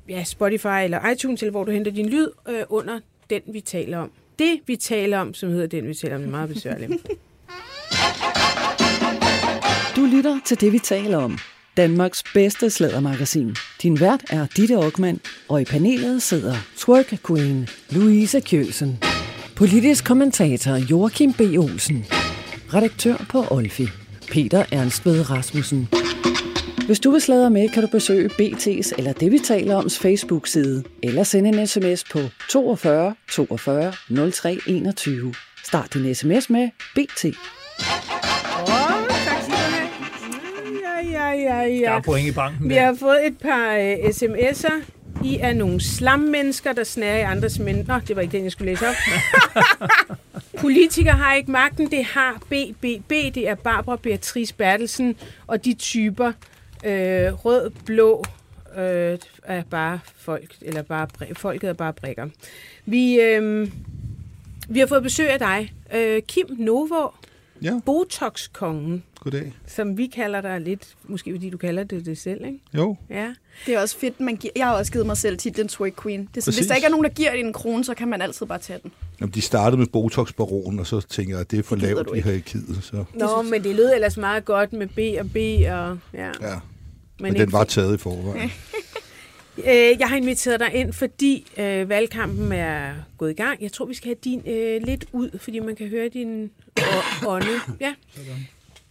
ja, 0.09 0.23
Spotify 0.23 0.83
eller 0.83 1.09
iTunes, 1.09 1.41
eller 1.41 1.51
hvor 1.51 1.63
du 1.63 1.71
henter 1.71 1.91
din 1.91 2.09
lyd 2.09 2.27
øh, 2.49 2.63
under 2.69 2.99
den, 3.29 3.41
vi 3.53 3.61
taler 3.61 3.97
om. 3.97 4.11
Det, 4.39 4.59
vi 4.67 4.75
taler 4.75 5.19
om, 5.19 5.33
som 5.33 5.49
hedder 5.49 5.67
den, 5.67 5.87
vi 5.87 5.93
taler 5.93 6.15
om, 6.15 6.23
er 6.23 6.27
meget 6.27 6.49
besværligt. 6.49 6.91
Du 9.95 10.05
lytter 10.05 10.39
til 10.45 10.61
det, 10.61 10.73
vi 10.73 10.79
taler 10.79 11.17
om. 11.17 11.37
Danmarks 11.77 12.23
bedste 12.33 12.69
slædermagasin. 12.69 13.55
Din 13.81 13.99
vært 13.99 14.23
er 14.29 14.47
Ditte 14.57 14.75
Aukmann, 14.75 15.19
og 15.49 15.61
i 15.61 15.65
panelet 15.65 16.21
sidder 16.21 16.55
twerk 16.77 17.13
queen 17.27 17.67
Louise 17.89 18.39
Kjølsen. 18.39 18.99
Politisk 19.55 20.05
kommentator 20.05 20.75
Joachim 20.75 21.33
B. 21.33 21.41
Olsen. 21.41 22.05
Redaktør 22.73 23.15
på 23.29 23.45
Olfi. 23.51 23.87
Peter 24.31 24.65
Ernstved 24.71 25.29
Rasmussen. 25.29 25.87
Hvis 26.85 26.99
du 26.99 27.11
vil 27.11 27.21
sladre 27.21 27.49
med, 27.49 27.69
kan 27.69 27.83
du 27.83 27.87
besøge 27.91 28.29
BT's 28.29 28.91
eller 28.97 29.13
det, 29.13 29.31
vi 29.31 29.39
taler 29.39 29.75
oms 29.75 29.99
Facebook-side, 29.99 30.83
eller 31.03 31.23
sende 31.23 31.49
en 31.49 31.67
sms 31.67 32.03
på 32.11 32.19
42 32.49 33.15
42 33.31 33.93
03 34.31 34.57
21. 34.67 35.33
Start 35.65 35.93
din 35.93 36.15
sms 36.15 36.49
med 36.49 36.69
BT. 36.95 37.25
Ja, 41.11 41.29
ja, 41.31 41.61
ja, 41.61 41.85
Der 41.85 41.89
er 41.91 42.01
point 42.01 42.27
i 42.27 42.31
banken 42.31 42.69
Vi 42.69 42.73
der. 42.75 42.85
har 42.85 42.95
fået 42.99 43.27
et 43.27 43.37
par 43.37 43.75
øh, 43.75 43.93
sms'er. 43.93 44.73
I 45.23 45.37
er 45.41 45.53
nogle 45.53 45.81
slammennesker, 45.81 46.73
der 46.73 46.83
snærer 46.83 47.17
i 47.17 47.21
andres 47.21 47.59
mænd. 47.59 47.87
Nå, 47.87 47.99
det 48.07 48.15
var 48.15 48.21
ikke 48.21 48.31
den, 48.37 48.43
jeg 48.43 48.51
skulle 48.51 48.71
læse 48.71 48.85
op. 48.87 48.95
Politikere 50.61 51.13
har 51.17 51.35
ikke 51.35 51.51
magten, 51.51 51.91
det 51.91 52.05
har 52.05 52.41
BBB. 52.49 53.09
Det 53.09 53.47
er 53.49 53.55
Barbara 53.55 53.95
Beatrice 53.95 54.55
Bertelsen 54.55 55.15
og 55.47 55.65
de 55.65 55.73
typer. 55.73 56.27
Øh, 56.85 57.45
rød, 57.45 57.69
blå 57.85 58.23
øh, 58.77 59.17
er 59.43 59.63
bare 59.69 59.99
folk, 60.15 60.55
eller 60.61 60.81
bare 60.81 61.07
folket 61.33 61.69
er 61.69 61.73
bare 61.73 61.93
brikker. 61.93 62.27
Vi, 62.85 63.19
øh, 63.21 63.67
vi 64.69 64.79
har 64.79 64.87
fået 64.87 65.03
besøg 65.03 65.29
af 65.29 65.39
dig, 65.39 65.73
øh, 65.95 66.21
Kim 66.21 66.45
Novå, 66.57 67.13
Ja, 67.61 67.79
Botox-kongen, 67.85 69.03
goddag. 69.19 69.53
som 69.67 69.97
vi 69.97 70.07
kalder 70.07 70.41
dig 70.41 70.61
lidt, 70.61 70.95
måske 71.03 71.31
fordi 71.33 71.49
du 71.49 71.57
kalder 71.57 71.83
det 71.83 72.05
det 72.05 72.17
selv, 72.17 72.45
ikke? 72.45 72.59
Jo, 72.73 72.95
Ja. 73.09 73.33
Det 73.65 73.73
er 73.75 73.79
også 73.81 73.97
fedt. 73.99 74.19
Man 74.19 74.35
giver, 74.35 74.51
jeg 74.55 74.65
har 74.65 74.73
også 74.73 74.91
givet 74.91 75.05
mig 75.05 75.17
selv 75.17 75.37
titlen 75.37 75.67
Twerk 75.67 76.01
Queen. 76.03 76.21
Det 76.21 76.37
er 76.37 76.41
sådan, 76.41 76.57
hvis 76.57 76.67
der 76.67 76.75
ikke 76.75 76.85
er 76.85 76.89
nogen, 76.91 77.03
der 77.03 77.09
giver 77.09 77.31
en 77.31 77.53
krone, 77.53 77.83
så 77.83 77.93
kan 77.93 78.07
man 78.07 78.21
altid 78.21 78.45
bare 78.45 78.59
tage 78.59 78.79
den. 78.83 78.91
Jamen, 79.21 79.33
de 79.33 79.41
startede 79.41 79.77
med 79.79 79.87
Botox-baron, 79.87 80.79
og 80.79 80.87
så 80.87 81.01
tænker 81.01 81.33
jeg, 81.33 81.41
at 81.41 81.51
det 81.51 81.59
er 81.59 81.63
for 81.63 81.75
Det 81.75 81.83
lavt 81.83 82.07
du 82.09 82.13
i 82.13 82.17
ikke. 82.17 82.29
hierarkiet. 82.29 82.79
Så, 82.83 83.03
Nå, 83.13 83.41
men 83.41 83.63
det 83.63 83.75
lød 83.75 83.93
ellers 83.93 84.17
meget 84.17 84.45
godt 84.45 84.73
med 84.73 84.87
B 84.87 84.99
og 85.19 85.25
B, 85.31 85.35
og 85.71 85.99
ja. 86.13 86.27
ja. 86.27 86.31
Men, 86.51 86.61
Men 87.19 87.33
ikke 87.35 87.45
den 87.45 87.51
var 87.51 87.63
taget 87.63 87.95
i 87.95 87.97
forvejen. 87.97 88.51
Øh, 89.57 89.99
jeg 89.99 90.07
har 90.09 90.15
inviteret 90.15 90.59
dig 90.59 90.73
ind, 90.73 90.93
fordi 90.93 91.45
øh, 91.57 91.89
valgkampen 91.89 92.51
er 92.51 92.93
gået 93.17 93.31
i 93.31 93.33
gang. 93.33 93.61
Jeg 93.61 93.71
tror, 93.71 93.85
vi 93.85 93.93
skal 93.93 94.07
have 94.07 94.15
din 94.23 94.41
øh, 94.47 94.81
lidt 94.83 95.05
ud, 95.13 95.39
fordi 95.39 95.59
man 95.59 95.75
kan 95.75 95.87
høre 95.87 96.09
din 96.09 96.51
ånde. 97.27 97.47
Ja, 97.81 97.93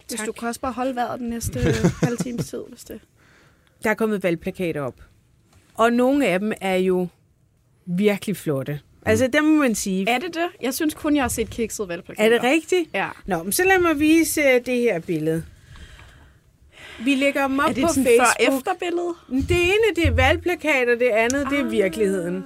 Hvis 0.07 0.17
Tak. 0.19 0.27
du 0.27 0.31
kan 0.31 0.47
også 0.47 0.61
bare 0.61 0.71
holde 0.71 0.95
vejret 0.95 1.19
den 1.19 1.29
næste 1.29 1.59
halve 2.03 2.17
times 2.17 2.49
tid, 2.49 2.59
hvis 2.69 2.83
det... 2.83 2.99
der 3.83 3.89
er 3.89 3.93
kommet 3.93 4.23
valgplakater 4.23 4.81
op. 4.81 4.95
Og 5.73 5.93
nogle 5.93 6.27
af 6.27 6.39
dem 6.39 6.51
er 6.61 6.75
jo 6.75 7.07
virkelig 7.85 8.37
flotte. 8.37 8.79
Altså, 9.05 9.27
dem 9.27 9.43
må 9.43 9.55
man 9.61 9.75
sige. 9.75 10.09
Er 10.09 10.19
det 10.19 10.33
det? 10.33 10.47
Jeg 10.61 10.73
synes 10.73 10.93
kun, 10.93 11.15
jeg 11.15 11.23
har 11.23 11.29
set 11.29 11.49
kikset 11.49 11.87
valgplakater. 11.87 12.35
Er 12.35 12.39
det 12.39 12.43
rigtigt? 12.51 12.89
Ja. 12.93 13.09
Nå, 13.25 13.43
men 13.43 13.51
så 13.51 13.63
lad 13.63 13.79
mig 13.79 13.99
vise 13.99 14.41
øh, 14.41 14.65
det 14.65 14.77
her 14.79 14.99
billede. 14.99 15.43
Vi 17.05 17.15
lægger 17.15 17.47
dem 17.47 17.59
op 17.59 17.69
Er 17.69 17.73
det 17.73 17.83
på 17.83 17.87
sådan 17.89 18.03
Facebook. 18.05 18.27
før-efter 18.49 18.71
billede? 18.79 19.13
Det 19.47 19.57
ene, 19.61 19.95
det 19.95 20.07
er 20.07 20.11
valgplakater, 20.11 20.95
det 20.95 21.09
andet, 21.09 21.47
det 21.49 21.59
er 21.59 21.63
virkeligheden. 21.63 22.43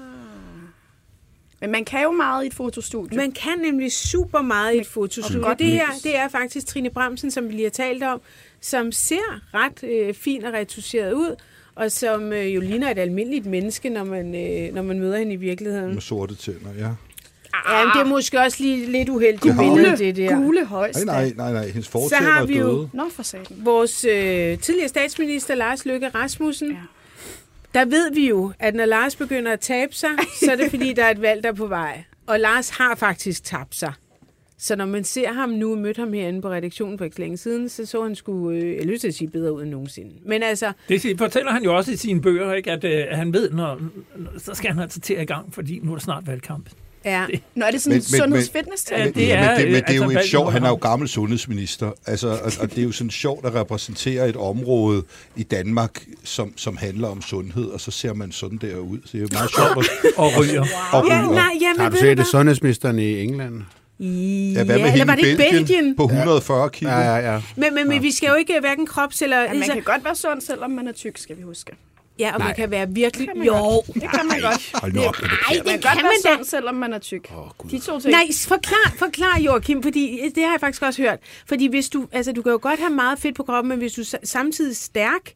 Men 1.62 1.72
man 1.72 1.86
kan 1.86 2.04
jo 2.04 2.12
meget 2.12 2.44
i 2.44 2.48
et 2.48 2.54
fotostudie. 2.54 3.18
Man 3.18 3.32
kan 3.32 3.60
nemlig 3.60 3.92
super 3.92 4.42
meget 4.42 4.76
i 4.76 4.78
et 4.78 4.88
fotostudie. 4.88 5.42
godt 5.42 5.60
Det 5.60 5.68
her, 5.68 5.86
det 6.04 6.18
er 6.18 6.28
faktisk 6.28 6.68
Trine 6.68 6.90
Bramsen, 6.90 7.32
som 7.32 7.48
vi 7.48 7.54
lige 7.54 7.64
har 7.64 7.70
talt 7.70 8.04
om, 8.04 8.22
som 8.62 8.92
ser 8.92 9.54
ret 9.54 9.84
øh, 9.84 10.14
fin 10.14 10.44
og 10.46 10.54
retuscheret 10.54 11.14
ud, 11.14 11.36
og 11.76 11.92
som 11.92 12.34
øh, 12.34 12.56
jo 12.56 12.62
ligner 12.62 12.92
et 12.92 13.00
almindeligt 13.00 13.46
menneske, 13.46 13.90
når 13.90 14.04
man, 14.04 14.36
øh, 14.36 14.74
når 14.76 14.82
man 14.82 15.00
møder 15.00 15.18
hende 15.18 15.34
i 15.34 15.36
virkeligheden. 15.36 15.94
Med 15.94 16.02
sorte 16.02 16.36
tænder, 16.36 16.70
ja. 16.80 16.90
Ja, 17.70 17.86
men 17.86 17.92
det 17.94 18.00
er 18.02 18.06
måske 18.06 18.40
også 18.40 18.58
lige 18.64 18.92
lidt 18.92 19.10
uheldigt 19.10 19.44
Det 19.44 19.54
har 19.54 19.62
billede, 19.76 19.98
det 19.98 20.16
der. 20.16 20.36
Gule 20.36 20.60
Nej, 20.60 20.66
højst. 20.68 21.06
nej, 21.06 21.32
nej, 21.36 21.52
nej. 21.54 21.68
Hendes 21.68 21.86
Så 21.86 21.92
fortænder 21.92 22.32
har 22.32 22.42
er 22.42 22.46
vi 22.46 22.58
jo- 22.58 22.68
døde. 22.78 22.90
Nå, 22.94 23.04
for 23.12 23.24
satan. 23.24 23.58
Vores 23.60 24.06
øh, 24.06 24.58
tidligere 24.60 24.88
statsminister, 24.88 25.56
Lars 25.56 25.86
Løkke 25.86 26.08
Rasmussen, 26.10 26.72
ja. 26.72 26.78
der 27.74 27.86
ved 27.86 28.12
vi 28.14 28.30
jo, 28.30 28.52
at 28.60 28.76
når 28.76 28.86
Lars 28.86 29.16
begynder 29.16 29.52
at 29.52 29.60
tabe 29.60 29.96
sig, 29.96 30.10
så 30.44 30.52
er 30.52 30.56
det 30.56 30.70
fordi, 30.70 30.94
der 30.94 31.04
er 31.06 31.12
et 31.12 31.22
valg, 31.22 31.44
der 31.44 31.50
er 31.50 31.54
på 31.54 31.68
vej. 31.68 32.04
Og 32.28 32.40
Lars 32.40 32.70
har 32.70 32.96
faktisk 32.96 33.44
tabt 33.44 33.76
sig. 33.76 33.94
Så 34.66 34.76
når 34.76 34.86
man 34.86 35.04
ser 35.04 35.34
ham 35.34 35.50
nu, 35.50 35.76
mødte 35.76 36.00
ham 36.00 36.14
herinde 36.14 36.42
på 36.42 36.50
redaktionen 36.50 36.98
for 36.98 37.06
ikke 37.06 37.16
så 37.16 37.22
længe 37.22 37.38
siden, 37.38 37.70
så 37.70 37.86
så 37.86 38.04
han 38.04 38.16
skulle, 38.16 38.60
øh, 38.60 38.76
jeg 38.78 38.86
lyst 38.86 39.02
til 39.02 39.08
at 39.08 39.14
sige, 39.16 39.28
bedre 39.30 39.54
ud 39.54 39.62
end 39.62 39.70
nogensinde. 39.70 40.10
Men 40.26 40.44
altså, 40.44 40.72
Det 40.90 41.16
fortæller 41.18 41.52
han 41.52 41.64
jo 41.64 41.76
også 41.78 41.92
i 41.92 41.96
sine 41.96 42.22
bøger, 42.22 42.54
ikke? 42.54 42.72
At, 42.72 42.84
øh, 42.84 43.04
at 43.10 43.18
han 43.18 43.34
ved, 43.34 43.52
når, 43.52 43.80
når, 44.18 44.40
så 44.40 44.54
skal 44.54 44.72
han 44.72 44.80
altså 44.80 45.00
til 45.00 45.22
i 45.22 45.26
gang, 45.26 45.54
fordi 45.54 45.80
nu 45.84 45.92
er 45.92 45.96
der 45.96 46.02
snart 46.04 46.28
valgkamp. 46.28 46.70
ja. 47.06 47.26
Nå, 47.56 47.66
er 47.66 47.72
det 47.72 47.82
sådan 47.82 47.92
Men- 47.96 48.04
men- 48.12 48.20
sundheds 48.22 48.54
men- 48.54 48.60
fitness 48.64 48.92
Ja, 48.92 49.06
det 49.16 49.18
Ja, 49.28 49.36
er, 49.36 49.50
men 49.58 49.62
det, 49.66 49.72
men 49.72 49.84
det 49.84 49.90
er 49.90 49.96
jo 49.96 50.02
altså 50.02 50.04
et 50.04 50.16
valget 50.16 50.30
sjov, 50.30 50.52
han 50.52 50.64
er 50.64 50.70
jo 50.70 50.76
gammel 50.76 51.08
sundhedsminister, 51.10 51.92
altså, 52.06 52.28
og, 52.28 52.52
og 52.60 52.70
det 52.72 52.78
er 52.78 52.84
jo 52.84 52.92
sådan 52.92 53.12
sjovt 53.12 53.46
at 53.46 53.56
repræsentere 53.56 54.30
et 54.30 54.36
område 54.36 55.04
i 55.36 55.44
Danmark, 55.44 56.06
som, 56.24 56.54
som 56.58 56.78
handler 56.78 57.08
om 57.08 57.22
sundhed, 57.22 57.66
og 57.66 57.82
så 57.82 57.92
ser 57.92 58.14
man 58.14 58.32
sådan 58.32 58.58
der 58.58 58.78
ud. 58.78 58.98
Så 59.06 59.10
det 59.12 59.18
er 59.18 59.22
jo 59.22 59.28
meget 59.32 59.52
sjovt 59.56 59.88
at, 60.06 60.12
Og 60.18 60.32
ryger. 60.40 60.62
at 60.62 60.68
ja, 60.94 61.02
ryge 61.02 61.34
nej, 61.36 61.52
op. 61.56 61.62
jamen, 61.62 61.80
Har 61.82 61.90
du 61.90 61.96
set 61.98 62.18
det 62.18 62.28
sundhedsministeren 62.28 63.00
i 63.00 63.22
England? 63.24 63.62
Ja, 64.00 64.06
Ja, 64.06 64.54
hvad 64.54 64.66
med 64.66 64.76
eller 64.76 64.88
hende 64.88 65.08
var 65.08 65.16
det 65.16 65.38
Belgien, 65.38 65.66
Belgien? 65.66 65.96
på 65.96 66.04
140 66.04 66.70
kilo? 66.70 66.90
Ja, 66.92 67.00
ja, 67.00 67.34
ja. 67.34 67.42
Men, 67.56 67.74
men, 67.74 67.88
men 67.90 68.02
vi 68.04 68.12
skal 68.12 68.28
jo 68.28 68.36
ikke 68.36 68.60
hverken 68.60 68.86
krops 68.88 69.22
eller... 69.22 69.40
Ja, 69.42 69.48
man 69.48 69.56
altså, 69.56 69.74
kan 69.74 69.82
godt 69.84 70.04
være 70.04 70.16
sund, 70.16 70.42
selvom 70.42 70.72
man 70.72 70.88
er 70.88 70.92
tyk, 70.92 71.18
skal 71.18 71.38
vi 71.38 71.42
huske. 71.42 71.72
ja, 72.20 72.32
og 72.34 72.40
man 72.40 72.48
Nej. 72.48 72.56
kan 72.56 72.72
være 72.72 72.88
virkelig... 72.90 73.28
kan 73.28 73.38
man 73.38 73.48
jo, 73.48 73.54
godt. 73.54 73.86
Det 73.94 74.02
kan 74.02 74.28
man 74.28 74.42
godt. 74.42 74.72
Hold 74.74 74.94
nu 74.94 75.02
op 75.02 75.16
med 75.22 75.30
det. 75.30 75.38
Man 75.50 75.58
det 75.58 75.64
kan 75.66 75.80
kan 75.82 75.82
godt 75.82 76.04
være 76.04 76.04
man 76.04 76.32
da. 76.32 76.36
sund, 76.38 76.46
selvom 76.46 76.76
man 76.76 76.94
er 76.94 77.00
tyk. 77.00 77.32
Åh, 77.38 77.48
Gud. 77.58 77.70
De 77.70 77.80
to 77.80 78.00
ting. 78.00 78.12
Nej, 78.12 78.28
forklar, 78.48 78.94
forklar 79.00 79.40
Joachim, 79.40 79.84
fordi 79.84 80.20
det 80.36 80.44
har 80.44 80.52
jeg 80.52 80.60
faktisk 80.60 80.82
også 80.84 81.02
hørt. 81.02 81.20
Fordi 81.48 81.68
hvis 81.68 81.90
du, 81.90 82.08
altså 82.12 82.32
du 82.32 82.42
kan 82.42 82.52
jo 82.52 82.60
godt 82.62 82.80
have 82.80 82.94
meget 82.94 83.20
fedt 83.20 83.36
på 83.36 83.44
kroppen, 83.44 83.70
men 83.70 83.78
hvis 83.80 83.94
du 83.94 84.04
samtidig 84.24 84.72
er 84.72 84.76
stærk, 84.76 85.34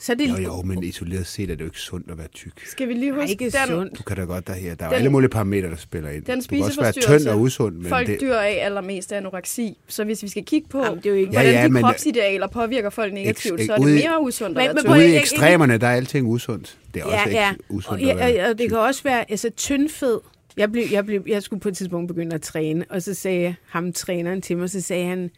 så 0.00 0.12
er 0.12 0.16
det 0.16 0.28
Jo, 0.28 0.36
jo, 0.36 0.62
men 0.62 0.82
isoleret 0.84 1.26
set 1.26 1.50
er 1.50 1.54
det 1.54 1.60
jo 1.60 1.64
ikke 1.66 1.80
sundt 1.80 2.10
at 2.10 2.18
være 2.18 2.28
tyk. 2.28 2.66
Skal 2.66 2.88
vi 2.88 2.92
lige 2.94 3.10
Nej, 3.10 3.20
huske, 3.20 3.30
ikke 3.30 3.44
den, 3.44 3.66
sundt. 3.68 3.98
Du 3.98 4.02
kan 4.02 4.16
da 4.16 4.22
godt 4.22 4.46
der 4.46 4.52
her. 4.52 4.74
Der 4.74 4.84
er 4.84 4.88
jo 4.88 4.90
Den- 4.90 4.98
alle 4.98 5.10
mulige 5.10 5.28
parametre, 5.30 5.70
der 5.70 5.76
spiller 5.76 6.10
ind. 6.10 6.24
den 6.24 6.40
du 6.40 6.46
kan 6.48 6.62
også 6.62 6.80
være 6.80 6.92
spiseforstyrrelse, 6.92 7.24
tynd 7.26 7.34
og 7.34 7.40
usund, 7.40 7.76
men 7.76 7.88
folk 7.88 8.06
det, 8.06 8.20
dør 8.20 8.38
af 8.40 8.58
allermest 8.62 9.12
af 9.12 9.16
anoreksi. 9.16 9.78
Så 9.88 10.04
hvis 10.04 10.22
vi 10.22 10.28
skal 10.28 10.44
kigge 10.44 10.68
på, 10.68 10.84
Jamen, 10.84 10.98
det 10.98 11.06
er 11.06 11.10
jo 11.10 11.16
ikke- 11.16 11.32
hvordan 11.32 11.52
Ja, 11.52 11.60
ja, 11.60 11.66
de 11.66 11.72
men- 11.72 11.82
kropsidealer 11.82 12.46
påvirker 12.46 12.90
folk 12.90 13.12
negativt, 13.12 13.60
Eks- 13.60 13.66
så 13.66 13.72
er 13.72 13.76
det 13.78 13.86
mere 13.94 14.20
usundt 14.22 14.56
Men- 14.56 14.68
at 14.68 14.74
men 14.74 14.84
være 14.84 14.92
ude 14.92 15.02
i 15.02 15.06
ikke- 15.06 15.18
ekstremerne, 15.18 15.78
der 15.78 15.86
er 15.86 15.94
alting 15.96 16.26
usundt. 16.28 16.78
Det 16.94 17.00
er 17.02 17.04
også 17.04 17.16
Ja, 17.16 17.30
ja. 17.30 17.50
ikke 17.52 17.64
usundt 17.68 17.88
Og, 17.88 18.00
at 18.00 18.06
ja, 18.06 18.14
være 18.14 18.28
ja, 18.28 18.44
og 18.50 18.58
det 18.58 18.64
tyk. 18.64 18.68
kan 18.68 18.78
også 18.78 19.02
være 19.02 19.30
altså, 19.30 19.50
tyndfed. 19.50 20.18
Jeg, 20.56 20.72
blev, 20.72 20.84
jeg, 20.92 21.06
blev, 21.06 21.22
jeg 21.26 21.42
skulle 21.42 21.60
på 21.60 21.68
et 21.68 21.76
tidspunkt 21.76 22.08
begynde 22.08 22.34
at 22.34 22.42
træne, 22.42 22.84
og 22.90 23.02
så 23.02 23.14
sagde 23.14 23.54
ham, 23.68 23.92
træneren 23.92 24.42
til 24.42 24.56
mig, 24.56 24.70
så 24.70 24.80
sagde 24.80 25.06
han, 25.06 25.22
det 25.22 25.28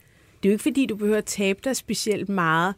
er 0.44 0.48
jo 0.48 0.50
ikke 0.50 0.62
fordi, 0.62 0.86
du 0.86 0.96
behøver 0.96 1.18
at 1.18 1.24
tabe 1.24 1.58
dig 1.64 1.76
specielt 1.76 2.28
meget, 2.28 2.74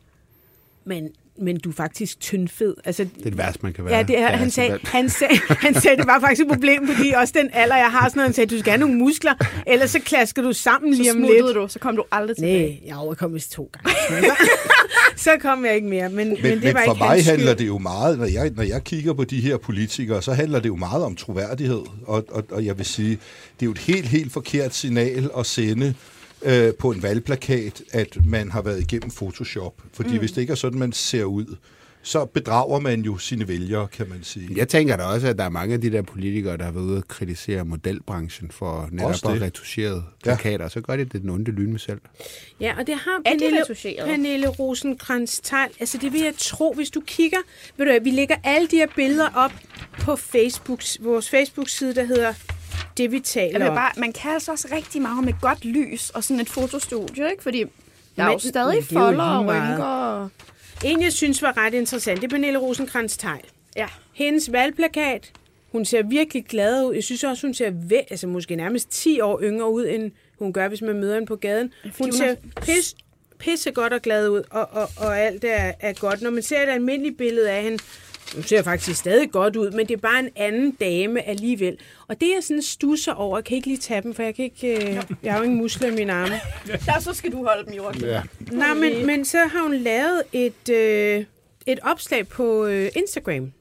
men, 0.84 1.08
men 1.40 1.58
du 1.60 1.68
er 1.70 1.74
faktisk 1.74 2.20
tyndfed. 2.20 2.74
Altså, 2.84 3.04
Det 3.04 3.10
er 3.20 3.30
det 3.30 3.38
værste, 3.38 3.60
man 3.62 3.72
kan 3.72 3.84
være. 3.84 3.96
Ja, 3.96 4.02
det 4.02 4.18
er, 4.18 4.20
Ja, 4.30 4.36
han, 4.36 4.50
sagde, 4.50 4.78
han, 4.84 5.08
sagde, 5.10 5.34
han 5.48 5.74
sagde, 5.80 5.96
det 5.96 6.06
var 6.06 6.20
faktisk 6.20 6.42
et 6.42 6.48
problem, 6.48 6.88
fordi 6.88 7.10
også 7.16 7.34
den 7.36 7.50
alder, 7.52 7.76
jeg 7.76 7.90
har, 7.90 8.08
sådan 8.08 8.12
noget, 8.18 8.26
han 8.28 8.34
sagde, 8.34 8.54
du 8.54 8.60
skal 8.60 8.70
have 8.70 8.80
nogle 8.80 8.94
muskler, 8.96 9.34
ellers 9.66 9.90
så 9.90 10.00
klasker 10.00 10.42
du 10.42 10.52
sammen 10.52 10.96
Så 10.96 11.02
lige 11.02 11.12
om 11.12 11.22
lidt. 11.22 11.54
du, 11.54 11.66
så 11.68 11.78
kom 11.78 11.96
du 11.96 12.04
aldrig 12.12 12.36
tilbage. 12.36 12.68
Nej, 12.68 12.88
jeg 12.88 12.96
overkom 12.96 13.34
vist 13.34 13.52
to 13.52 13.70
gange. 13.72 14.26
så 15.16 15.30
kom 15.40 15.64
jeg 15.64 15.74
ikke 15.74 15.88
mere, 15.88 16.08
men, 16.08 16.28
men, 16.28 16.38
Men, 16.42 16.52
det 16.52 16.62
men 16.64 16.74
var 16.74 16.82
for 16.84 16.92
ikke 16.94 16.98
mig 17.04 17.08
hans 17.10 17.26
handler 17.26 17.46
skyld. 17.46 17.58
det 17.58 17.66
jo 17.66 17.78
meget, 17.78 18.18
når 18.18 18.26
jeg, 18.26 18.50
når 18.56 18.62
jeg 18.62 18.84
kigger 18.84 19.12
på 19.12 19.24
de 19.24 19.40
her 19.40 19.56
politikere, 19.56 20.22
så 20.22 20.32
handler 20.32 20.60
det 20.60 20.68
jo 20.68 20.76
meget 20.76 21.04
om 21.04 21.16
troværdighed. 21.16 21.82
Og, 22.06 22.24
og, 22.28 22.44
og 22.50 22.64
jeg 22.64 22.78
vil 22.78 22.86
sige, 22.86 23.10
det 23.10 23.62
er 23.62 23.66
jo 23.66 23.70
et 23.72 23.78
helt, 23.78 24.06
helt 24.06 24.32
forkert 24.32 24.74
signal 24.74 25.30
at 25.38 25.46
sende 25.46 25.94
øh, 26.42 26.74
på 26.74 26.90
en 26.90 27.02
valgplakat, 27.02 27.82
at 27.92 28.18
man 28.26 28.50
har 28.50 28.62
været 28.62 28.80
igennem 28.80 29.10
Photoshop. 29.10 29.74
Fordi 29.92 30.12
mm. 30.12 30.18
hvis 30.18 30.32
det 30.32 30.40
ikke 30.40 30.50
er 30.50 30.54
sådan, 30.54 30.78
man 30.78 30.92
ser 30.92 31.24
ud, 31.24 31.56
så 32.02 32.24
bedrager 32.24 32.80
man 32.80 33.00
jo 33.00 33.18
sine 33.18 33.48
vælgere, 33.48 33.88
kan 33.88 34.08
man 34.08 34.18
sige. 34.22 34.48
Jeg 34.56 34.68
tænker 34.68 34.96
da 34.96 35.02
også, 35.02 35.28
at 35.28 35.38
der 35.38 35.44
er 35.44 35.48
mange 35.48 35.74
af 35.74 35.80
de 35.80 35.92
der 35.92 36.02
politikere, 36.02 36.56
der 36.56 36.64
har 36.64 36.72
været 36.72 36.84
ude 36.84 36.96
og 36.96 37.08
kritisere 37.08 37.64
modelbranchen 37.64 38.50
for 38.50 38.88
netop 38.92 39.10
at 39.10 39.22
det. 39.22 39.42
retuschere 39.42 39.94
Ja. 39.94 40.00
plakater, 40.22 40.68
så 40.68 40.80
gør 40.80 40.96
de 40.96 41.04
det 41.04 41.22
den 41.22 41.30
onde 41.30 41.50
lyne 41.50 41.78
selv. 41.78 42.00
Ja, 42.60 42.74
og 42.78 42.86
det 42.86 42.94
har 42.94 43.10
Er 43.24 43.30
Pernille, 43.30 43.60
retuscheret? 43.62 44.08
Pernille 44.08 44.48
rosenkrantz 44.48 45.38
-Teil. 45.52 45.76
Altså 45.80 45.98
det 45.98 46.12
vil 46.12 46.20
jeg 46.20 46.34
tro, 46.38 46.72
hvis 46.72 46.90
du 46.90 47.00
kigger. 47.06 47.38
Ved 47.76 47.86
du 47.86 47.92
hvad, 47.92 48.00
vi 48.00 48.10
lægger 48.10 48.36
alle 48.44 48.68
de 48.68 48.76
her 48.76 48.88
billeder 48.96 49.28
op 49.34 49.52
på 50.00 50.16
Facebook, 50.16 50.82
vores 51.00 51.30
Facebook-side, 51.30 51.94
der 51.94 52.04
hedder 52.04 52.32
Det 52.96 53.12
vi 53.12 53.20
taler 53.20 53.58
Jeg 53.60 53.68
om. 53.68 53.74
bare, 53.76 53.92
man 53.96 54.12
kan 54.12 54.30
altså 54.30 54.52
også 54.52 54.68
rigtig 54.72 55.02
meget 55.02 55.24
med 55.24 55.32
godt 55.40 55.64
lys 55.64 56.10
og 56.10 56.24
sådan 56.24 56.40
et 56.40 56.48
fotostudie, 56.48 57.30
ikke? 57.30 57.42
Fordi 57.42 57.64
der 58.16 58.22
er 58.24 58.32
jo 58.32 58.38
stadig 58.38 58.78
er 58.78 58.82
folder 58.82 59.24
og 59.24 59.46
rynker. 59.46 59.84
og- 59.84 60.28
En, 60.84 61.02
jeg 61.02 61.12
synes 61.12 61.42
var 61.42 61.56
ret 61.56 61.74
interessant, 61.74 62.16
det 62.20 62.24
er 62.26 62.30
Pernille 62.30 62.58
rosenkrantz 62.58 63.24
-Teil. 63.24 63.48
Ja. 63.76 63.86
Hendes 64.12 64.52
valgplakat, 64.52 65.32
hun 65.72 65.84
ser 65.84 66.02
virkelig 66.02 66.44
glad 66.44 66.84
ud. 66.84 66.94
Jeg 66.94 67.04
synes 67.04 67.24
også, 67.24 67.46
hun 67.46 67.54
ser 67.54 67.70
væ- 67.70 68.06
altså 68.10 68.26
måske 68.26 68.56
nærmest 68.56 68.90
10 68.90 69.20
år 69.20 69.40
yngre 69.42 69.70
ud, 69.72 69.86
end 69.86 70.12
hun 70.38 70.52
gør, 70.52 70.68
hvis 70.68 70.82
man 70.82 71.00
møder 71.00 71.14
hende 71.14 71.26
på 71.26 71.36
gaden. 71.36 71.72
Hun 71.82 71.92
hun 72.00 72.12
ser 72.12 72.24
er- 72.26 72.34
pis, 72.60 72.94
pisse 73.38 73.70
godt 73.70 73.92
og 73.92 74.02
glad 74.02 74.28
ud, 74.28 74.42
og, 74.50 74.68
og, 74.72 74.88
og 74.96 75.18
alt 75.20 75.44
er, 75.44 75.72
er 75.80 75.92
godt. 75.92 76.22
Når 76.22 76.30
man 76.30 76.42
ser 76.42 76.62
et 76.62 76.68
almindeligt 76.68 77.18
billede 77.18 77.50
af 77.50 77.62
hende, 77.62 77.78
hun 78.34 78.42
ser 78.42 78.62
faktisk 78.62 79.00
stadig 79.00 79.30
godt 79.30 79.56
ud, 79.56 79.70
men 79.70 79.88
det 79.88 79.94
er 79.94 80.00
bare 80.00 80.18
en 80.18 80.28
anden 80.36 80.70
dame 80.70 81.22
alligevel. 81.22 81.76
Og 82.08 82.20
det 82.20 82.26
jeg 82.28 82.44
sådan 82.44 82.62
stusser 82.62 83.12
over, 83.12 83.38
jeg 83.38 83.44
kan 83.44 83.56
ikke 83.56 83.68
lige 83.68 83.78
tage 83.78 84.02
dem, 84.02 84.14
for 84.14 84.22
jeg, 84.22 84.34
kan 84.34 84.44
ikke, 84.44 84.76
øh, 84.76 85.02
jeg 85.22 85.32
har 85.32 85.38
jo 85.38 85.44
ingen 85.44 85.58
muskler 85.58 85.88
i 85.88 85.94
mine 85.94 86.12
arme. 86.12 86.40
Der 86.86 87.00
så 87.00 87.14
skal 87.14 87.32
du 87.32 87.44
holde 87.44 87.66
dem, 87.66 87.74
Joachim. 87.74 88.08
Ja. 88.08 88.22
Nej, 88.52 88.74
men, 88.74 89.06
men 89.06 89.24
så 89.24 89.38
har 89.38 89.62
hun 89.62 89.74
lavet 89.74 90.22
et, 90.32 90.68
øh, 90.68 91.24
et 91.66 91.78
opslag 91.82 92.28
på 92.28 92.66
øh, 92.66 92.90
Instagram. 92.96 93.52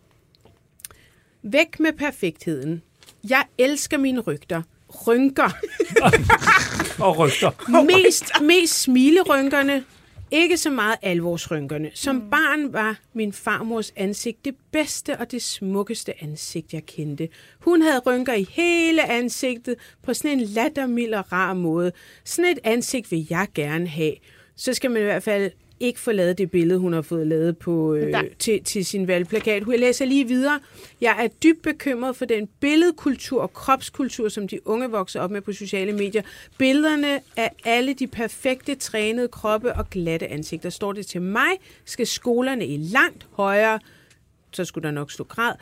Væk 1.43 1.79
med 1.79 1.93
perfektheden. 1.93 2.81
Jeg 3.29 3.43
elsker 3.57 3.97
mine 3.97 4.19
rygter. 4.19 4.61
Rynker. 5.07 5.49
Og 7.05 7.17
rygter. 7.17 7.81
Mest, 7.85 8.25
mest 8.41 8.81
smilerynkerne. 8.81 9.83
Ikke 10.31 10.57
så 10.57 10.69
meget 10.69 10.95
alvorsrynkerne. 11.01 11.91
Som 11.93 12.29
barn 12.29 12.73
var 12.73 12.99
min 13.13 13.33
farmors 13.33 13.93
ansigt 13.95 14.45
det 14.45 14.55
bedste 14.71 15.17
og 15.17 15.31
det 15.31 15.41
smukkeste 15.41 16.23
ansigt, 16.23 16.73
jeg 16.73 16.85
kendte. 16.85 17.29
Hun 17.59 17.81
havde 17.81 17.99
rynker 17.99 18.33
i 18.33 18.47
hele 18.51 19.11
ansigtet 19.11 19.75
på 20.03 20.13
sådan 20.13 20.39
en 20.39 20.45
lattermild 20.45 21.13
og 21.13 21.31
rar 21.31 21.53
måde. 21.53 21.91
Sådan 22.23 22.51
et 22.51 22.59
ansigt 22.63 23.11
vil 23.11 23.27
jeg 23.29 23.47
gerne 23.55 23.87
have. 23.87 24.13
Så 24.55 24.73
skal 24.73 24.91
man 24.91 25.01
i 25.01 25.05
hvert 25.05 25.23
fald 25.23 25.51
ikke 25.79 25.99
få 25.99 26.11
lavet 26.11 26.37
det 26.37 26.51
billede, 26.51 26.79
hun 26.79 26.93
har 26.93 27.01
fået 27.01 27.27
lavet 27.27 27.57
på, 27.57 27.93
øh, 27.93 28.13
til, 28.39 28.63
til 28.63 28.85
sin 28.85 29.07
valgplakat. 29.07 29.63
Jeg 29.67 29.79
læser 29.79 30.05
lige 30.05 30.27
videre. 30.27 30.59
Jeg 31.01 31.15
er 31.19 31.27
dybt 31.27 31.61
bekymret 31.61 32.15
for 32.15 32.25
den 32.25 32.47
billedkultur 32.59 33.41
og 33.41 33.53
kropskultur, 33.53 34.29
som 34.29 34.47
de 34.47 34.67
unge 34.67 34.89
vokser 34.89 35.21
op 35.21 35.31
med 35.31 35.41
på 35.41 35.53
sociale 35.53 35.93
medier. 35.93 36.21
Billederne 36.57 37.19
af 37.37 37.51
alle 37.65 37.93
de 37.93 38.07
perfekte, 38.07 38.75
trænede 38.75 39.27
kroppe 39.27 39.73
og 39.73 39.89
glatte 39.89 40.27
ansigter. 40.27 40.69
Står 40.69 40.93
det 40.93 41.07
til 41.07 41.21
mig, 41.21 41.51
skal 41.85 42.07
skolerne 42.07 42.67
i 42.67 42.77
langt 42.77 43.27
højere, 43.31 43.79
så 44.51 44.65
skulle 44.65 44.83
der 44.83 44.91
nok 44.91 45.11
stå 45.11 45.23
grad, 45.23 45.53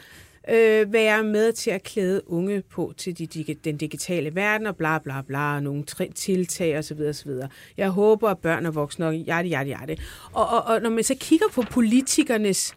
øh, 0.52 0.94
være 0.94 1.24
med 1.24 1.52
til 1.54 1.72
at 1.72 1.84
klæde 1.84 2.22
unge 2.32 2.62
på 2.72 2.94
til 2.98 3.18
de, 3.18 3.26
de, 3.26 3.56
den 3.64 3.78
digitale 3.78 4.36
verden, 4.36 4.68
og 4.68 4.76
bla 4.76 4.98
bla 5.00 5.22
bla, 5.28 5.56
og 5.56 5.64
nogle 5.64 5.84
tri- 5.91 6.14
tiltag 6.14 6.78
osv. 6.78 7.00
osv. 7.10 7.32
Jeg 7.78 7.89
håber, 7.89 8.30
at 8.30 8.38
børn 8.38 8.66
og 8.66 8.76
voksne, 8.76 9.08
og 9.08 9.16
jarte, 9.16 9.50
jarte, 9.50 9.70
jarte. 9.70 9.98
Og, 10.34 10.48
og, 10.50 10.64
og 10.64 10.82
når 10.82 10.89
man 10.89 11.04
så 11.04 11.16
kigger 11.20 11.45
på 11.54 11.62
politikernes 11.62 12.74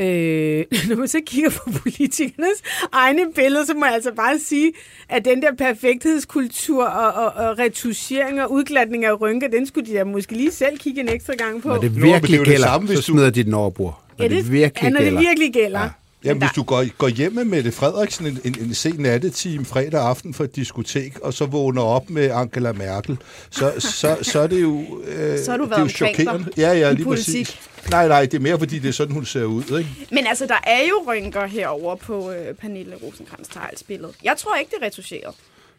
Øh, 0.00 0.64
når 0.88 0.96
man 0.96 1.08
så 1.08 1.20
kigger 1.26 1.50
på 1.50 1.70
politikernes 1.82 2.62
egne 2.92 3.32
billeder, 3.34 3.64
så 3.64 3.74
må 3.74 3.84
jeg 3.84 3.94
altså 3.94 4.12
bare 4.14 4.38
sige, 4.38 4.72
at 5.08 5.24
den 5.24 5.42
der 5.42 5.54
perfekthedskultur 5.54 6.84
og, 6.84 7.24
og, 7.24 7.48
og 7.48 7.58
retuschering 7.58 8.42
og 8.42 8.52
udglatning 8.52 9.04
af 9.04 9.20
rynker, 9.20 9.48
den 9.48 9.66
skulle 9.66 9.90
de 9.92 9.96
da 9.96 10.04
måske 10.04 10.32
lige 10.32 10.50
selv 10.50 10.78
kigge 10.78 11.00
en 11.00 11.08
ekstra 11.08 11.32
gang 11.34 11.62
på. 11.62 11.68
Når 11.68 11.78
det 11.78 11.92
Nå, 11.92 11.98
det 11.98 12.02
er 12.08 12.12
virkelig 12.12 12.38
det 12.38 12.48
gælder, 12.48 12.66
samme, 12.66 12.88
hvis 12.88 12.98
så 12.98 13.02
du- 13.02 13.12
smider 13.12 13.30
de 13.30 13.42
den 13.44 13.54
over 13.54 13.70
bord. 13.70 14.02
Når 14.18 14.24
ja, 14.24 14.28
det 14.30 14.52
virkelig 14.52 14.82
ja, 14.84 14.90
når 14.90 14.98
gælder. 15.00 15.18
det 15.20 15.28
virkelig 15.28 15.52
gælder. 15.52 15.80
Ja. 15.80 15.88
Ja. 16.24 16.28
Jamen, 16.28 16.42
hvis 16.42 16.50
du 16.56 16.62
går, 16.62 16.84
går 16.98 17.08
hjem 17.08 17.32
med 17.32 17.44
Mette 17.44 17.72
Frederiksen 17.72 18.26
en, 18.26 18.40
en, 18.44 18.56
en 18.60 18.74
sen 18.74 18.94
nattetime 18.98 19.64
fredag 19.64 20.00
aften 20.00 20.34
for 20.34 20.44
et 20.44 20.56
diskotek, 20.56 21.18
og 21.18 21.34
så 21.34 21.46
vågner 21.46 21.82
op 21.82 22.10
med 22.10 22.30
Angela 22.30 22.72
Merkel, 22.72 23.18
så, 23.50 23.72
så, 23.78 24.16
så 24.22 24.40
er 24.40 24.46
det 24.46 24.62
jo, 24.62 25.02
øh, 25.06 25.38
Så 25.38 25.50
har 25.50 25.58
du 25.58 25.62
det 25.64 25.70
været 25.70 25.80
er 25.80 25.84
jo 25.84 25.88
chokerende. 25.88 26.44
dig 26.44 26.52
Ja, 26.58 26.72
ja, 26.72 26.92
lige 26.92 27.04
politik. 27.04 27.46
præcis. 27.46 27.90
Nej, 27.90 28.08
nej, 28.08 28.22
det 28.24 28.34
er 28.34 28.40
mere, 28.40 28.58
fordi 28.58 28.78
det 28.78 28.88
er 28.88 28.92
sådan, 28.92 29.14
hun 29.14 29.24
ser 29.24 29.44
ud. 29.44 29.78
Ikke? 29.78 29.90
Men 30.12 30.26
altså, 30.26 30.46
der 30.46 30.58
er 30.66 30.80
jo 30.88 31.04
rynker 31.12 31.46
herover 31.46 31.94
på 31.96 32.30
øh, 32.32 32.54
Pernille 32.54 32.94
rosenkrantz 33.02 33.48
teils 33.48 33.82
billede. 33.82 34.12
Jeg 34.24 34.34
tror 34.38 34.56
ikke, 34.56 34.70
det 34.70 34.82
er 34.82 34.86
retuscheret. 34.86 35.34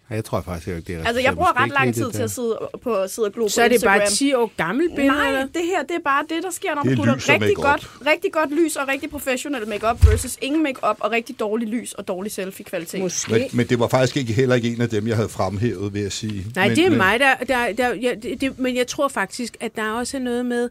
Jeg 0.10 0.26
tror 0.26 0.42
faktisk 0.42 0.68
ikke, 0.68 0.82
det 0.82 0.96
er 0.96 1.06
Altså, 1.06 1.22
jeg 1.22 1.34
bruger 1.36 1.62
ret 1.64 1.70
lang 1.70 1.96
tid 1.96 2.12
til 2.12 2.22
at 2.22 2.32
sidde, 2.32 2.60
på, 2.84 3.04
sidde 3.08 3.28
og 3.28 3.34
glo 3.34 3.44
på 3.46 3.50
Så 3.50 3.62
er 3.62 3.68
det 3.68 3.74
Instagram. 3.74 4.00
bare 4.00 4.10
10 4.10 4.34
år 4.34 4.52
gammelt 4.58 4.96
billede? 4.96 5.18
Nej, 5.18 5.28
eller? 5.28 5.46
det 5.46 5.62
her 5.66 5.84
det 5.84 5.96
er 5.96 6.04
bare 6.04 6.26
det, 6.30 6.44
der 6.44 6.52
sker, 6.52 6.76
når 6.76 6.84
man 6.84 6.96
putter 6.96 7.30
rigtig 7.30 7.56
godt, 7.56 7.90
rigtig 8.06 8.32
godt 8.32 8.52
lys 8.52 8.76
og 8.76 8.88
rigtig 8.88 9.10
professionel 9.10 9.68
makeup 9.68 10.08
versus 10.08 10.38
ingen 10.42 10.64
makeup 10.64 10.98
og 11.00 11.12
rigtig 11.12 11.40
dårlig 11.40 11.68
lys 11.68 11.94
og 11.94 12.08
dårlig 12.08 12.32
selfie-kvalitet. 12.32 13.02
Måske. 13.02 13.32
Men, 13.32 13.42
men 13.54 13.68
det 13.68 13.80
var 13.80 13.88
faktisk 13.88 14.18
ikke 14.18 14.34
heller 14.34 14.56
ikke 14.56 14.70
en 14.70 14.82
af 14.82 14.90
dem, 14.90 15.08
jeg 15.08 15.16
havde 15.16 15.30
fremhævet, 15.30 15.94
vil 15.94 16.02
jeg 16.02 16.12
sige. 16.12 16.46
Nej, 16.56 16.68
men, 16.68 16.78
det 16.78 16.86
er 16.86 16.90
men, 16.90 16.98
mig, 16.98 17.20
der... 17.20 17.36
der, 17.36 17.74
der 17.74 17.96
ja, 17.96 18.14
det, 18.24 18.42
det, 18.42 18.60
men 18.60 18.76
jeg 18.76 18.88
tror 18.88 19.08
faktisk, 19.08 19.58
at 19.60 19.76
der 19.76 19.92
også 19.92 20.18
er 20.18 20.22
noget 20.22 20.46
med, 20.46 20.70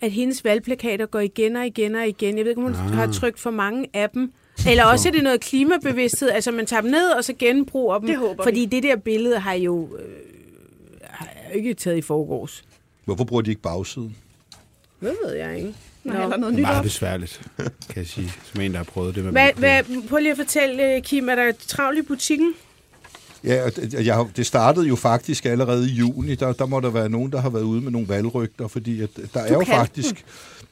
at 0.00 0.10
hendes 0.10 0.44
valgplakater 0.44 1.06
går 1.06 1.20
igen 1.20 1.56
og 1.56 1.66
igen 1.66 1.94
og 1.94 2.08
igen. 2.08 2.36
Jeg 2.36 2.44
ved 2.44 2.50
ikke, 2.50 2.62
om 2.62 2.72
hun 2.72 2.74
ah. 2.74 2.94
har 2.94 3.12
trykt 3.12 3.40
for 3.40 3.50
mange 3.50 3.86
af 3.94 4.10
dem. 4.10 4.32
Eller 4.68 4.84
også 4.84 5.08
er 5.08 5.12
det 5.12 5.22
noget 5.22 5.40
klimabevidsthed. 5.40 6.30
Altså, 6.30 6.50
man 6.50 6.66
tager 6.66 6.80
dem 6.80 6.90
ned, 6.90 7.10
og 7.10 7.24
så 7.24 7.32
genbruger 7.38 7.98
dem. 7.98 8.06
Det 8.08 8.16
håber 8.18 8.42
Fordi 8.44 8.60
vi. 8.60 8.66
det 8.66 8.82
der 8.82 8.96
billede 8.96 9.38
har 9.38 9.52
jo 9.54 9.88
øh, 9.98 10.04
har 11.10 11.28
ikke 11.54 11.74
taget 11.74 11.96
i 11.96 12.02
forgårs. 12.02 12.64
Hvorfor 13.04 13.24
bruger 13.24 13.42
de 13.42 13.50
ikke 13.50 13.62
bagsiden? 13.62 14.16
Hvad 14.98 15.12
ved 15.26 15.34
jeg 15.34 15.56
ikke. 15.56 15.74
Nej, 16.04 16.16
Nå. 16.16 16.22
eller 16.24 16.36
noget 16.36 16.52
Det 16.52 16.58
nyt 16.58 16.64
er 16.64 16.66
meget 16.66 16.78
op. 16.78 16.84
besværligt, 16.84 17.40
kan 17.56 17.96
jeg 17.96 18.06
sige, 18.06 18.32
som 18.52 18.60
en, 18.60 18.70
der 18.70 18.76
har 18.76 18.84
prøvet 18.84 19.14
det 19.14 19.24
med 19.24 19.32
Hvad, 19.32 19.50
hvad, 19.56 19.84
prøv 20.08 20.18
lige 20.18 20.30
at 20.30 20.36
fortælle, 20.36 20.94
øh, 20.96 21.02
Kim, 21.02 21.28
er 21.28 21.34
der 21.34 21.52
travlt 21.68 21.98
i 21.98 22.02
butikken? 22.02 22.54
Ja, 23.44 23.68
jeg, 23.92 24.14
har- 24.14 24.30
det 24.36 24.46
startede 24.46 24.86
jo 24.88 24.96
faktisk 24.96 25.46
allerede 25.46 25.90
i 25.90 25.92
juni. 25.92 26.34
Der, 26.34 26.52
der 26.52 26.66
må 26.66 26.80
der 26.80 26.90
være 26.90 27.08
nogen, 27.08 27.32
der 27.32 27.40
har 27.40 27.50
været 27.50 27.62
ude 27.62 27.80
med 27.80 27.90
nogle 27.90 28.08
valgrygter, 28.08 28.68
fordi 28.68 29.00
at 29.00 29.10
der 29.34 29.40
er 29.40 29.52
jo 29.52 29.58
kan. 29.64 29.74
faktisk 29.74 30.24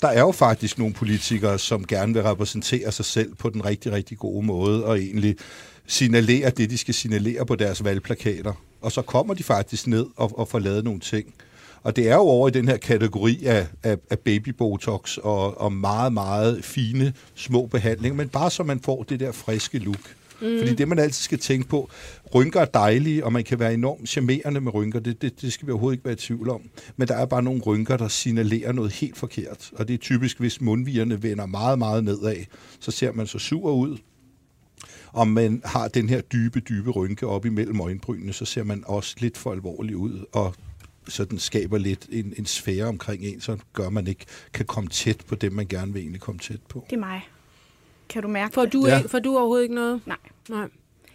der 0.02 0.08
er 0.08 0.20
jo 0.20 0.32
faktisk 0.32 0.78
nogle 0.78 0.94
politikere, 0.94 1.58
som 1.58 1.84
gerne 1.86 2.14
vil 2.14 2.22
repræsentere 2.22 2.92
sig 2.92 3.04
selv 3.04 3.34
på 3.34 3.50
den 3.50 3.64
rigtig, 3.64 3.92
rigtig 3.92 4.18
gode 4.18 4.46
måde, 4.46 4.84
og 4.84 4.98
egentlig 4.98 5.36
signalere 5.86 6.50
det, 6.50 6.70
de 6.70 6.78
skal 6.78 6.94
signalere 6.94 7.46
på 7.46 7.54
deres 7.56 7.84
valgplakater. 7.84 8.52
Og 8.80 8.92
så 8.92 9.02
kommer 9.02 9.34
de 9.34 9.42
faktisk 9.42 9.86
ned 9.86 10.06
og, 10.16 10.38
og 10.38 10.48
får 10.48 10.58
lavet 10.58 10.84
nogle 10.84 11.00
ting. 11.00 11.34
Og 11.82 11.96
det 11.96 12.08
er 12.08 12.14
jo 12.14 12.20
over 12.20 12.48
i 12.48 12.50
den 12.50 12.68
her 12.68 12.76
kategori 12.76 13.44
af, 13.46 13.66
af, 13.82 13.96
af 14.10 14.18
babybotox 14.18 15.16
og, 15.16 15.60
og 15.60 15.72
meget, 15.72 16.12
meget 16.12 16.64
fine 16.64 17.12
små 17.34 17.66
behandlinger, 17.66 18.16
men 18.16 18.28
bare 18.28 18.50
så 18.50 18.62
man 18.62 18.80
får 18.80 19.02
det 19.02 19.20
der 19.20 19.32
friske 19.32 19.78
look. 19.78 20.14
Mm. 20.42 20.58
Fordi 20.58 20.74
det, 20.74 20.88
man 20.88 20.98
altid 20.98 21.22
skal 21.22 21.38
tænke 21.38 21.68
på, 21.68 21.90
rynker 22.34 22.60
er 22.60 22.64
dejlige, 22.64 23.24
og 23.24 23.32
man 23.32 23.44
kan 23.44 23.58
være 23.58 23.74
enormt 23.74 24.08
charmerende 24.08 24.60
med 24.60 24.74
rynker, 24.74 25.00
det, 25.00 25.22
det, 25.22 25.42
det 25.42 25.52
skal 25.52 25.66
vi 25.66 25.72
overhovedet 25.72 25.96
ikke 25.96 26.04
være 26.04 26.12
i 26.14 26.16
tvivl 26.16 26.50
om. 26.50 26.62
Men 26.96 27.08
der 27.08 27.14
er 27.14 27.26
bare 27.26 27.42
nogle 27.42 27.60
rynker, 27.60 27.96
der 27.96 28.08
signalerer 28.08 28.72
noget 28.72 28.92
helt 28.92 29.16
forkert. 29.16 29.70
Og 29.72 29.88
det 29.88 29.94
er 29.94 29.98
typisk, 29.98 30.38
hvis 30.38 30.60
mundvigerne 30.60 31.22
vender 31.22 31.46
meget, 31.46 31.78
meget 31.78 32.04
nedad, 32.04 32.44
så 32.80 32.90
ser 32.90 33.12
man 33.12 33.26
så 33.26 33.38
sur 33.38 33.72
ud. 33.72 33.98
Om 35.12 35.28
man 35.28 35.62
har 35.64 35.88
den 35.88 36.08
her 36.08 36.20
dybe, 36.20 36.60
dybe 36.60 36.90
rynke 36.90 37.26
op 37.26 37.46
imellem 37.46 37.80
øjenbrynene, 37.80 38.32
så 38.32 38.44
ser 38.44 38.64
man 38.64 38.84
også 38.86 39.16
lidt 39.18 39.38
for 39.38 39.52
alvorlig 39.52 39.96
ud, 39.96 40.24
og 40.32 40.54
så 41.08 41.24
den 41.24 41.38
skaber 41.38 41.78
lidt 41.78 42.06
en, 42.12 42.34
en 42.36 42.46
sfære 42.46 42.84
omkring 42.84 43.24
en, 43.24 43.40
så 43.40 43.56
gør 43.72 43.90
man 43.90 44.06
ikke 44.06 44.26
kan 44.52 44.66
komme 44.66 44.90
tæt 44.90 45.16
på 45.26 45.34
det, 45.34 45.52
man 45.52 45.66
gerne 45.66 45.92
vil 45.92 46.00
egentlig 46.00 46.20
komme 46.20 46.38
tæt 46.38 46.60
på. 46.68 46.84
Det 46.90 46.96
er 46.96 47.00
mig. 47.00 47.22
Kan 48.10 48.22
du 48.22 48.28
mærke 48.28 48.54
Får 48.54 48.62
det? 48.64 48.72
du, 48.72 48.86
Ja. 48.86 48.96
ja. 48.96 49.02
får 49.08 49.18
du 49.18 49.36
overhovedet 49.38 49.62
ikke 49.62 49.74
noget? 49.74 50.00
Nej. 50.06 50.16
Nej. 50.48 50.60
Ej, 50.60 50.68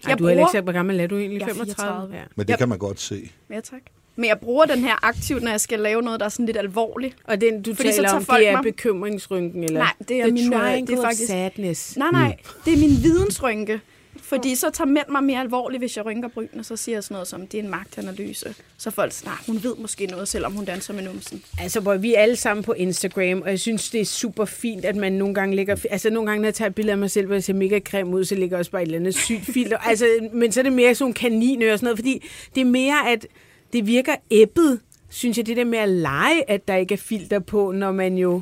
Jeg 0.09 0.19
du 0.19 0.27
ikke 0.27 0.37
bruger- 0.39 0.51
sagt, 0.51 0.63
hvor 0.63 0.73
gammel 0.73 0.99
er 0.99 1.07
du 1.07 1.17
egentlig? 1.17 1.39
Jeg 1.41 1.49
er 1.49 1.53
35? 1.53 1.75
34. 1.75 2.15
Ja. 2.15 2.21
Men 2.35 2.47
det 2.47 2.53
Yep. 2.53 2.57
kan 2.59 2.69
man 2.69 2.77
godt 2.77 2.99
se. 2.99 3.31
Ja, 3.49 3.59
tak. 3.59 3.81
Men 4.15 4.25
jeg 4.25 4.39
bruger 4.39 4.65
den 4.65 4.79
her 4.79 5.05
aktivt, 5.07 5.43
når 5.43 5.51
jeg 5.51 5.61
skal 5.61 5.79
lave 5.79 6.01
noget, 6.01 6.19
der 6.19 6.25
er 6.25 6.29
sådan 6.29 6.45
lidt 6.45 6.57
alvorligt. 6.57 7.15
Og 7.23 7.41
den, 7.41 7.61
du 7.61 7.75
Fordi 7.75 7.89
så 7.91 7.95
taler 7.95 8.13
om, 8.13 8.25
det 8.25 8.47
er 8.47 8.51
mig- 8.51 8.63
bekymringsrynken? 8.63 9.63
Eller? 9.63 9.79
Nej, 9.79 9.93
det 10.07 10.17
er 10.19 10.23
The 10.23 10.31
min, 10.31 10.51
det 10.51 10.89
er 10.97 11.01
faktisk- 11.01 11.27
sadness. 11.27 11.97
Nej, 11.97 12.11
nej, 12.11 12.37
det 12.65 12.73
er 12.73 12.77
min 12.77 12.89
vidensrynke. 13.03 13.81
Fordi 14.25 14.55
så 14.55 14.69
tager 14.69 14.87
mænd 14.87 15.05
mig 15.09 15.23
mere 15.23 15.39
alvorligt, 15.39 15.81
hvis 15.81 15.97
jeg 15.97 16.05
rynker 16.05 16.27
brynene, 16.27 16.63
så 16.63 16.75
siger 16.75 16.95
jeg 16.95 17.03
sådan 17.03 17.15
noget 17.15 17.27
som, 17.27 17.47
det 17.47 17.59
er 17.59 17.63
en 17.63 17.69
magtanalyse. 17.69 18.55
Så 18.77 18.91
folk 18.91 19.11
siger, 19.11 19.29
nah, 19.29 19.37
hun 19.47 19.63
ved 19.63 19.75
måske 19.75 20.05
noget, 20.05 20.27
selvom 20.27 20.53
hun 20.53 20.65
danser 20.65 20.93
med 20.93 21.03
numsen. 21.03 21.43
Altså, 21.59 21.79
hvor 21.79 21.95
vi 21.97 22.13
er 22.13 22.19
alle 22.19 22.35
sammen 22.35 22.63
på 22.63 22.73
Instagram, 22.73 23.41
og 23.41 23.49
jeg 23.49 23.59
synes, 23.59 23.89
det 23.89 24.01
er 24.01 24.05
super 24.05 24.45
fint, 24.45 24.85
at 24.85 24.95
man 24.95 25.13
nogle 25.13 25.35
gange 25.35 25.55
lægger... 25.55 25.85
Altså, 25.91 26.09
nogle 26.09 26.29
gange, 26.29 26.41
når 26.41 26.47
jeg 26.47 26.53
tager 26.53 26.69
et 26.69 26.75
billede 26.75 26.91
af 26.91 26.97
mig 26.97 27.11
selv, 27.11 27.25
hvor 27.25 27.35
jeg 27.35 27.43
ser 27.43 27.53
mega 27.53 27.79
grim 27.79 28.13
ud, 28.13 28.23
så 28.25 28.35
ligger 28.35 28.57
jeg 28.57 28.59
også 28.59 28.71
bare 28.71 28.81
et 28.81 28.85
eller 28.85 28.99
andet 28.99 29.15
sygt 29.15 29.45
filter. 29.45 29.77
Altså, 29.89 30.07
men 30.33 30.51
så 30.51 30.59
er 30.59 30.63
det 30.63 30.73
mere 30.73 30.95
sådan 30.95 31.13
kaninører 31.13 31.73
og 31.73 31.79
sådan 31.79 31.85
noget, 31.85 31.97
fordi 31.97 32.23
det 32.55 32.61
er 32.61 32.65
mere, 32.65 33.11
at 33.11 33.27
det 33.73 33.87
virker 33.87 34.15
æbbet, 34.31 34.79
synes 35.09 35.37
jeg, 35.37 35.47
det 35.47 35.57
der 35.57 35.65
med 35.65 35.79
at 35.79 35.89
lege, 35.89 36.49
at 36.49 36.67
der 36.67 36.75
ikke 36.75 36.93
er 36.93 36.97
filter 36.97 37.39
på, 37.39 37.71
når 37.71 37.91
man 37.91 38.17
jo 38.17 38.41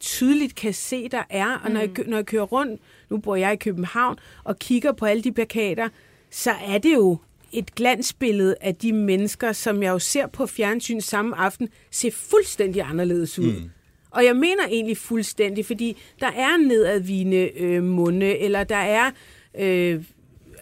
tydeligt 0.00 0.54
kan 0.54 0.74
se, 0.74 1.08
der 1.08 1.22
er. 1.30 1.60
Og 1.64 1.70
når, 1.70 1.80
jeg, 1.80 1.90
kø- 1.90 2.04
når 2.06 2.16
jeg 2.16 2.26
kører 2.26 2.42
rundt, 2.42 2.80
nu 3.10 3.18
bor 3.18 3.36
jeg 3.36 3.52
i 3.52 3.56
København, 3.56 4.18
og 4.44 4.58
kigger 4.58 4.92
på 4.92 5.06
alle 5.06 5.22
de 5.22 5.32
plakater, 5.32 5.88
så 6.30 6.50
er 6.66 6.78
det 6.78 6.94
jo 6.94 7.18
et 7.52 7.74
glansbillede 7.74 8.54
af 8.60 8.74
de 8.74 8.92
mennesker, 8.92 9.52
som 9.52 9.82
jeg 9.82 9.90
jo 9.90 9.98
ser 9.98 10.26
på 10.26 10.46
fjernsyn 10.46 11.00
samme 11.00 11.36
aften, 11.36 11.68
ser 11.90 12.10
fuldstændig 12.10 12.82
anderledes 12.82 13.38
ud. 13.38 13.52
Mm. 13.52 13.70
Og 14.10 14.24
jeg 14.24 14.36
mener 14.36 14.66
egentlig 14.70 14.96
fuldstændig, 14.96 15.66
fordi 15.66 15.96
der 16.20 16.26
er 16.26 16.56
nedadvigende 16.56 17.50
øh, 17.60 17.84
munde, 17.84 18.38
eller 18.38 18.64
der 18.64 18.76
er 18.76 19.10
øh, 19.58 20.04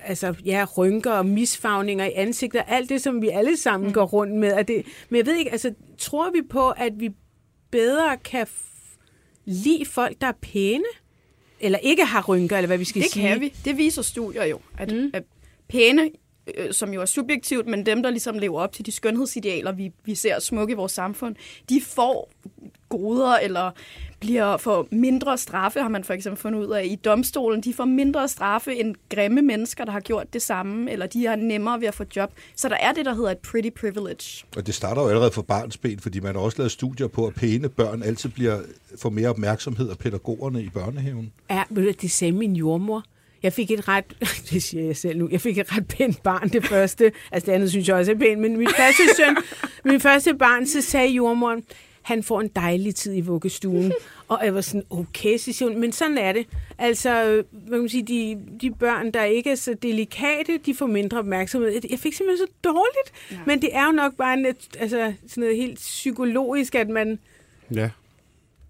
altså, 0.05 0.35
ja, 0.45 0.67
rynker 0.77 1.13
og 1.13 1.27
misfagninger 1.27 2.05
i 2.05 2.13
ansigtet, 2.15 2.63
alt 2.69 2.89
det, 2.89 3.03
som 3.03 3.23
vi 3.23 3.29
alle 3.29 3.57
sammen 3.57 3.87
mm. 3.87 3.93
går 3.93 4.05
rundt 4.05 4.35
med. 4.35 4.49
Er 4.49 4.63
det, 4.63 4.87
men 5.09 5.17
jeg 5.17 5.27
ved 5.27 5.37
ikke, 5.37 5.53
altså, 5.53 5.75
tror 5.99 6.31
vi 6.31 6.43
på, 6.51 6.71
at 6.71 6.93
vi 6.97 7.11
bedre 7.71 8.17
kan 8.25 8.47
lide 9.49 9.85
folk, 9.85 10.21
der 10.21 10.27
er 10.27 10.33
pæne? 10.43 10.85
Eller 11.61 11.79
ikke 11.79 12.05
har 12.05 12.25
rynker, 12.29 12.57
eller 12.57 12.67
hvad 12.67 12.79
vi 12.79 12.85
skal 12.85 13.03
Det 13.03 13.11
sige? 13.11 13.29
kan 13.29 13.41
vi. 13.41 13.53
Det 13.65 13.77
viser 13.77 14.03
studier 14.03 14.45
jo, 14.45 14.61
at, 14.79 14.93
mm. 14.93 15.11
at 15.15 15.23
pæne, 15.69 16.11
øh, 16.57 16.73
som 16.73 16.93
jo 16.93 17.01
er 17.01 17.07
subjektivt, 17.07 17.67
men 17.67 17.87
dem, 17.87 18.03
der 18.03 18.11
ligesom 18.11 18.39
lever 18.39 18.61
op 18.61 18.73
til 18.73 18.87
de 18.87 18.93
skønhedsidealer, 18.93 19.73
vi, 19.73 19.93
vi 20.05 20.15
ser 20.15 20.39
smukke 20.39 20.73
i 20.73 20.75
vores 20.75 20.93
samfund, 20.93 21.37
de 21.69 21.81
får 21.81 22.33
goder 22.89 23.37
eller 23.37 23.71
bliver 24.21 24.57
for 24.57 24.89
mindre 24.91 25.39
straffe, 25.39 25.81
har 25.81 25.89
man 25.89 26.05
for 26.05 26.15
eksempel 26.15 26.41
fundet 26.41 26.61
ud 26.61 26.73
af 26.73 26.85
i 26.85 26.95
domstolen. 26.95 27.61
De 27.61 27.75
får 27.75 27.85
mindre 27.85 28.29
straffe 28.29 28.75
end 28.75 28.95
grimme 29.09 29.43
mennesker, 29.43 29.85
der 29.85 29.93
har 29.93 30.01
gjort 30.01 30.33
det 30.33 30.43
samme, 30.43 30.91
eller 30.93 31.07
de 31.07 31.27
har 31.27 31.37
nemmere 31.37 31.81
ved 31.81 31.89
at 31.89 31.95
få 31.95 32.05
job. 32.17 32.33
Så 32.57 32.69
der 32.69 32.77
er 32.77 32.93
det, 32.93 33.05
der 33.07 33.15
hedder 33.15 33.31
et 33.31 33.39
pretty 33.39 33.71
privilege. 33.71 34.45
Og 34.57 34.67
det 34.67 34.75
starter 34.75 35.03
jo 35.03 35.09
allerede 35.09 35.31
fra 35.31 35.43
barnsben, 35.43 36.01
fordi 36.01 36.21
man 36.21 36.35
har 36.35 36.43
også 36.43 36.59
lavet 36.59 36.73
studier 36.73 37.07
på, 37.09 37.27
at 37.27 37.35
pæne 37.35 37.69
børn 37.69 38.03
altid 38.03 38.29
bliver, 38.29 38.61
får 38.99 39.11
mere 39.11 39.29
opmærksomhed 39.29 39.91
af 39.91 39.99
pædagogerne 39.99 40.63
i 40.63 40.69
børnehaven. 40.69 41.33
Ja, 41.51 41.63
du, 41.77 41.91
det 42.03 42.11
sagde 42.11 42.33
min 42.33 42.57
jordmor. 42.57 43.03
Jeg 43.43 43.53
fik 43.53 43.71
et 43.71 43.89
ret, 43.89 44.05
det 44.51 44.63
siger 44.63 44.85
jeg 44.85 44.97
selv 44.97 45.19
nu, 45.19 45.29
jeg 45.33 45.41
fik 45.41 45.59
et 45.59 45.77
ret 45.77 45.89
pænt 45.89 46.23
barn 46.23 46.49
det 46.49 46.65
første. 46.67 47.13
Altså 47.33 47.47
det 47.47 47.53
andet 47.53 47.71
synes 47.71 47.89
jeg 47.89 47.97
også 47.97 48.13
er 48.13 48.17
pænt, 48.17 48.41
men 48.41 48.57
min 48.57 48.69
første 48.77 49.03
søn, 49.17 49.37
min 49.93 50.01
første 50.01 50.35
barn, 50.35 50.67
så 50.67 50.81
sagde 50.83 51.09
jordmoren, 51.09 51.63
han 52.09 52.23
får 52.23 52.41
en 52.41 52.49
dejlig 52.49 52.95
tid 52.95 53.17
i 53.17 53.21
vuggestuen. 53.21 53.93
Og 54.29 54.41
jeg 54.45 54.55
var 54.55 54.61
sådan, 54.61 54.85
okay, 54.91 55.39
så 55.39 55.53
siger 55.53 55.69
hun, 55.69 55.81
men 55.81 55.93
sådan 55.93 56.19
er 56.19 56.33
det. 56.33 56.47
Altså, 56.79 57.43
hvad 57.51 57.71
kan 57.71 57.79
man 57.81 57.89
sige, 57.89 58.03
de, 58.03 58.39
de 58.61 58.71
børn, 58.71 59.11
der 59.11 59.25
ikke 59.25 59.51
er 59.51 59.55
så 59.55 59.75
delikate, 59.83 60.59
de 60.67 60.75
får 60.75 60.87
mindre 60.87 61.19
opmærksomhed. 61.19 61.73
Jeg 61.91 61.99
fik 61.99 62.15
simpelthen 62.15 62.47
så 62.47 62.53
dårligt. 62.65 63.13
Ja. 63.31 63.37
Men 63.47 63.63
det 63.63 63.77
er 63.77 63.87
jo 63.87 63.93
nok 63.93 64.17
bare 64.17 64.35
en, 64.35 64.47
altså, 64.79 65.13
sådan 65.29 65.41
noget 65.41 65.57
helt 65.57 65.79
psykologisk, 65.79 66.75
at 66.75 66.89
man... 66.89 67.19
Ja. 67.75 67.91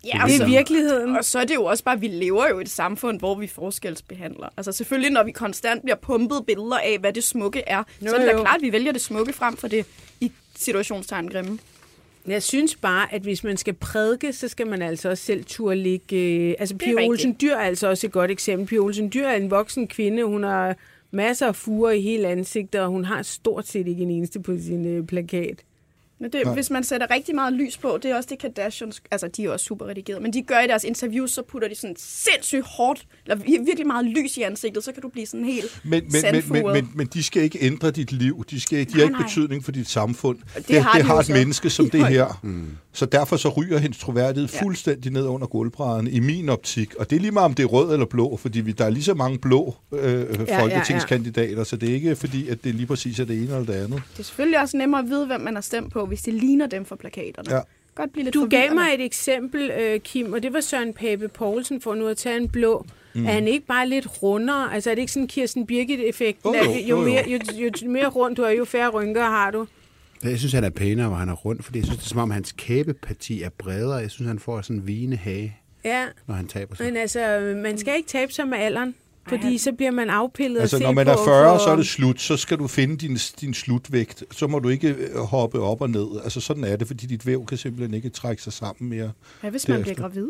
Ja, 0.05 0.23
Det 0.27 0.41
er 0.41 0.47
virkeligheden. 0.47 1.17
Og 1.17 1.25
så 1.25 1.39
er 1.39 1.45
det 1.45 1.55
jo 1.55 1.65
også 1.65 1.85
bare, 1.85 1.95
at 1.95 2.01
vi 2.01 2.09
lever 2.09 2.49
jo 2.49 2.59
i 2.59 2.63
et 2.63 2.71
samfund, 2.71 3.19
hvor 3.19 3.35
vi 3.35 3.47
forskelsbehandler. 3.47 4.49
Altså 4.57 4.73
selvfølgelig, 4.73 5.11
når 5.11 5.23
vi 5.25 5.31
konstant 5.33 5.83
bliver 5.83 5.97
pumpet 5.97 6.47
billeder 6.47 6.79
af, 6.79 6.99
hvad 6.99 7.13
det 7.13 7.25
smukke 7.25 7.63
er, 7.67 7.79
Jo, 7.79 8.09
så 8.09 8.15
er 8.15 8.19
det 8.19 8.29
da 8.29 8.41
klart, 8.41 8.57
at 8.57 8.63
vi 8.63 8.73
vælger 8.73 8.93
det 8.93 9.01
smukke 9.01 9.33
frem 9.33 9.57
for 9.57 9.69
det 9.69 9.87
i 10.21 10.33
situationstegn 10.57 11.29
grimme. 11.29 11.59
Jeg 12.31 12.43
synes 12.43 12.77
bare, 12.77 13.15
at 13.15 13.23
hvis 13.23 13.45
man 13.45 13.57
skal 13.57 13.75
prædike, 13.75 14.33
så 14.33 14.49
skal 14.49 14.67
man 14.67 14.83
altså 14.83 15.11
også 15.11 15.25
selv 15.25 15.45
turde 15.45 15.77
ligge... 15.77 16.17
Øh, 16.17 16.55
altså, 16.59 16.77
Pia 16.77 16.89
rigtigt. 16.89 17.09
Olsen 17.09 17.37
Dyr 17.41 17.55
er 17.55 17.61
altså 17.61 17.89
også 17.89 18.07
et 18.07 18.13
godt 18.13 18.31
eksempel. 18.31 18.67
Pia 18.67 18.79
Olsen 18.79 19.11
Dyr 19.15 19.27
er 19.27 19.37
en 19.37 19.51
voksen 19.51 19.89
kvinde. 19.89 20.25
Hun 20.25 20.43
har 20.43 20.77
masser 21.11 21.47
af 21.47 21.57
fuger 21.57 21.91
i 21.91 22.01
hele 22.01 22.29
ansigtet, 22.29 22.81
og 22.81 22.89
hun 22.89 23.05
har 23.05 23.23
stort 23.23 23.67
set 23.67 23.87
ikke 23.89 24.03
en 24.03 24.11
eneste 24.11 24.41
på 24.41 24.57
sin 24.59 24.87
øh, 24.87 25.07
plakat. 25.07 25.65
Men 26.21 26.33
det, 26.33 26.55
hvis 26.55 26.71
man 26.71 26.85
sætter 26.85 27.11
rigtig 27.11 27.35
meget 27.35 27.53
lys 27.53 27.77
på, 27.79 27.99
det 28.03 28.11
er 28.11 28.17
også 28.17 28.29
det 28.31 28.39
Kardashians, 28.39 29.03
altså 29.11 29.29
de 29.29 29.45
er 29.45 29.51
også 29.51 29.65
super 29.67 29.87
redigeret, 29.87 30.23
men 30.23 30.33
de 30.33 30.43
gør 30.43 30.61
i 30.61 30.67
deres 30.67 30.85
interviews, 30.85 31.31
så 31.31 31.43
putter 31.43 31.69
de 31.69 31.75
sådan 31.75 31.97
sindssygt 31.99 32.65
hårdt, 32.67 33.07
eller 33.27 33.37
vir- 33.45 33.65
virkelig 33.65 33.87
meget 33.87 34.05
lys 34.07 34.37
i 34.37 34.43
ansigtet, 34.43 34.85
så 34.85 34.93
kan 34.93 35.03
du 35.03 35.09
blive 35.09 35.27
sådan 35.27 35.47
helt 35.47 35.81
Men, 35.85 36.03
men, 36.13 36.23
men, 36.33 36.43
men, 36.53 36.73
men, 36.73 36.91
men 36.95 37.07
de 37.07 37.23
skal 37.23 37.43
ikke 37.43 37.59
ændre 37.63 37.91
dit 37.91 38.13
liv. 38.13 38.45
De, 38.51 38.61
skal, 38.61 38.79
de 38.79 38.91
har 38.93 38.97
Nej, 38.99 39.03
ikke 39.05 39.13
nej. 39.19 39.23
betydning 39.23 39.65
for 39.65 39.73
dit 39.73 39.89
samfund. 39.89 40.39
Det, 40.57 40.69
Det 40.69 40.83
har 40.83 40.93
det 40.93 41.03
de 41.03 41.07
har 41.07 41.19
et 41.19 41.27
så. 41.27 41.33
menneske 41.33 41.71
som 41.71 41.91
det 41.95 42.07
her. 42.07 42.41
Mm. 42.43 42.67
Så 42.93 43.07
derfor 43.07 43.37
så 43.37 43.49
ryger 43.49 43.79
hendes 43.79 43.99
troværdighed 43.99 44.49
Ja. 44.55 44.63
fuldstændig 44.63 45.13
ned 45.13 45.27
under 45.27 45.47
gulvbrædderne 45.47 46.11
i 46.11 46.21
min 46.21 46.49
optik. 46.49 46.95
Og 46.95 47.11
det 47.11 47.17
er 47.17 47.21
lige 47.21 47.31
meget, 47.31 47.45
om 47.45 47.55
det 47.55 47.63
er 47.63 47.67
rød 47.67 47.93
eller 47.93 48.07
blå, 48.07 48.37
fordi 48.37 48.61
vi, 48.61 48.73
der 48.73 48.85
er 48.85 48.91
lige 48.91 49.05
så 49.05 49.15
mange 49.15 49.39
blå 49.39 49.75
øh, 49.93 50.27
ja, 50.49 50.63
folketingskandidater, 50.63 51.65
så 51.65 51.77
det 51.77 51.91
er 51.91 51.95
ikke 51.95 52.17
fordi, 52.17 52.49
at 52.49 52.65
det 52.65 52.75
lige 52.75 52.87
præcis 52.87 53.21
er 53.21 53.25
det 53.25 53.37
ene 53.37 53.45
eller 53.45 53.65
det 53.65 53.73
andet. 53.73 54.03
Det 54.13 54.19
er 54.19 54.23
selvfølgelig 54.23 54.61
også 54.61 54.77
nemmere 54.77 55.01
at 55.03 55.09
vide, 55.09 55.27
hvem 55.27 55.41
man 55.41 55.55
har 55.55 55.61
stemt 55.61 55.93
på, 55.93 56.05
hvis 56.09 56.23
det 56.23 56.35
ligner 56.35 56.67
dem 56.67 56.85
fra 56.85 56.97
plakaterne. 56.97 57.55
Ja. 57.55 57.61
Godt 57.95 58.13
blive 58.13 58.25
lidt 58.25 58.35
Du 58.35 58.47
gav 58.51 58.75
mig 58.75 58.95
et 58.95 59.05
eksempel, 59.05 59.71
øh, 59.71 60.01
Kim, 60.01 60.33
og 60.33 60.43
det 60.43 60.53
var 60.53 60.61
Søren 60.61 60.93
Pape 60.93 61.29
Poulsen, 61.29 61.81
for 61.81 61.95
nu 61.95 62.07
at 62.07 62.17
tage 62.17 62.37
en 62.37 62.49
blå. 62.49 62.87
Mm. 63.15 63.27
Er 63.27 63.33
han 63.33 63.49
ikke 63.49 63.67
bare 63.67 63.89
lidt 63.89 64.23
rundere? 64.23 64.75
Altså 64.75 64.91
er 64.91 64.95
det 64.95 65.01
ikke 65.03 65.13
sådan 65.13 65.27
Kirsten 65.29 65.67
Birgit-effekten? 65.67 66.55
Jo, 66.55 66.61
jo, 66.65 66.71
at 66.71 66.81
jo, 66.81 66.97
jo, 66.97 66.99
jo. 66.99 67.05
mere, 67.05 67.25
jo, 67.29 67.71
jo 67.85 67.91
mere 67.91 68.07
rundt 68.09 68.37
du 68.37 68.43
er, 68.43 68.51
jo 68.51 68.65
færre 68.65 68.89
rynker 68.89 69.23
har 69.25 69.51
du. 69.51 69.67
Jeg 70.23 70.39
synes, 70.39 70.53
han 70.53 70.65
er 70.65 70.71
pænere, 70.71 71.09
hvor 71.09 71.17
han 71.17 71.29
er 71.29 71.33
rund, 71.35 71.63
fordi 71.63 71.79
jeg 71.79 71.87
synes, 71.87 71.99
det 71.99 72.05
er 72.05 72.09
som 72.09 72.19
om, 72.19 72.31
hans 72.31 72.53
kæbeparti 72.53 73.43
er 73.43 73.49
bredere. 73.59 73.95
Jeg 73.95 74.11
synes, 74.11 74.29
han 74.29 74.39
får 74.39 74.61
sådan 74.61 74.77
en 74.77 74.87
vigende 74.87 75.17
hage, 75.17 75.57
Ja, 75.85 76.05
når 76.27 76.35
han 76.35 76.47
taber 76.47 76.75
sig. 76.77 76.87
men 76.87 76.97
altså, 76.97 77.53
man 77.63 77.79
skal 77.79 77.97
ikke 77.97 78.09
tabe 78.09 78.33
sig 78.33 78.49
med 78.49 78.59
alderen, 78.59 78.95
fordi 79.29 79.59
så 79.59 79.73
bliver 79.73 79.91
man 79.91 80.11
afpillet 80.11 80.61
Altså, 80.61 80.79
når 80.79 80.93
man 80.93 81.07
på 81.07 81.13
er 81.13 81.17
40, 81.25 81.59
for- 81.59 81.65
så 81.65 81.71
er 81.71 81.77
det 81.77 81.87
slut. 81.87 82.21
Så 82.21 82.37
skal 82.37 82.59
du 82.59 82.67
finde 82.67 82.97
din, 82.97 83.19
din 83.41 83.55
slutvægt. 83.55 84.25
Så 84.31 84.47
må 84.47 84.59
du 84.59 84.69
ikke 84.69 84.89
øh, 84.89 85.17
hoppe 85.21 85.61
op 85.61 85.81
og 85.81 85.91
ned. 85.91 86.07
Altså, 86.25 86.41
sådan 86.41 86.65
er 86.65 86.77
det, 86.77 86.87
fordi 86.87 87.07
dit 87.07 87.27
væv 87.27 87.47
kan 87.47 87.59
simpelthen 87.59 87.95
ikke 87.95 88.09
trække 88.09 88.43
sig 88.43 88.53
sammen 88.53 88.91
mere. 88.91 89.13
Hvad 89.41 89.51
hvis 89.51 89.69
man 89.69 89.75
derefter. 89.77 89.95
bliver 89.95 90.09
gravid? 90.09 90.29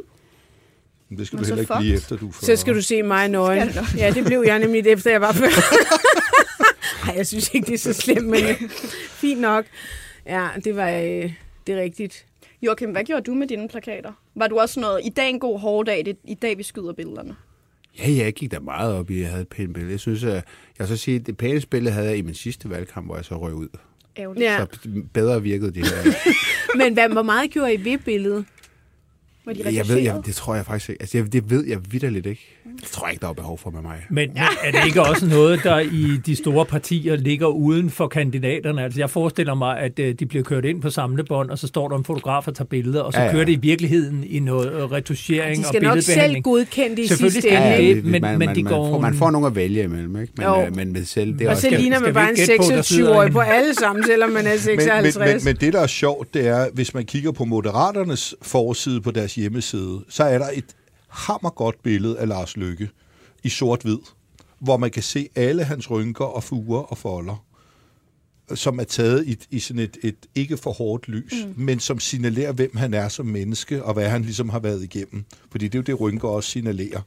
Men 1.09 1.19
det 1.19 1.27
skal 1.27 1.37
Men 1.37 1.43
du 1.43 1.49
så 1.49 1.55
heller 1.55 1.63
ikke 1.63 1.75
fucked. 1.75 1.81
blive 1.83 1.97
efter, 1.97 2.17
du 2.17 2.31
40. 2.33 2.57
Så 2.57 2.61
skal 2.61 2.75
du 2.75 2.83
se 2.83 3.03
mig 3.03 3.29
nøgen. 3.29 3.71
Ja, 3.97 4.11
det 4.11 4.25
blev 4.25 4.43
jeg 4.47 4.59
nemlig 4.59 4.87
efter, 4.87 5.11
jeg 5.11 5.21
var 5.21 5.33
før. 5.33 5.47
Nej, 7.07 7.17
jeg 7.19 7.27
synes 7.27 7.51
ikke, 7.55 7.67
det 7.67 7.75
er 7.75 7.79
så 7.79 7.93
slemt, 7.93 8.27
men 8.27 8.45
øh, 8.45 8.71
fint 9.11 9.41
nok. 9.41 9.65
Ja, 10.27 10.49
det 10.65 10.77
var 10.77 10.89
øh, 10.91 11.33
det 11.67 11.75
er 11.75 11.81
rigtigt. 11.83 12.25
Joachim, 12.63 12.91
hvad 12.91 13.05
gjorde 13.05 13.23
du 13.23 13.35
med 13.35 13.47
dine 13.47 13.69
plakater? 13.69 14.13
Var 14.35 14.47
du 14.47 14.59
også 14.59 14.81
noget, 14.81 15.01
i 15.05 15.09
dag 15.09 15.29
en 15.31 15.41
god 15.41 15.61
hård 15.61 15.87
dag, 15.87 15.99
det 16.05 16.09
er 16.09 16.15
i 16.25 16.35
dag 16.35 16.59
vi 16.59 16.63
skyder 16.63 16.93
billederne? 16.93 17.37
Ja, 17.99 18.25
jeg 18.25 18.33
gik 18.33 18.51
da 18.53 18.59
meget 18.59 18.95
op 18.95 19.11
i, 19.11 19.15
at 19.15 19.21
jeg 19.21 19.29
havde 19.29 19.43
et 19.43 19.49
pænt 19.49 19.75
billede. 19.75 19.93
Jeg 19.93 20.01
synes, 20.01 20.25
at 20.25 20.45
jeg 20.79 20.89
så 20.89 20.97
sige, 20.97 21.17
at 21.17 21.27
det 21.27 21.37
pæneste 21.37 21.69
billede 21.69 21.95
havde 21.95 22.09
jeg 22.09 22.17
i 22.19 22.23
min 22.23 22.35
sidste 22.35 22.71
valgkamp, 22.71 23.07
hvor 23.07 23.17
jeg 23.17 23.25
så 23.25 23.39
røg 23.39 23.55
ud. 23.55 23.69
Ærgerligt. 24.19 24.45
Ja. 24.45 24.59
Så 24.59 24.79
bedre 25.13 25.43
virkede 25.43 25.71
det 25.75 25.87
her. 25.87 26.13
Men 26.81 26.93
hvad, 26.93 27.09
hvor 27.09 27.23
meget 27.23 27.51
gjorde 27.51 27.75
I 27.75 27.85
ved 27.85 27.99
billedet? 27.99 28.45
Var 29.57 29.71
de 29.71 29.77
jeg 29.77 29.89
ved, 29.89 29.97
jeg, 29.99 30.15
det 30.27 30.35
tror 30.35 30.55
jeg 30.55 30.67
faktisk 30.67 30.91
ikke. 30.91 31.03
Altså, 31.03 31.19
jeg, 31.19 31.33
det 31.33 31.51
ved 31.51 31.67
jeg 31.67 31.79
vidderligt 31.91 32.27
ikke. 32.27 32.55
Det 32.81 32.89
tror 32.89 33.07
jeg 33.07 33.13
ikke, 33.13 33.23
der 33.23 33.29
er 33.29 33.33
behov 33.33 33.59
for 33.59 33.71
med 33.71 33.83
mig. 33.83 33.97
Men, 34.11 34.29
men 34.29 34.43
er 34.65 34.71
det 34.71 34.81
ikke 34.87 35.03
også 35.03 35.27
noget, 35.27 35.61
der 35.65 35.79
i 35.79 36.17
de 36.27 36.37
store 36.37 36.65
partier 36.67 37.17
ligger 37.17 37.47
uden 37.47 37.91
for 37.91 38.09
kandidaterne? 38.09 38.83
Altså 38.85 39.01
jeg 39.01 39.11
forestiller 39.11 39.55
mig, 39.55 39.79
at 39.79 39.99
øh, 39.99 40.15
de 40.19 40.27
bliver 40.27 40.45
kørt 40.45 40.65
ind 40.65 40.83
på 40.83 40.91
samlebånd, 40.91 41.51
og 41.51 41.59
så 41.59 41.67
står 41.67 41.89
der 41.89 41.97
en 41.97 42.05
fotograf 42.05 42.49
og 42.49 42.55
tager 42.55 42.67
billeder, 42.67 43.01
og 43.01 43.13
så 43.13 43.19
Ja, 43.19 43.25
ja, 43.25 43.31
ja. 43.31 43.31
ja. 43.31 43.37
kører 43.37 43.45
det 43.45 43.53
i 43.53 43.61
virkeligheden 43.61 44.25
i 44.27 44.39
noget 44.41 44.73
øh, 44.73 44.83
retuschering 44.93 45.57
De 45.57 45.61
og 45.61 45.67
skal 45.69 45.83
nok 45.83 45.93
selv 45.93 46.05
billedbehandling. 46.07 46.45
godkende 46.45 46.97
det 46.97 47.03
i 47.03 47.09
sidste 47.09 47.41
skal 47.41 47.51
de 47.53 47.77
ende. 47.83 47.95
det. 47.95 48.05
men- 48.05 48.21
man, 48.23 48.39
men 48.39 48.47
man, 48.49 48.57
de 48.57 48.63
man, 48.63 48.73
går- 48.73 48.91
får, 48.91 49.01
man 49.01 49.15
får 49.15 49.31
nogle 49.31 49.47
at 49.47 49.57
vælge 49.57 49.83
imellem, 49.83 50.21
ikke? 50.21 50.33
Men, 50.37 50.47
Jo. 50.47 50.63
øh, 50.63 50.77
men 50.77 50.93
med 50.93 51.05
selv, 51.05 51.33
det 51.33 51.43
er 51.43 51.47
Og 51.49 51.51
også... 51.51 51.69
så 51.71 51.77
ligner 51.77 51.97
skal 51.97 52.07
man 52.07 52.15
bare 52.15 52.31
en 52.31 52.37
ikke 52.37 52.47
gætte 52.47 52.57
på, 52.71 52.77
der 52.77 52.83
sidder 52.83 53.11
26-årig 53.13 53.27
en- 53.27 53.33
på 53.33 53.41
alle 53.41 53.75
sammen, 53.75 54.05
selvom 54.07 54.31
man 54.31 54.47
er 54.47 54.51
men, 54.51 54.59
56. 54.59 55.17
men, 55.19 55.29
men, 55.29 55.41
men 55.45 55.57
det, 55.57 55.73
der 55.73 55.81
er 55.81 55.87
sjovt, 55.87 56.35
det 56.35 56.47
er, 56.47 56.67
hvis 56.75 56.95
man 56.95 57.05
kigger 57.05 57.33
på 57.33 57.45
Moderaternes 57.45 58.35
forside 58.43 59.01
på 59.01 59.11
deres 59.11 59.38
hjemmeside, 59.39 60.05
så 60.09 60.25
er 60.25 60.39
der 60.39 60.51
et 60.55 60.77
hammergodt 61.09 61.83
billede 61.83 62.19
af 62.19 62.29
Lars 62.29 62.57
Lykke 62.57 62.91
i 63.45 63.49
sort-hvid, 63.49 63.99
hvor 64.59 64.77
man 64.77 64.91
kan 64.91 65.03
se 65.03 65.29
alle 65.35 65.65
hans 65.65 65.91
rynker 65.91 66.25
og 66.25 66.45
fuger 66.45 66.81
og 66.81 66.99
folder, 66.99 67.45
som 68.55 68.79
er 68.79 68.85
taget 68.85 69.27
i, 69.27 69.37
i 69.51 69.59
sådan 69.59 69.83
et, 69.83 69.97
et 70.03 70.17
ikke 70.35 70.57
for 70.57 70.73
hårdt 70.73 71.09
lys, 71.09 71.33
mm. 71.47 71.55
men 71.57 71.81
som 71.81 71.99
signalerer, 71.99 72.53
hvem 72.53 72.77
han 72.77 72.95
er 72.95 73.09
som 73.09 73.27
menneske, 73.27 73.85
og 73.85 73.95
hvad 73.95 74.09
han 74.09 74.23
ligesom 74.23 74.49
har 74.49 74.59
været 74.59 74.83
igennem. 74.83 75.25
Fordi 75.51 75.65
det 75.65 75.75
er 75.75 75.79
jo 75.79 75.83
det, 75.83 76.01
rynker 76.01 76.29
også 76.29 76.51
signalerer. 76.51 77.01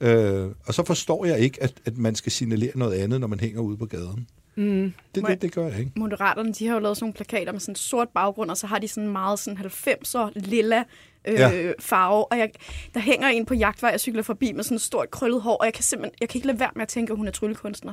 Øh, 0.00 0.48
og 0.66 0.74
så 0.74 0.84
forstår 0.84 1.24
jeg 1.24 1.38
ikke, 1.38 1.62
at, 1.62 1.74
at 1.84 1.98
man 1.98 2.14
skal 2.14 2.32
signalere 2.32 2.72
noget 2.74 2.94
andet, 2.94 3.20
når 3.20 3.26
man 3.26 3.40
hænger 3.40 3.60
ude 3.60 3.76
på 3.76 3.86
gaden. 3.86 4.26
Mm. 4.64 4.92
Det, 5.14 5.26
det, 5.26 5.42
det 5.42 5.52
gør 5.52 5.66
jeg 5.68 5.78
ikke. 5.78 5.92
Moderaterne, 5.96 6.52
de 6.52 6.66
har 6.66 6.74
jo 6.74 6.80
lavet 6.80 6.96
sådan 6.96 7.04
nogle 7.04 7.14
plakater 7.14 7.52
med 7.52 7.60
sådan 7.60 7.72
en 7.72 7.76
sort 7.76 8.08
baggrund, 8.08 8.50
og 8.50 8.56
så 8.56 8.66
har 8.66 8.78
de 8.78 8.88
sådan 8.88 9.08
meget 9.08 9.38
sådan 9.38 9.58
90'er 9.58 10.30
lilla 10.34 10.84
øh, 11.28 11.34
Ja. 11.34 11.72
farve. 11.80 12.32
Og 12.32 12.38
jeg, 12.38 12.50
der 12.94 13.00
hænger 13.00 13.28
en 13.28 13.46
på 13.46 13.54
jagtvej, 13.54 13.90
jeg 13.90 14.00
cykler 14.00 14.22
forbi 14.22 14.52
med 14.52 14.64
sådan 14.64 14.74
et 14.74 14.80
stort 14.82 15.10
krøllet 15.10 15.42
hår, 15.42 15.56
og 15.56 15.64
jeg 15.66 15.74
kan 15.74 15.84
simpelthen, 15.84 16.14
jeg 16.20 16.28
kan 16.28 16.38
ikke 16.38 16.46
lade 16.46 16.60
være 16.60 16.70
med 16.74 16.82
at 16.82 16.88
tænke, 16.88 17.10
at 17.12 17.16
hun 17.16 17.26
er 17.26 17.30
tryllekunstner. 17.32 17.92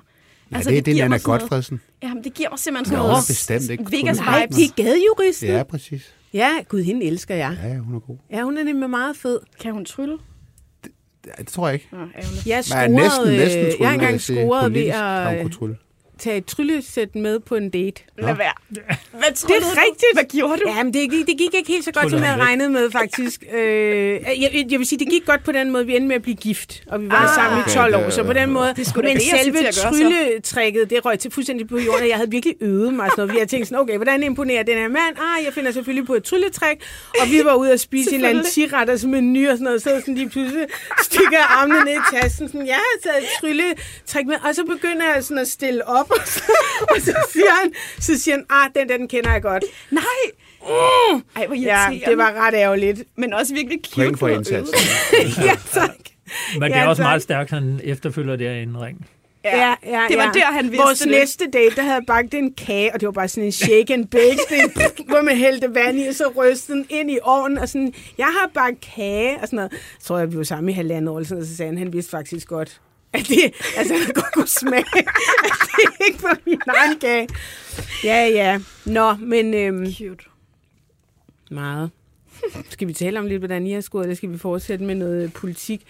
Ja, 0.52 0.58
det, 0.58 0.66
det, 0.66 0.86
det 0.86 1.00
er 1.02 1.08
noget- 1.08 1.24
Godfredsen. 1.24 1.82
Jamen, 2.04 2.24
det 2.24 2.34
giver 2.34 2.50
mig 2.50 2.60
simpelthen 2.60 2.86
sådan 2.86 3.00
Nå, 3.04 3.08
noget 3.08 3.24
bestemt 3.28 3.70
ikke 3.70 3.92
Vegas. 3.92 4.18
Nej, 4.20 4.46
det 4.52 4.64
er 4.64 4.84
gadejuristen. 4.84 5.50
Ja, 5.50 5.64
præcis. 5.64 6.14
Ja, 6.34 6.50
gud, 6.70 6.82
hende 6.84 7.06
elsker 7.06 7.36
jeg. 7.36 7.58
Ja, 7.64 7.78
hun 7.78 7.96
er 7.96 8.00
god. 8.00 8.18
Ja, 8.32 8.42
hun 8.44 8.58
er 8.58 8.64
nemlig 8.64 8.90
meget 8.90 9.18
fed. 9.18 9.40
Kan 9.62 9.72
hun 9.74 9.86
trylle? 9.86 10.18
Ja, 11.28 11.32
det 11.38 11.48
tror 11.48 11.68
jeg 11.68 11.74
ikke. 11.74 11.88
Nå, 11.92 11.98
ærgerligt. 11.98 12.48
Jeg 12.48 12.64
scorede, 12.66 12.84
er 12.86 12.90
næsten, 12.90 13.28
næsten 13.34 13.66
øh, 13.66 13.72
trylle, 13.72 13.78
jeg 13.80 13.88
har 13.90 13.94
engang 13.94 14.22
scoret 14.22 14.74
ved 14.74 14.82
at. 14.88 15.52
Tage 16.20 16.38
et 16.38 16.46
tryllesæt 16.46 17.16
med 17.16 17.40
på 17.40 17.56
en 17.56 17.70
date. 17.70 18.02
Lad 18.18 18.36
være. 18.36 18.54
Hvad 18.70 19.22
Det 19.32 19.44
er 19.44 19.82
rigtigt. 19.88 20.06
Hvad 20.14 20.24
gjorde 20.24 20.58
du? 20.66 20.70
Ja, 20.70 20.84
men 20.84 20.94
det, 20.94 21.12
gik- 21.12 21.28
det 21.28 21.38
gik 21.38 21.54
ikke 21.54 21.72
helt 21.72 21.86
så 21.86 21.92
godt, 21.92 22.02
som 22.04 22.10
Tryllede 22.10 22.26
jeg 22.26 22.34
havde 22.34 22.46
regnet 22.46 22.72
med, 22.72 22.92
faktisk. 22.92 23.44
Øh, 23.54 24.12
jeg, 24.42 24.66
jeg 24.72 24.80
vil 24.80 24.88
sige, 24.88 25.00
det 25.00 25.10
gik 25.10 25.26
godt 25.26 25.44
på 25.44 25.52
den 25.52 25.72
måde. 25.72 25.86
Vi 25.86 25.96
endte 25.96 26.08
med 26.08 26.16
at 26.16 26.22
blive 26.22 26.36
gift, 26.36 26.84
og 26.88 27.02
vi 27.02 27.10
var 27.10 27.16
Ah. 27.16 27.36
sammen 27.36 27.60
i 27.60 27.62
Okay, 27.62 27.72
12 27.74 27.96
år, 27.96 28.10
så 28.10 28.24
på 28.24 28.34
den 28.34 28.50
måde. 28.50 28.74
Det 28.78 28.96
men 28.96 29.20
selve 29.20 29.72
så. 29.72 29.82
trylletrækket, 29.82 30.90
det 30.90 31.06
røg 31.06 31.20
til 31.20 31.32
fuldstændig 31.32 31.68
på 31.68 31.78
jorden, 31.78 32.02
og 32.02 32.08
jeg 32.10 32.16
havde 32.18 32.32
virkelig 32.32 32.56
øvet 32.62 32.94
mig. 32.94 33.10
Sådan 33.10 33.22
noget. 33.22 33.32
Vi 33.34 33.38
havde 33.38 33.50
tænkt 33.50 33.68
sådan, 33.68 33.82
okay, 33.82 33.96
hvordan 33.96 34.24
imponerer 34.24 34.64
den 34.64 34.78
her 34.78 34.88
mand? 34.88 35.18
Ah, 35.18 35.46
jeg 35.46 35.54
finder 35.54 35.72
selvfølgelig 35.72 36.06
på 36.08 36.14
et 36.16 36.24
trylletræk, 36.24 36.78
og 37.22 37.28
vi 37.32 37.42
var 37.46 37.54
ude 37.56 37.72
at 37.74 37.80
spise 37.80 38.10
en 38.10 38.16
eller 38.16 38.30
anden 38.30 38.44
tiretters 38.44 39.04
menu 39.06 39.50
og 39.50 39.54
sådan 39.58 39.64
noget, 39.64 39.82
så 39.84 39.90
sådan 40.00 40.16
lige 40.16 40.30
pludselig 40.30 40.66
stikker 41.04 41.40
armene 41.62 41.80
ned 41.86 41.94
i 41.94 42.16
tasten, 42.22 42.48
sådan, 42.48 42.68
jeg 42.68 42.76
har 42.76 43.12
taget 43.12 43.24
et 43.24 43.30
trylletræk 43.42 44.26
med, 44.26 44.36
og 44.50 44.56
så 44.56 44.64
begynder 44.66 45.14
jeg 45.16 45.24
sådan 45.24 45.38
at 45.38 45.48
stille 45.48 45.88
op, 45.88 46.07
og 46.10 46.28
så, 46.36 46.42
og 46.82 46.96
så 47.02 47.14
siger 47.34 47.62
han, 47.64 47.72
så 48.00 48.20
siger 48.20 48.36
han, 48.36 48.46
ah, 48.50 48.70
den 48.76 48.90
der, 48.90 48.98
den 48.98 49.08
kender 49.08 49.32
jeg 49.32 49.42
godt. 49.42 49.64
Nej! 49.92 50.04
Ej, 51.36 51.46
hvor 51.48 51.56
Ja, 51.56 51.86
det 52.06 52.18
var 52.18 52.34
ret 52.48 52.54
ærgerligt. 52.54 53.04
Men 53.16 53.34
også 53.34 53.54
virkelig 53.54 53.80
cute. 53.86 53.96
Point 53.96 54.20
for 54.20 54.28
indsatsen. 54.28 54.76
ja, 55.46 55.52
tak. 55.74 55.90
Men 56.54 56.62
det 56.62 56.70
Ja, 56.78 56.84
er 56.84 56.88
også 56.88 57.02
tak. 57.02 57.08
meget 57.10 57.22
stærkt, 57.22 57.50
han 57.50 57.80
efterfølger 57.84 58.36
det 58.36 58.48
her 58.50 58.56
en 58.56 58.82
ring. 58.82 59.08
Ja. 59.44 59.58
Ja, 59.68 59.74
ja, 59.86 60.06
Det 60.10 60.18
var 60.18 60.24
ja. 60.24 60.32
der, 60.40 60.46
han 60.46 60.64
vidste 60.66 60.84
Vores 60.84 61.00
det. 61.00 61.12
næste 61.12 61.46
date, 61.54 61.76
der 61.76 61.82
havde 61.82 61.94
jeg 61.96 62.04
bagt 62.08 62.34
en 62.34 62.54
kage, 62.54 62.94
og 62.94 63.00
det 63.00 63.06
var 63.06 63.12
bare 63.12 63.28
sådan 63.28 63.44
en 63.46 63.52
shake 63.52 63.94
and 63.94 64.06
bake, 64.08 64.40
det, 64.50 65.06
hvor 65.08 65.22
man 65.22 65.38
hældte 65.38 65.76
vand 65.76 66.00
i, 66.00 66.08
og 66.08 66.16
så 66.16 66.24
rystede 66.38 66.78
den 66.78 66.86
ind 66.90 67.12
i 67.12 67.18
ovnen, 67.24 67.58
og 67.58 67.70
sådan, 67.70 67.94
jeg 68.18 68.26
har 68.26 68.50
bagt 68.54 68.82
kage, 68.96 69.34
og 69.42 69.48
sådan 69.48 69.56
noget. 69.58 69.72
Så 70.00 70.08
tror 70.08 70.18
jeg, 70.18 70.32
vi 70.32 70.38
var 70.38 70.44
sammen 70.44 70.70
i 70.70 70.74
halvandet 70.74 71.10
år, 71.10 71.14
noget, 71.30 71.48
så 71.48 71.56
sagde 71.56 71.70
han, 71.72 71.78
han 71.78 71.94
vidste 71.94 72.12
faktisk 72.12 72.48
godt, 72.48 72.82
at 73.18 73.28
det, 73.28 73.54
altså, 73.78 73.94
han 73.94 74.14
godt 74.14 74.34
kunne 74.34 74.48
smage, 74.48 74.86
at 74.98 75.06
det 75.64 76.08
ikke 76.08 76.24
var 76.24 76.38
min 76.46 76.62
egen 76.68 77.00
kage. 77.00 77.28
Ja, 78.04 78.28
ja. 78.28 78.60
Nå, 78.86 79.14
men 79.14 79.54
øhm, 79.54 79.94
Cute. 79.94 80.24
meget. 81.52 81.92
Skal 82.70 82.88
vi 82.88 82.94
tale 82.94 83.20
om 83.20 83.26
lidt, 83.26 83.40
hvordan 83.40 83.68
I 83.68 83.72
har 83.72 83.82
scoret, 83.82 84.04
eller 84.04 84.16
skal 84.16 84.32
vi 84.32 84.38
fortsætte 84.38 84.86
med 84.86 84.96
noget 84.96 85.34
politik? 85.34 85.82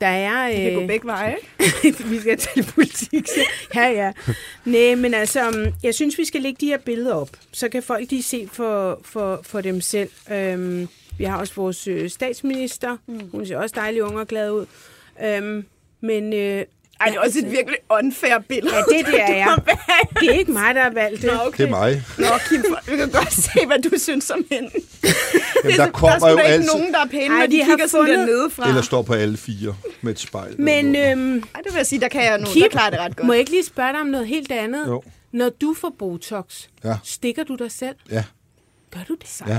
Der 0.00 0.06
er... 0.06 0.48
Det 0.48 0.56
kan 0.56 0.72
øh, 0.72 0.80
gå 0.80 0.86
begge 0.86 1.06
veje, 1.06 1.36
vi 2.10 2.20
skal 2.20 2.38
tale 2.38 2.66
politik. 2.74 3.26
Så. 3.26 3.40
Ja, 3.74 3.88
ja. 3.88 4.12
Nej, 4.64 4.94
men 4.94 5.14
altså, 5.14 5.48
um, 5.48 5.74
jeg 5.82 5.94
synes, 5.94 6.18
vi 6.18 6.24
skal 6.24 6.42
lægge 6.42 6.56
de 6.60 6.66
her 6.66 6.78
billeder 6.78 7.14
op. 7.14 7.28
Så 7.52 7.68
kan 7.68 7.82
folk 7.82 8.10
lige 8.10 8.22
se 8.22 8.48
for, 8.52 9.00
for, 9.04 9.40
for 9.42 9.60
dem 9.60 9.80
selv. 9.80 10.10
Um, 10.54 10.88
vi 11.18 11.24
har 11.24 11.38
også 11.38 11.54
vores 11.56 11.88
øh, 11.88 12.10
statsminister. 12.10 12.96
Hun 13.32 13.46
ser 13.46 13.58
også 13.58 13.74
dejlig 13.78 14.02
ung 14.02 14.18
og 14.18 14.26
glad 14.26 14.50
ud. 14.50 14.66
Um, 15.40 15.64
men 16.06 16.32
øh, 16.32 16.64
Ej, 17.00 17.06
det 17.06 17.16
er 17.16 17.20
også 17.20 17.38
et 17.38 17.50
virkelig 17.50 17.76
unfair 17.90 18.38
billede. 18.48 18.74
Ja, 18.76 18.82
det 18.82 19.00
er 19.00 19.04
det, 19.10 19.20
er 19.30 19.36
jeg. 19.36 19.56
det 20.20 20.28
er 20.28 20.38
ikke 20.38 20.52
mig, 20.52 20.74
der 20.74 20.82
har 20.82 20.90
valgt 20.90 21.22
det. 21.22 21.32
Nå, 21.32 21.38
okay. 21.46 21.64
Det 21.64 21.66
er 21.66 21.70
mig. 21.70 22.02
Nå, 22.18 22.26
Kim, 22.48 22.64
vi 22.92 22.96
kan 22.96 23.10
godt 23.10 23.32
se, 23.32 23.66
hvad 23.66 23.78
du 23.90 23.98
synes 23.98 24.30
om 24.30 24.44
hende. 24.50 24.70
Jamen, 25.64 25.76
der 25.76 25.84
der 25.84 25.90
kommer 25.92 26.14
er 26.16 26.18
sgu 26.18 26.28
jo 26.28 26.36
ikke 26.38 26.42
altid... 26.42 26.70
nogen, 26.74 26.92
der 26.92 26.98
er 27.00 27.06
pæne, 27.06 27.34
Ej, 27.34 27.38
når 27.38 27.46
de, 27.46 27.52
de 27.52 27.64
kigger 27.64 27.86
sådan 27.86 28.06
der 28.08 28.12
fundet- 28.14 28.26
nedefra. 28.28 28.68
Eller 28.68 28.82
står 28.82 29.02
på 29.02 29.12
alle 29.14 29.36
fire 29.36 29.76
med 30.02 30.12
et 30.12 30.18
spejl. 30.18 30.60
Men 30.60 30.96
øhm, 30.96 31.36
Ej, 31.54 31.60
det 31.64 31.72
vil 31.72 31.76
jeg 31.76 31.86
sige, 31.86 32.00
der 32.00 32.08
kan 32.08 32.24
jeg 32.24 32.38
nu. 32.38 32.46
Kim, 32.46 32.62
der 32.62 32.68
klarer 32.68 32.90
det 32.90 32.98
ret 33.00 33.16
godt. 33.16 33.26
må 33.26 33.32
jeg 33.32 33.40
ikke 33.40 33.50
lige 33.52 33.64
spørge 33.64 33.92
dig 33.92 34.00
om 34.00 34.06
noget 34.06 34.26
helt 34.26 34.52
andet? 34.52 34.86
Jo. 34.86 35.02
Når 35.32 35.48
du 35.60 35.74
får 35.80 35.94
Botox, 35.98 36.62
Ja. 36.84 36.96
stikker 37.04 37.44
du 37.44 37.54
dig 37.54 37.70
selv? 37.70 37.96
Ja. 38.10 38.24
Gør 38.94 39.00
du 39.08 39.14
det? 39.14 39.40
Ja. 39.48 39.58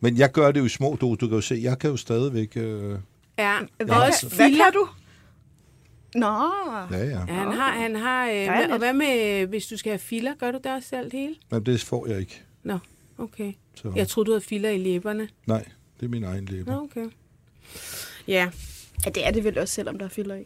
Men 0.00 0.16
jeg 0.18 0.32
gør 0.32 0.50
det 0.52 0.60
jo 0.60 0.64
i 0.64 0.68
små 0.68 0.96
doser. 1.00 1.16
Du 1.16 1.26
kan 1.28 1.34
jo 1.34 1.40
se, 1.40 1.58
jeg 1.62 1.78
kan 1.78 1.90
jo 1.90 1.96
stadigvæk... 1.96 2.48
Øh, 2.56 2.94
Ja, 3.40 3.58
Hvad, 3.84 3.96
også 3.96 4.28
hvad 4.28 4.46
filler. 4.46 4.64
kan 4.64 4.72
du? 4.72 4.88
Nå, 6.14 6.26
ja, 6.90 6.98
ja. 6.98 7.04
Ja, 7.04 7.18
han 7.18 7.52
har, 7.52 7.70
han 7.72 7.96
har 7.96 8.28
øh, 8.30 8.34
med, 8.46 8.70
og 8.72 8.78
hvad 8.78 8.92
med, 8.92 9.46
hvis 9.46 9.66
du 9.66 9.76
skal 9.76 9.90
have 9.90 9.98
filler, 9.98 10.34
gør 10.34 10.50
du 10.50 10.58
det 10.64 10.72
også 10.72 10.88
selv 10.88 11.04
det 11.10 11.20
hele? 11.20 11.34
Men 11.50 11.66
det 11.66 11.80
får 11.80 12.06
jeg 12.06 12.20
ikke. 12.20 12.42
Nå, 12.62 12.78
okay. 13.18 13.52
Så, 13.74 13.92
Jeg 13.96 14.08
troede, 14.08 14.26
du 14.26 14.32
havde 14.32 14.44
filler 14.44 14.70
i 14.70 14.78
læberne. 14.78 15.28
Nej, 15.46 15.64
det 16.00 16.06
er 16.06 16.10
min 16.10 16.24
egen 16.24 16.44
læber. 16.44 16.72
Nå, 16.72 16.80
okay. 16.82 17.06
Ja, 18.28 18.50
ja, 19.06 19.10
det 19.10 19.26
er 19.26 19.30
det 19.30 19.44
vel 19.44 19.58
også, 19.58 19.74
selvom 19.74 19.98
der 19.98 20.04
er 20.04 20.08
fylder 20.10 20.34
i. 20.36 20.44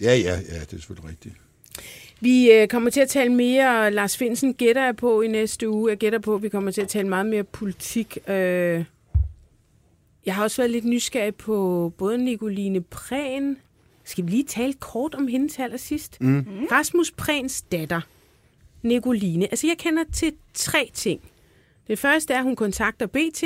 Ja, 0.00 0.14
ja, 0.16 0.34
ja, 0.48 0.60
det 0.60 0.72
er 0.72 0.76
selvfølgelig 0.76 1.10
rigtigt. 1.10 1.34
vi 2.20 2.50
øh, 2.52 2.68
kommer 2.68 2.90
til 2.90 3.00
at 3.00 3.08
tale 3.08 3.32
mere, 3.32 3.90
Lars 3.90 4.16
Finsen 4.16 4.54
gætter 4.54 4.84
jeg 4.84 4.96
på 4.96 5.20
i 5.20 5.28
næste 5.28 5.68
uge. 5.68 5.90
Jeg 5.90 5.98
gætter 5.98 6.18
på, 6.18 6.34
at 6.34 6.42
vi 6.42 6.48
kommer 6.48 6.70
til 6.70 6.80
at 6.80 6.88
tale 6.88 7.08
meget 7.08 7.26
mere 7.26 7.44
politik. 7.44 8.18
Øh, 8.28 8.84
jeg 10.26 10.34
har 10.34 10.42
også 10.42 10.62
været 10.62 10.70
lidt 10.70 10.84
nysgerrig 10.84 11.34
på 11.34 11.92
både 11.98 12.18
Nicoline 12.18 12.80
Prehn. 12.80 13.56
Skal 14.04 14.26
vi 14.26 14.30
lige 14.30 14.44
tale 14.44 14.72
kort 14.72 15.14
om 15.14 15.26
hende 15.26 15.48
til 15.48 15.62
allersidst? 15.62 16.20
Mm. 16.20 16.46
Rasmus 16.72 17.10
Prehns 17.10 17.62
datter, 17.62 18.00
Nicoline. 18.82 19.44
Altså, 19.44 19.66
jeg 19.66 19.78
kender 19.78 20.04
til 20.12 20.32
tre 20.54 20.90
ting. 20.94 21.20
Det 21.86 21.98
første 21.98 22.34
er, 22.34 22.38
at 22.38 22.44
hun 22.44 22.56
kontakter 22.56 23.06
BT 23.06 23.44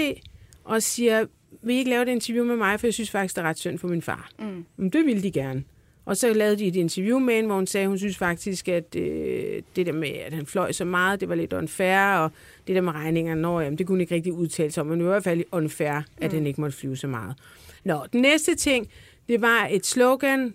og 0.64 0.82
siger, 0.82 1.26
vil 1.62 1.74
I 1.74 1.78
ikke 1.78 1.90
lave 1.90 2.02
et 2.02 2.08
interview 2.08 2.44
med 2.44 2.56
mig, 2.56 2.80
for 2.80 2.86
jeg 2.86 2.94
synes 2.94 3.10
faktisk, 3.10 3.36
det 3.36 3.44
er 3.44 3.48
ret 3.48 3.58
synd 3.58 3.78
for 3.78 3.88
min 3.88 4.02
far. 4.02 4.30
Mm. 4.38 4.64
Men 4.76 4.90
det 4.90 5.06
ville 5.06 5.22
de 5.22 5.30
gerne. 5.30 5.64
Og 6.05 6.16
så 6.16 6.32
lavede 6.34 6.59
de 6.59 6.66
et 6.66 6.76
interview 6.76 7.18
med 7.18 7.34
hende, 7.34 7.46
hvor 7.46 7.57
hun 7.57 7.66
sagde, 7.66 7.82
at 7.84 7.88
hun 7.88 7.98
synes 7.98 8.16
faktisk, 8.16 8.68
at 8.68 8.96
øh, 8.96 9.62
det 9.76 9.86
der 9.86 9.92
med, 9.92 10.09
at 10.09 10.32
han 10.32 10.46
fløj 10.46 10.72
så 10.72 10.84
meget, 10.84 11.20
det 11.20 11.28
var 11.28 11.34
lidt 11.34 11.53
unfair, 11.53 12.16
og 12.16 12.30
det 12.66 12.74
der 12.74 12.80
med 12.82 12.92
regningerne, 12.92 13.40
når, 13.42 13.61
jamen, 13.61 13.78
det 13.78 13.86
kunne 13.86 13.94
hun 13.94 14.00
ikke 14.00 14.14
rigtig 14.14 14.32
udtale 14.32 14.70
sig 14.70 14.80
om, 14.80 14.86
men 14.86 14.98
det 14.98 15.07
var 15.07 15.12
i 15.12 15.14
hvert 15.14 15.24
fald 15.24 15.44
unfair, 15.53 16.03
at 16.18 16.32
han 16.32 16.46
ikke 16.46 16.61
måtte 16.61 16.76
flyve 16.76 16.96
så 16.96 17.07
meget. 17.07 17.36
Nå, 17.84 18.07
den 18.12 18.22
næste 18.22 18.55
ting, 18.55 18.88
det 19.28 19.40
var 19.40 19.68
et 19.70 19.86
slogan, 19.86 20.55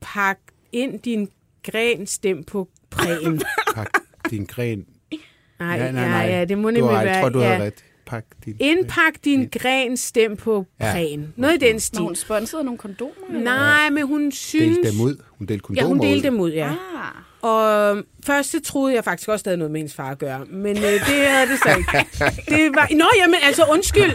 pak 0.00 0.38
ind 0.72 1.00
din 1.00 1.28
gren, 1.70 2.06
stem 2.06 2.44
på 2.44 2.68
prægen. 2.90 3.42
Pak 3.74 3.88
din 4.30 4.44
gren. 4.44 4.86
Nej, 5.58 5.76
Ja, 5.76 5.92
nej, 5.92 6.08
nej. 6.08 6.20
Ja, 6.20 6.38
ja, 6.38 6.44
det 6.44 6.58
må 6.58 6.68
Du 6.70 6.74
nemlig 6.74 6.96
har, 6.96 7.04
være. 7.04 7.12
jeg 7.14 7.22
tror, 7.22 7.28
du 7.28 7.40
ja. 7.40 7.54
har 7.54 7.64
ret. 7.64 7.84
Pak 8.12 8.24
din 8.44 8.56
Indpak 8.60 9.12
din 9.24 9.48
gren, 9.52 9.96
stem 9.96 10.36
på 10.36 10.66
Ja. 10.80 10.92
prægen. 10.92 11.32
Noget 11.36 11.54
i 11.54 11.58
den 11.66 11.80
stil. 11.80 12.00
hun 12.02 12.14
sponsede 12.16 12.64
nogle 12.64 12.78
kondomer? 12.78 13.12
eller? 13.28 13.40
Nej, 13.42 13.90
men 13.90 14.06
hun 14.06 14.32
synes... 14.32 14.76
Delte 14.76 14.90
dem 14.92 15.00
ud. 15.00 15.16
Hun 15.38 15.46
delte 15.46 15.54
Ja, 15.74 15.82
kondomer 15.82 15.88
hun 15.88 16.00
delte 16.00 16.16
ud. 16.28 16.32
dem 16.32 16.40
ud, 16.40 16.50
ja. 16.52 16.68
Ah, 16.70 17.50
Og 17.50 17.90
øhm, 17.96 18.06
først 18.26 18.50
så 18.50 18.60
troede 18.60 18.94
jeg 18.94 19.04
faktisk 19.04 19.28
også, 19.28 19.42
det 19.42 19.46
havde 19.46 19.58
noget 19.58 19.70
med 19.70 19.80
hendes 19.80 19.94
far 19.94 20.10
at 20.10 20.18
gøre. 20.18 20.44
Men 20.44 20.76
øh, 20.76 20.82
det 20.82 21.00
havde 21.00 21.50
det 21.50 21.58
så 21.58 21.76
ikke. 21.78 22.06
Det 22.56 22.70
var... 22.76 22.88
Nå, 22.96 23.04
jamen 23.18 23.36
altså, 23.42 23.64
undskyld. 23.70 24.12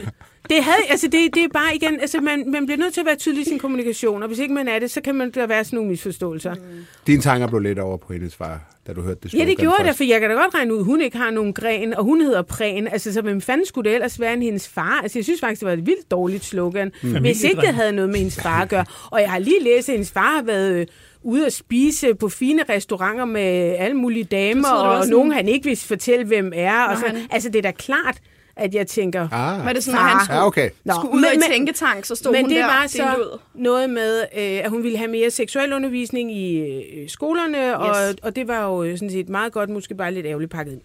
Det, 0.49 0.63
havde, 0.63 0.77
altså, 0.89 1.07
det, 1.07 1.35
det 1.35 1.43
er 1.43 1.47
bare 1.53 1.75
igen, 1.75 1.99
altså 1.99 2.21
man, 2.21 2.51
man 2.51 2.65
bliver 2.65 2.77
nødt 2.79 2.93
til 2.93 3.01
at 3.01 3.05
være 3.07 3.15
tydelig 3.15 3.41
i 3.41 3.45
sin 3.49 3.59
kommunikation, 3.59 4.21
og 4.23 4.27
hvis 4.27 4.39
ikke 4.39 4.53
man 4.53 4.67
er 4.67 4.79
det, 4.79 4.91
så 4.91 5.01
kan 5.01 5.15
man 5.15 5.31
der 5.31 5.47
være 5.47 5.63
sådan 5.63 5.77
nogle 5.77 5.89
misforståelser. 5.91 6.53
Mm. 6.53 6.61
Dine 7.07 7.21
tanker 7.21 7.47
blev 7.47 7.59
lidt 7.61 7.79
over 7.79 7.97
på 7.97 8.13
hendes 8.13 8.35
far, 8.35 8.61
da 8.87 8.93
du 8.93 9.01
hørte 9.01 9.19
det 9.23 9.33
Ja, 9.33 9.45
det 9.45 9.57
gjorde 9.57 9.75
først. 9.85 9.97
for 9.97 10.03
jeg 10.03 10.19
kan 10.21 10.29
da 10.29 10.35
godt 10.35 10.55
regne 10.55 10.73
ud, 10.73 10.79
at 10.79 10.85
hun 10.85 11.01
ikke 11.01 11.17
har 11.17 11.31
nogen 11.31 11.53
gren, 11.53 11.93
og 11.93 12.03
hun 12.03 12.21
hedder 12.21 12.41
Præn. 12.41 12.87
Altså, 12.87 13.13
så 13.13 13.21
hvem 13.21 13.41
fanden 13.41 13.65
skulle 13.65 13.89
det 13.89 13.95
ellers 13.95 14.19
være 14.19 14.33
end 14.33 14.43
hendes 14.43 14.67
far? 14.67 14.99
Altså, 15.03 15.19
jeg 15.19 15.23
synes 15.23 15.39
faktisk, 15.39 15.59
det 15.61 15.65
var 15.67 15.73
et 15.73 15.85
vildt 15.85 16.11
dårligt 16.11 16.45
slogan. 16.45 16.91
Mm. 17.03 17.11
Hvis 17.19 17.43
ikke 17.43 17.61
det 17.61 17.69
havde 17.73 17.91
noget 17.91 18.09
med 18.09 18.17
hendes 18.17 18.41
far 18.41 18.61
at 18.61 18.69
gøre. 18.69 18.85
Og 19.11 19.21
jeg 19.21 19.31
har 19.31 19.39
lige 19.39 19.63
læst, 19.63 19.89
at 19.89 19.93
hendes 19.93 20.11
far 20.11 20.35
har 20.35 20.41
været 20.43 20.71
øh, 20.79 20.85
ude 21.23 21.45
at 21.45 21.53
spise 21.53 22.15
på 22.15 22.29
fine 22.29 22.63
restauranter 22.69 23.25
med 23.25 23.75
alle 23.79 23.97
mulige 23.97 24.23
damer, 24.23 24.63
Så 24.67 24.75
og 24.75 25.07
nogen 25.07 25.09
sådan- 25.09 25.31
han 25.31 25.47
ikke 25.47 25.65
vil 25.69 25.77
fortælle, 25.77 26.25
hvem 26.25 26.51
er. 26.55 26.81
Og 26.83 26.93
Nå, 26.93 26.99
så, 26.99 27.05
han- 27.07 27.27
altså, 27.31 27.49
det 27.49 27.57
er 27.57 27.61
da 27.61 27.71
klart, 27.71 28.17
at 28.57 28.75
jeg 28.75 28.87
tænker... 28.87 29.27
Ah, 29.31 29.65
var 29.65 29.73
det 29.73 29.83
sådan, 29.83 29.97
Far. 29.99 30.05
at 30.05 30.11
han 30.11 30.25
skulle, 30.25 30.37
ja, 30.39 30.45
okay. 30.45 30.69
Nå, 30.83 30.93
skulle 30.93 31.13
ud 31.15 31.23
i 31.35 31.51
tænketank, 31.51 32.05
så 32.05 32.15
stod 32.15 32.31
men 32.31 32.41
hun 32.41 32.49
det 32.49 32.57
der 32.57 32.65
var 32.65 32.87
så 32.87 33.03
ud. 33.03 33.39
noget 33.53 33.89
med, 33.89 34.19
øh, 34.19 34.43
at 34.63 34.69
hun 34.69 34.83
ville 34.83 34.97
have 34.97 35.11
mere 35.11 35.31
seksuel 35.31 35.73
undervisning 35.73 36.31
i 36.37 36.57
øh, 36.59 37.09
skolerne, 37.09 37.77
og, 37.77 38.09
Yes. 38.11 38.15
og 38.23 38.35
det 38.35 38.47
var 38.47 38.65
jo 38.65 38.83
øh, 38.83 38.97
sådan 38.97 39.11
set 39.11 39.29
meget 39.29 39.51
godt, 39.53 39.69
måske 39.69 39.95
bare 39.95 40.11
lidt 40.13 40.25
ærgerligt 40.25 40.51
pakket 40.51 40.71
ind. 40.73 40.81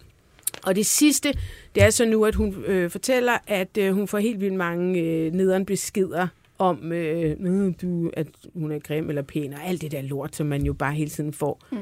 Og 0.63 0.75
det 0.75 0.85
sidste, 0.85 1.33
det 1.75 1.83
er 1.83 1.89
så 1.89 2.05
nu, 2.05 2.25
at 2.25 2.35
hun 2.35 2.63
øh, 2.67 2.89
fortæller, 2.89 3.37
at 3.47 3.77
øh, 3.77 3.93
hun 3.93 4.07
får 4.07 4.17
helt 4.17 4.41
vildt 4.41 4.55
mange 4.55 4.99
øh, 5.01 5.31
nederen 5.33 5.65
beskeder 5.65 6.27
om, 6.59 6.91
øh, 6.91 7.39
"Nå, 7.39 7.73
du, 7.81 8.11
at 8.13 8.27
hun 8.55 8.71
er 8.71 8.79
grim 8.79 9.09
eller 9.09 9.21
pæn, 9.21 9.53
og 9.53 9.59
alt 9.67 9.81
det 9.81 9.91
der 9.91 10.01
lort, 10.01 10.35
som 10.35 10.47
man 10.47 10.61
jo 10.61 10.73
bare 10.73 10.93
hele 10.93 11.09
tiden 11.09 11.33
får. 11.33 11.61
Mm. 11.71 11.77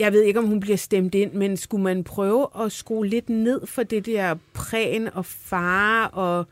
Jeg 0.00 0.12
ved 0.12 0.22
ikke, 0.22 0.38
om 0.38 0.46
hun 0.46 0.60
bliver 0.60 0.76
stemt 0.76 1.14
ind, 1.14 1.32
men 1.32 1.56
skulle 1.56 1.84
man 1.84 2.04
prøve 2.04 2.46
at 2.64 2.72
skrue 2.72 3.06
lidt 3.06 3.28
ned 3.28 3.66
for 3.66 3.82
det 3.82 4.06
der 4.06 4.34
præn 4.54 5.08
og 5.12 5.26
far 5.26 6.06
og 6.06 6.46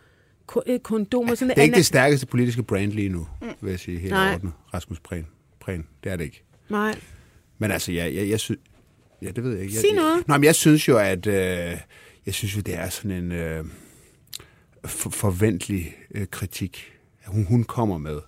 øh, 0.67 0.79
kondomer? 0.79 1.35
Sådan 1.35 1.49
Det 1.49 1.59
er 1.59 1.63
ikke 1.63 1.77
det 1.77 1.87
stærkeste 1.87 2.27
politiske 2.27 2.63
brand 2.63 2.93
lige 2.93 3.09
nu, 3.09 3.27
vil 3.61 3.71
jeg 3.71 3.81
sige 3.81 3.99
helt 3.99 4.13
Nej. 4.13 4.35
ordnet. 4.35 4.53
Rasmus 4.75 5.01
Prehn. 5.01 5.27
Prehn. 5.61 5.87
Det 6.05 6.13
er 6.13 6.17
det 6.17 6.25
ikke. 6.25 6.45
Nej. 6.69 7.01
Men 7.59 7.71
altså, 7.71 7.93
jeg, 7.93 8.15
jeg, 8.15 8.29
jeg 8.29 8.41
synes... 8.41 8.61
Ja, 9.23 9.31
det 9.31 9.45
ved 9.45 9.53
jeg 9.53 9.63
ikke. 9.63 9.75
Jeg, 9.75 9.81
Sig 9.81 9.93
noget. 9.95 10.29
Nej, 10.29 10.39
men 10.39 10.45
jeg 10.45 10.55
synes 10.55 10.89
jo, 10.89 10.99
at... 10.99 11.27
Øh, 11.27 11.77
jeg 12.27 12.35
synes 12.35 12.57
jo, 12.57 12.61
det 12.61 12.75
er 12.75 12.89
sådan 12.89 13.11
en 13.11 13.33
øh, 13.33 13.65
for, 14.85 15.11
forventelig 15.11 15.97
øh, 16.15 16.27
kritik, 16.31 16.93
hun, 17.27 17.45
hun 17.45 17.65
kommer 17.65 17.99
med. 17.99 18.21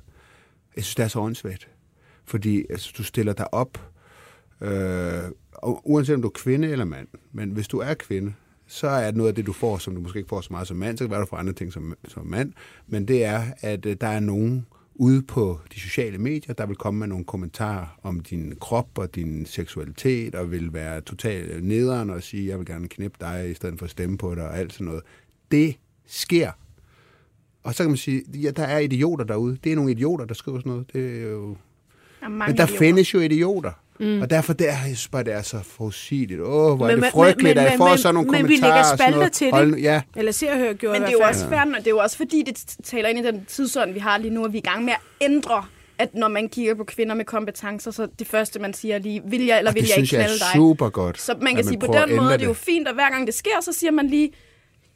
Jeg 0.76 0.84
synes, 0.84 0.94
det 0.94 1.02
er 1.02 1.08
så 1.08 1.18
åndssvagt. 1.18 1.68
Fordi 2.24 2.64
altså, 2.70 2.92
du 2.98 3.02
stiller 3.02 3.32
dig 3.32 3.54
op, 3.54 3.90
øh, 4.60 5.30
og 5.52 5.80
uanset 5.90 6.14
om 6.14 6.22
du 6.22 6.28
er 6.28 6.32
kvinde 6.32 6.68
eller 6.68 6.84
mand, 6.84 7.08
men 7.32 7.50
hvis 7.50 7.68
du 7.68 7.78
er 7.78 7.94
kvinde, 7.94 8.32
så 8.66 8.88
er 8.88 9.12
noget 9.12 9.28
af 9.28 9.34
det, 9.34 9.46
du 9.46 9.52
får, 9.52 9.78
som 9.78 9.94
du 9.94 10.00
måske 10.00 10.18
ikke 10.18 10.28
får 10.28 10.40
så 10.40 10.48
meget 10.50 10.68
som 10.68 10.76
mand, 10.76 10.98
så 10.98 11.04
kan 11.04 11.08
det 11.08 11.10
være, 11.10 11.20
du 11.20 11.26
får 11.26 11.36
andre 11.36 11.52
ting 11.52 11.72
som, 11.72 11.94
som 12.08 12.26
mand, 12.26 12.52
men 12.86 13.08
det 13.08 13.24
er, 13.24 13.42
at 13.60 13.86
øh, 13.86 13.96
der 14.00 14.06
er 14.06 14.20
nogen 14.20 14.66
ude 14.94 15.22
på 15.22 15.60
de 15.74 15.80
sociale 15.80 16.18
medier, 16.18 16.54
der 16.54 16.66
vil 16.66 16.76
komme 16.76 16.98
med 17.00 17.06
nogle 17.06 17.24
kommentarer 17.24 17.98
om 18.02 18.20
din 18.20 18.54
krop 18.60 18.88
og 18.98 19.14
din 19.14 19.46
seksualitet, 19.46 20.34
og 20.34 20.50
vil 20.50 20.72
være 20.72 21.00
totalt 21.00 21.64
nederen 21.64 22.10
og 22.10 22.22
sige, 22.22 22.48
jeg 22.48 22.58
vil 22.58 22.66
gerne 22.66 22.88
knippe 22.88 23.16
dig, 23.20 23.50
i 23.50 23.54
stedet 23.54 23.78
for 23.78 23.84
at 23.84 23.90
stemme 23.90 24.18
på 24.18 24.34
dig, 24.34 24.44
og 24.48 24.58
alt 24.58 24.72
sådan 24.72 24.86
noget. 24.86 25.02
Det 25.50 25.76
sker. 26.06 26.50
Og 27.62 27.74
så 27.74 27.82
kan 27.82 27.90
man 27.90 27.96
sige, 27.96 28.22
ja, 28.34 28.50
der 28.50 28.62
er 28.62 28.78
idioter 28.78 29.24
derude. 29.24 29.58
Det 29.64 29.72
er 29.72 29.76
nogle 29.76 29.90
idioter, 29.90 30.24
der 30.24 30.34
skriver 30.34 30.58
sådan 30.58 30.70
noget. 30.72 30.92
Det 30.92 31.22
er 31.22 31.28
jo 31.28 31.48
Der 32.20 32.26
er 32.26 32.28
men 32.28 32.40
der 32.40 32.46
idioter. 32.48 32.78
findes 32.78 33.14
jo 33.14 33.20
idioter. 33.20 33.72
Mm. 34.00 34.20
Og 34.22 34.30
derfor 34.30 34.52
det 34.52 34.68
er, 34.68 34.72
jeg 34.72 34.96
synes 34.96 35.08
bare, 35.08 35.24
det 35.24 35.32
er 35.32 35.42
så 35.42 35.58
forudsigeligt. 35.62 36.40
Åh, 36.40 36.76
hvor 36.76 36.88
er 36.88 36.94
Men- 36.96 37.02
det 37.04 37.12
frygteligt, 37.12 37.56
men- 37.56 37.64
at 37.64 37.70
jeg 37.70 37.78
får 37.78 37.88
men- 37.88 37.98
sådan 37.98 38.14
nogle 38.14 38.30
men 38.30 38.36
vi 38.38 38.42
kommentarer. 38.42 38.70
lægger 38.70 38.78
og 38.80 38.84
sådan 38.86 38.98
spalter 38.98 39.18
noget. 39.18 39.32
til 39.32 39.46
det. 39.46 39.54
Hold 39.54 39.74
Ja, 39.74 40.02
Eller 40.16 40.32
ser 40.32 40.52
og 40.52 40.58
hør 40.58 40.72
gjorde 40.72 40.92
Men 41.00 41.02
i 41.02 41.06
det 41.06 41.14
er 41.14 41.18
jo 41.22 41.28
også 41.28 41.48
fair, 41.48 41.60
og 41.60 41.66
det 41.78 41.86
er 41.86 41.90
jo 41.90 41.98
også 41.98 42.16
fordi, 42.16 42.42
det 42.46 42.64
taler 42.84 43.08
ind 43.08 43.18
i 43.18 43.22
den 43.22 43.44
tidsånd, 43.44 43.92
vi 43.92 43.98
har 43.98 44.18
lige 44.18 44.34
nu, 44.34 44.44
at 44.44 44.52
vi 44.52 44.58
er 44.58 44.62
i 44.66 44.68
gang 44.70 44.84
med 44.84 44.92
at 44.92 45.00
ændre 45.20 45.64
at 45.98 46.14
når 46.14 46.28
man 46.28 46.48
kigger 46.48 46.74
på 46.74 46.84
kvinder 46.84 47.14
med 47.14 47.24
kompetencer, 47.24 47.90
så 47.90 48.08
det 48.18 48.26
første, 48.26 48.58
man 48.60 48.74
siger 48.74 48.98
lige, 48.98 49.22
vil 49.26 49.44
jeg 49.46 49.58
eller 49.58 49.70
og 49.70 49.74
vil 49.74 49.82
det 49.82 49.88
jeg 49.88 49.98
ikke 49.98 50.06
synes 50.08 50.12
jeg 50.12 50.20
knalde 50.28 50.34
er 50.44 50.52
dig? 50.52 50.58
super 50.58 50.88
godt. 50.90 51.20
Så 51.20 51.34
man 51.40 51.48
at 51.48 51.54
kan 51.54 51.64
sige, 51.64 51.78
på 51.78 51.86
prøver 51.86 52.00
at 52.02 52.08
den 52.08 52.16
måde 52.16 52.24
ændre 52.26 52.34
er 52.34 52.38
det 52.38 52.46
jo 52.46 52.52
fint, 52.52 52.88
at 52.88 52.94
hver 52.94 53.10
gang 53.10 53.26
det 53.26 53.34
sker, 53.34 53.60
så 53.62 53.72
siger 53.72 53.90
man 53.90 54.06
lige, 54.06 54.30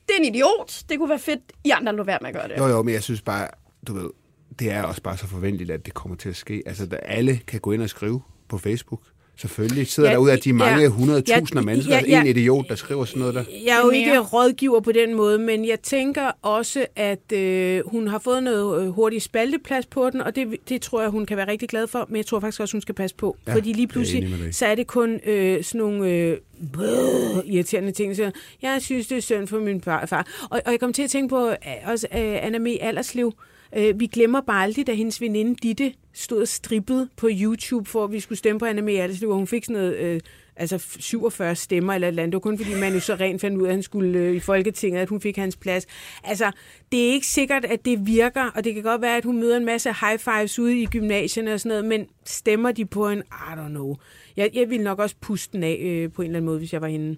det 0.09 0.14
er 0.18 0.18
en 0.18 0.34
idiot, 0.34 0.82
det 0.88 0.98
kunne 0.98 1.09
være 1.11 1.18
fedt, 1.18 1.40
I 1.64 1.70
andre 1.70 1.92
lå 1.96 2.02
være 2.05 2.18
med 2.20 2.28
at 2.28 2.34
gøre 2.34 2.48
det. 2.48 2.59
Jo, 2.59 2.66
jo, 2.66 2.82
men 2.82 2.94
jeg 2.94 3.02
synes 3.02 3.22
bare, 3.22 3.48
du 3.88 3.94
ved, 3.94 4.11
det 4.59 4.70
er 4.70 4.82
også 4.82 5.02
bare 5.02 5.16
så 5.16 5.26
forventeligt, 5.26 5.70
at 5.70 5.86
det 5.86 5.94
kommer 5.94 6.16
til 6.16 6.28
at 6.28 6.36
ske. 6.36 6.62
Altså, 6.66 6.86
der 6.86 6.96
alle 6.96 7.40
kan 7.46 7.61
gå 7.61 7.72
ind 7.72 7.82
og 7.82 7.88
skrive 7.88 8.20
på 8.49 8.59
Facebook. 8.59 9.01
Selvfølgelig 9.36 9.86
sidder 9.86 10.09
Ja, 10.09 10.14
der 10.14 10.20
ud 10.20 10.28
af 10.28 10.38
de 10.38 10.53
mange 10.53 10.82
ja. 10.82 10.88
hundredtusinder 10.88 11.61
Ja, 11.61 11.61
mennesker, 11.66 11.95
ja, 11.95 12.03
ja, 12.09 12.20
en 12.20 12.26
idiot, 12.26 12.68
der 12.68 12.74
skriver 12.74 13.05
sådan 13.05 13.20
noget 13.20 13.34
der. 13.34 13.45
Jeg 13.66 13.76
er 13.76 13.80
jo 13.84 13.90
ikke 13.90 14.18
rådgiver 14.18 14.80
på 14.80 14.92
den 14.92 15.14
måde, 15.14 15.38
men 15.38 15.64
jeg 15.68 15.80
tænker 15.80 16.30
også, 16.42 16.86
at 16.97 17.32
øh, 17.32 17.80
hun 17.86 18.09
har 18.09 18.18
fået 18.18 18.42
noget 18.42 18.82
øh, 18.82 18.88
hurtig 18.90 19.22
spalteplads 19.22 19.86
på 19.86 20.11
den, 20.11 20.20
og 20.20 20.36
det, 20.36 20.49
det 20.68 20.82
tror 20.82 21.01
jeg, 21.01 21.11
hun 21.11 21.26
kan 21.26 21.36
være 21.36 21.49
rigtig 21.49 21.68
glad 21.68 21.86
for, 21.86 22.07
men 22.09 22.16
jeg 22.16 22.26
tror 22.26 22.40
faktisk 22.40 22.61
også, 22.61 22.74
hun 22.74 22.80
skal 22.82 22.95
passe 22.95 23.16
på. 23.16 23.36
Ja, 23.47 23.55
fordi 23.55 23.72
lige 23.72 23.82
er 23.84 23.88
pludselig, 23.88 24.22
dig. 24.22 24.55
så 24.55 24.66
er 24.66 24.74
det 24.74 24.86
kun 24.86 25.20
øh, 25.26 25.64
sådan 25.64 25.78
nogle 25.78 26.11
øh, 26.11 26.36
brrr, 26.73 27.43
irriterende 27.47 27.93
ting. 27.93 28.17
Så 28.17 28.31
jeg 28.62 28.83
synes, 28.83 29.07
det 29.07 29.17
er 29.17 29.23
synd 29.23 29.47
for 29.47 29.59
min 29.59 29.81
far. 29.81 30.27
Og, 30.51 30.61
og 30.67 30.73
jeg 30.73 30.81
kom 30.81 30.93
til 30.93 31.03
at 31.03 31.11
tænke 31.11 31.29
på 31.29 31.49
øh, 31.49 31.57
også 31.87 32.07
øh, 32.12 32.47
Anna 32.47 32.59
Mee 32.59 32.83
Allerslev. 32.83 33.33
Øh, 33.77 34.01
vi 34.01 34.07
glemmer 34.07 34.41
bare 34.41 34.62
aldrig, 34.62 34.87
da 34.87 34.93
hendes 34.93 35.21
veninde 35.21 35.57
Ditte 35.62 35.93
stod 36.12 36.43
og 36.43 36.49
strippede 36.49 37.09
på 37.17 37.29
YouTube, 37.33 37.91
for 37.91 38.05
at 38.05 38.12
vi 38.12 38.21
skulle 38.21 38.39
stemme 38.39 38.59
på 38.59 38.65
Anna 38.65 38.83
Mee 38.83 39.03
Allerslev, 39.03 39.31
og 39.31 39.37
hun 39.37 39.47
fik 39.47 39.65
sådan 39.65 39.83
noget... 39.83 39.97
Øh, 39.97 40.21
altså 40.57 40.79
47 40.99 41.57
stemmer 41.57 41.93
eller 41.95 42.09
et 42.09 42.12
eller 42.12 42.23
andet. 42.23 42.33
Det 42.33 42.37
var 42.37 42.51
kun 42.51 42.59
fordi 42.59 42.75
man 42.81 42.95
jo 42.95 43.01
så 43.01 43.15
rent 43.15 43.41
fandt 43.41 43.59
ud 43.59 43.62
af, 43.62 43.69
at 43.69 43.75
han 43.75 43.83
skulle 43.83 44.19
øh, 44.19 44.37
i 44.37 44.41
Folketinget, 44.41 45.01
at 45.01 45.09
hun 45.09 45.21
fik 45.21 45.37
hans 45.37 45.57
plads. 45.57 45.87
Altså, 46.25 46.51
det 46.93 47.09
er 47.09 47.12
ikke 47.12 47.27
sikkert, 47.27 47.65
at 47.65 47.85
det 47.85 48.07
virker, 48.07 48.51
og 48.55 48.65
det 48.65 48.75
kan 48.75 48.83
godt 48.83 49.03
være, 49.03 49.17
at 49.17 49.25
hun 49.25 49.41
møder 49.41 49.57
en 49.57 49.65
masse 49.65 49.93
high 50.01 50.19
fives 50.19 50.59
ude 50.59 50.83
i 50.83 50.87
gymnasierne 50.87 51.55
og 51.55 51.61
sådan 51.61 51.69
noget, 51.69 51.85
men 51.85 52.07
stemmer 52.25 52.73
de 52.73 52.85
på 52.85 53.09
en, 53.09 53.19
I 53.19 53.53
don't 53.57 53.69
know. 53.69 53.97
Jeg, 54.37 54.51
jeg 54.55 54.70
ville 54.70 54.85
nok 54.85 54.99
også 54.99 55.16
puste 55.20 55.53
den 55.53 55.62
af 55.62 55.80
øh, 55.85 56.12
på 56.12 56.22
en 56.22 56.26
eller 56.26 56.37
anden 56.37 56.47
måde, 56.47 56.59
hvis 56.59 56.72
jeg 56.72 56.80
var 56.80 56.89
hende. 56.89 57.16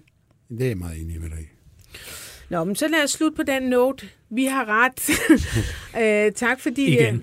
Det 0.49 0.61
er 0.61 0.67
jeg 0.67 0.77
meget 0.77 1.01
enig 1.01 1.21
med 1.21 1.29
dig. 1.29 1.49
Nå, 2.49 2.63
men 2.63 2.75
så 2.75 2.87
lad 2.87 3.03
os 3.03 3.11
slutte 3.11 3.35
på 3.35 3.43
den 3.43 3.63
note. 3.63 4.07
Vi 4.29 4.45
har 4.45 4.65
ret. 4.67 5.09
øh, 6.27 6.31
tak 6.31 6.59
fordi... 6.59 6.87
Igen. 6.87 7.15
Øh, 7.15 7.21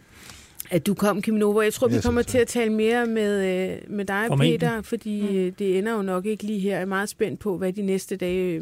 at 0.70 0.86
du 0.86 0.94
kom, 0.94 1.22
Kim 1.22 1.34
Nova. 1.34 1.60
Jeg 1.60 1.72
tror, 1.72 1.88
vi 1.88 1.94
Ja, 1.94 2.00
kommer 2.00 2.22
til 2.22 2.38
at 2.38 2.46
tale 2.46 2.72
mere 2.72 3.06
med, 3.06 3.46
øh, 3.70 3.78
med 3.96 4.04
dig, 4.04 4.24
Formentlig. 4.26 4.60
Peter, 4.60 4.82
fordi 4.82 5.20
mm. 5.20 5.54
det 5.54 5.78
ender 5.78 5.92
jo 5.92 6.02
nok 6.02 6.26
ikke 6.26 6.44
lige 6.44 6.58
her. 6.58 6.70
Jeg 6.70 6.80
er 6.80 6.86
meget 6.86 7.08
spændt 7.08 7.40
på, 7.40 7.58
hvad 7.58 7.72
de 7.72 7.82
næste 7.82 8.16
dage... 8.16 8.60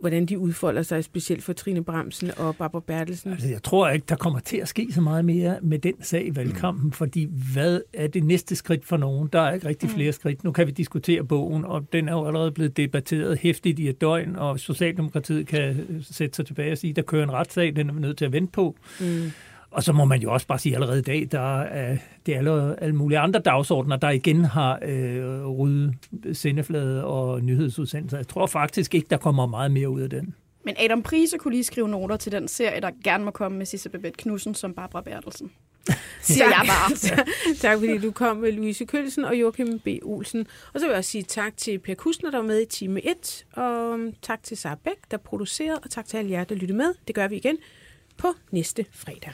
Øh, 0.00 0.02
hvordan 0.02 0.26
de 0.26 0.38
udfolder 0.38 0.82
sig, 0.82 1.04
specielt 1.04 1.42
for 1.42 1.52
Trine 1.52 1.84
Bremsen 1.84 2.30
og 2.36 2.56
Barbara 2.56 2.80
Bertelsen. 2.86 3.32
Altså, 3.32 3.48
jeg 3.48 3.62
tror 3.62 3.88
ikke, 3.88 4.04
der 4.08 4.16
kommer 4.16 4.38
til 4.40 4.56
at 4.56 4.68
ske 4.68 4.88
så 4.92 5.00
meget 5.00 5.24
mere 5.24 5.58
med 5.62 5.78
den 5.78 5.94
sag 6.02 6.26
i 6.26 6.36
valgkampen, 6.36 6.84
mm. 6.84 6.92
fordi 6.92 7.28
hvad 7.52 7.80
er 7.94 8.06
det 8.06 8.24
næste 8.24 8.56
skridt 8.56 8.84
for 8.86 8.96
nogen? 8.96 9.28
Der 9.32 9.40
er 9.40 9.52
ikke 9.52 9.68
rigtig 9.68 9.88
Mm. 9.88 9.94
flere 9.94 10.12
skridt. 10.12 10.44
Nu 10.44 10.52
kan 10.52 10.66
vi 10.66 10.72
diskutere 10.72 11.24
bogen, 11.24 11.64
og 11.64 11.92
den 11.92 12.08
er 12.08 12.12
jo 12.12 12.26
allerede 12.26 12.50
blevet 12.52 12.76
debatteret 12.76 13.38
hæftigt 13.38 13.78
i 13.78 13.88
et 13.88 14.00
døgn, 14.00 14.36
og 14.36 14.60
Socialdemokratiet 14.60 15.46
kan 15.46 15.86
sætte 16.10 16.36
sig 16.36 16.46
tilbage 16.46 16.72
og 16.72 16.78
sige, 16.78 16.92
der 16.92 17.02
kører 17.02 17.22
en 17.24 17.32
retssag, 17.32 17.76
den 17.76 17.88
er 17.90 17.94
vi 17.94 18.00
nødt 18.00 18.16
til 18.18 18.24
at 18.24 18.32
vente 18.32 18.52
på. 18.52 18.76
Mm. 19.00 19.30
Og 19.70 19.82
så 19.82 19.92
må 19.92 20.04
man 20.04 20.20
jo 20.20 20.32
også 20.32 20.46
bare 20.46 20.58
sige 20.58 20.74
allerede 20.74 20.98
i 20.98 21.02
dag, 21.02 21.28
der 21.30 21.60
er 21.60 21.96
det 22.26 22.34
er 22.34 22.38
alle, 22.38 22.82
alle 22.82 22.94
mulige 22.94 23.18
andre 23.18 23.40
dagsordner, 23.40 23.96
der 23.96 24.10
igen 24.10 24.44
har 24.44 24.78
øh, 24.82 25.46
ryddet 25.46 25.96
sendeflade 26.32 27.04
og 27.04 27.42
nyhedsudsendelser. 27.42 28.16
Jeg 28.16 28.28
tror 28.28 28.46
faktisk 28.46 28.94
ikke, 28.94 29.06
der 29.10 29.16
kommer 29.16 29.46
meget 29.46 29.70
mere 29.70 29.88
ud 29.90 30.00
af 30.00 30.10
den. 30.10 30.34
Men 30.64 30.74
Adam 30.78 31.02
Prise 31.02 31.38
kunne 31.38 31.54
lige 31.54 31.64
skrive 31.64 31.88
noter 31.88 32.16
til 32.16 32.32
den 32.32 32.48
serie, 32.48 32.80
der 32.80 32.90
gerne 33.04 33.24
må 33.24 33.30
komme 33.30 33.58
med 33.58 33.66
Sisse 33.66 33.88
Babette 33.88 34.16
Knudsen 34.22 34.54
som 34.54 34.74
Barbara 34.74 35.02
Bertelsen. 35.02 35.50
Siger 36.22 36.44
jeg 36.44 36.64
bare. 36.66 36.96
tak 37.62 37.78
fordi 37.78 37.98
du 37.98 38.10
kom 38.10 38.36
med 38.36 38.52
Louise 38.52 38.84
Kølsen 38.84 39.24
og 39.24 39.40
Joachim 39.40 39.78
B. 39.78 39.88
Olsen. 40.02 40.46
Og 40.74 40.80
så 40.80 40.86
vil 40.86 40.90
jeg 40.90 40.98
også 40.98 41.10
sige 41.10 41.22
tak 41.22 41.56
til 41.56 41.78
Per 41.78 41.94
Kustner, 41.94 42.30
der 42.30 42.38
var 42.38 42.46
med 42.46 42.62
i 42.62 42.64
time 42.64 43.06
1. 43.06 43.46
Og 43.52 43.98
tak 44.22 44.42
til 44.42 44.56
Sara 44.56 44.74
Bæk, 44.84 45.10
der 45.10 45.16
producerede. 45.16 45.78
Og 45.84 45.90
tak 45.90 46.06
til 46.06 46.16
alle 46.16 46.30
jer, 46.30 46.44
der 46.44 46.54
lyttede 46.54 46.78
med. 46.78 46.94
Det 47.06 47.14
gør 47.14 47.28
vi 47.28 47.36
igen 47.36 47.56
på 48.16 48.28
næste 48.50 48.86
fredag. 48.92 49.32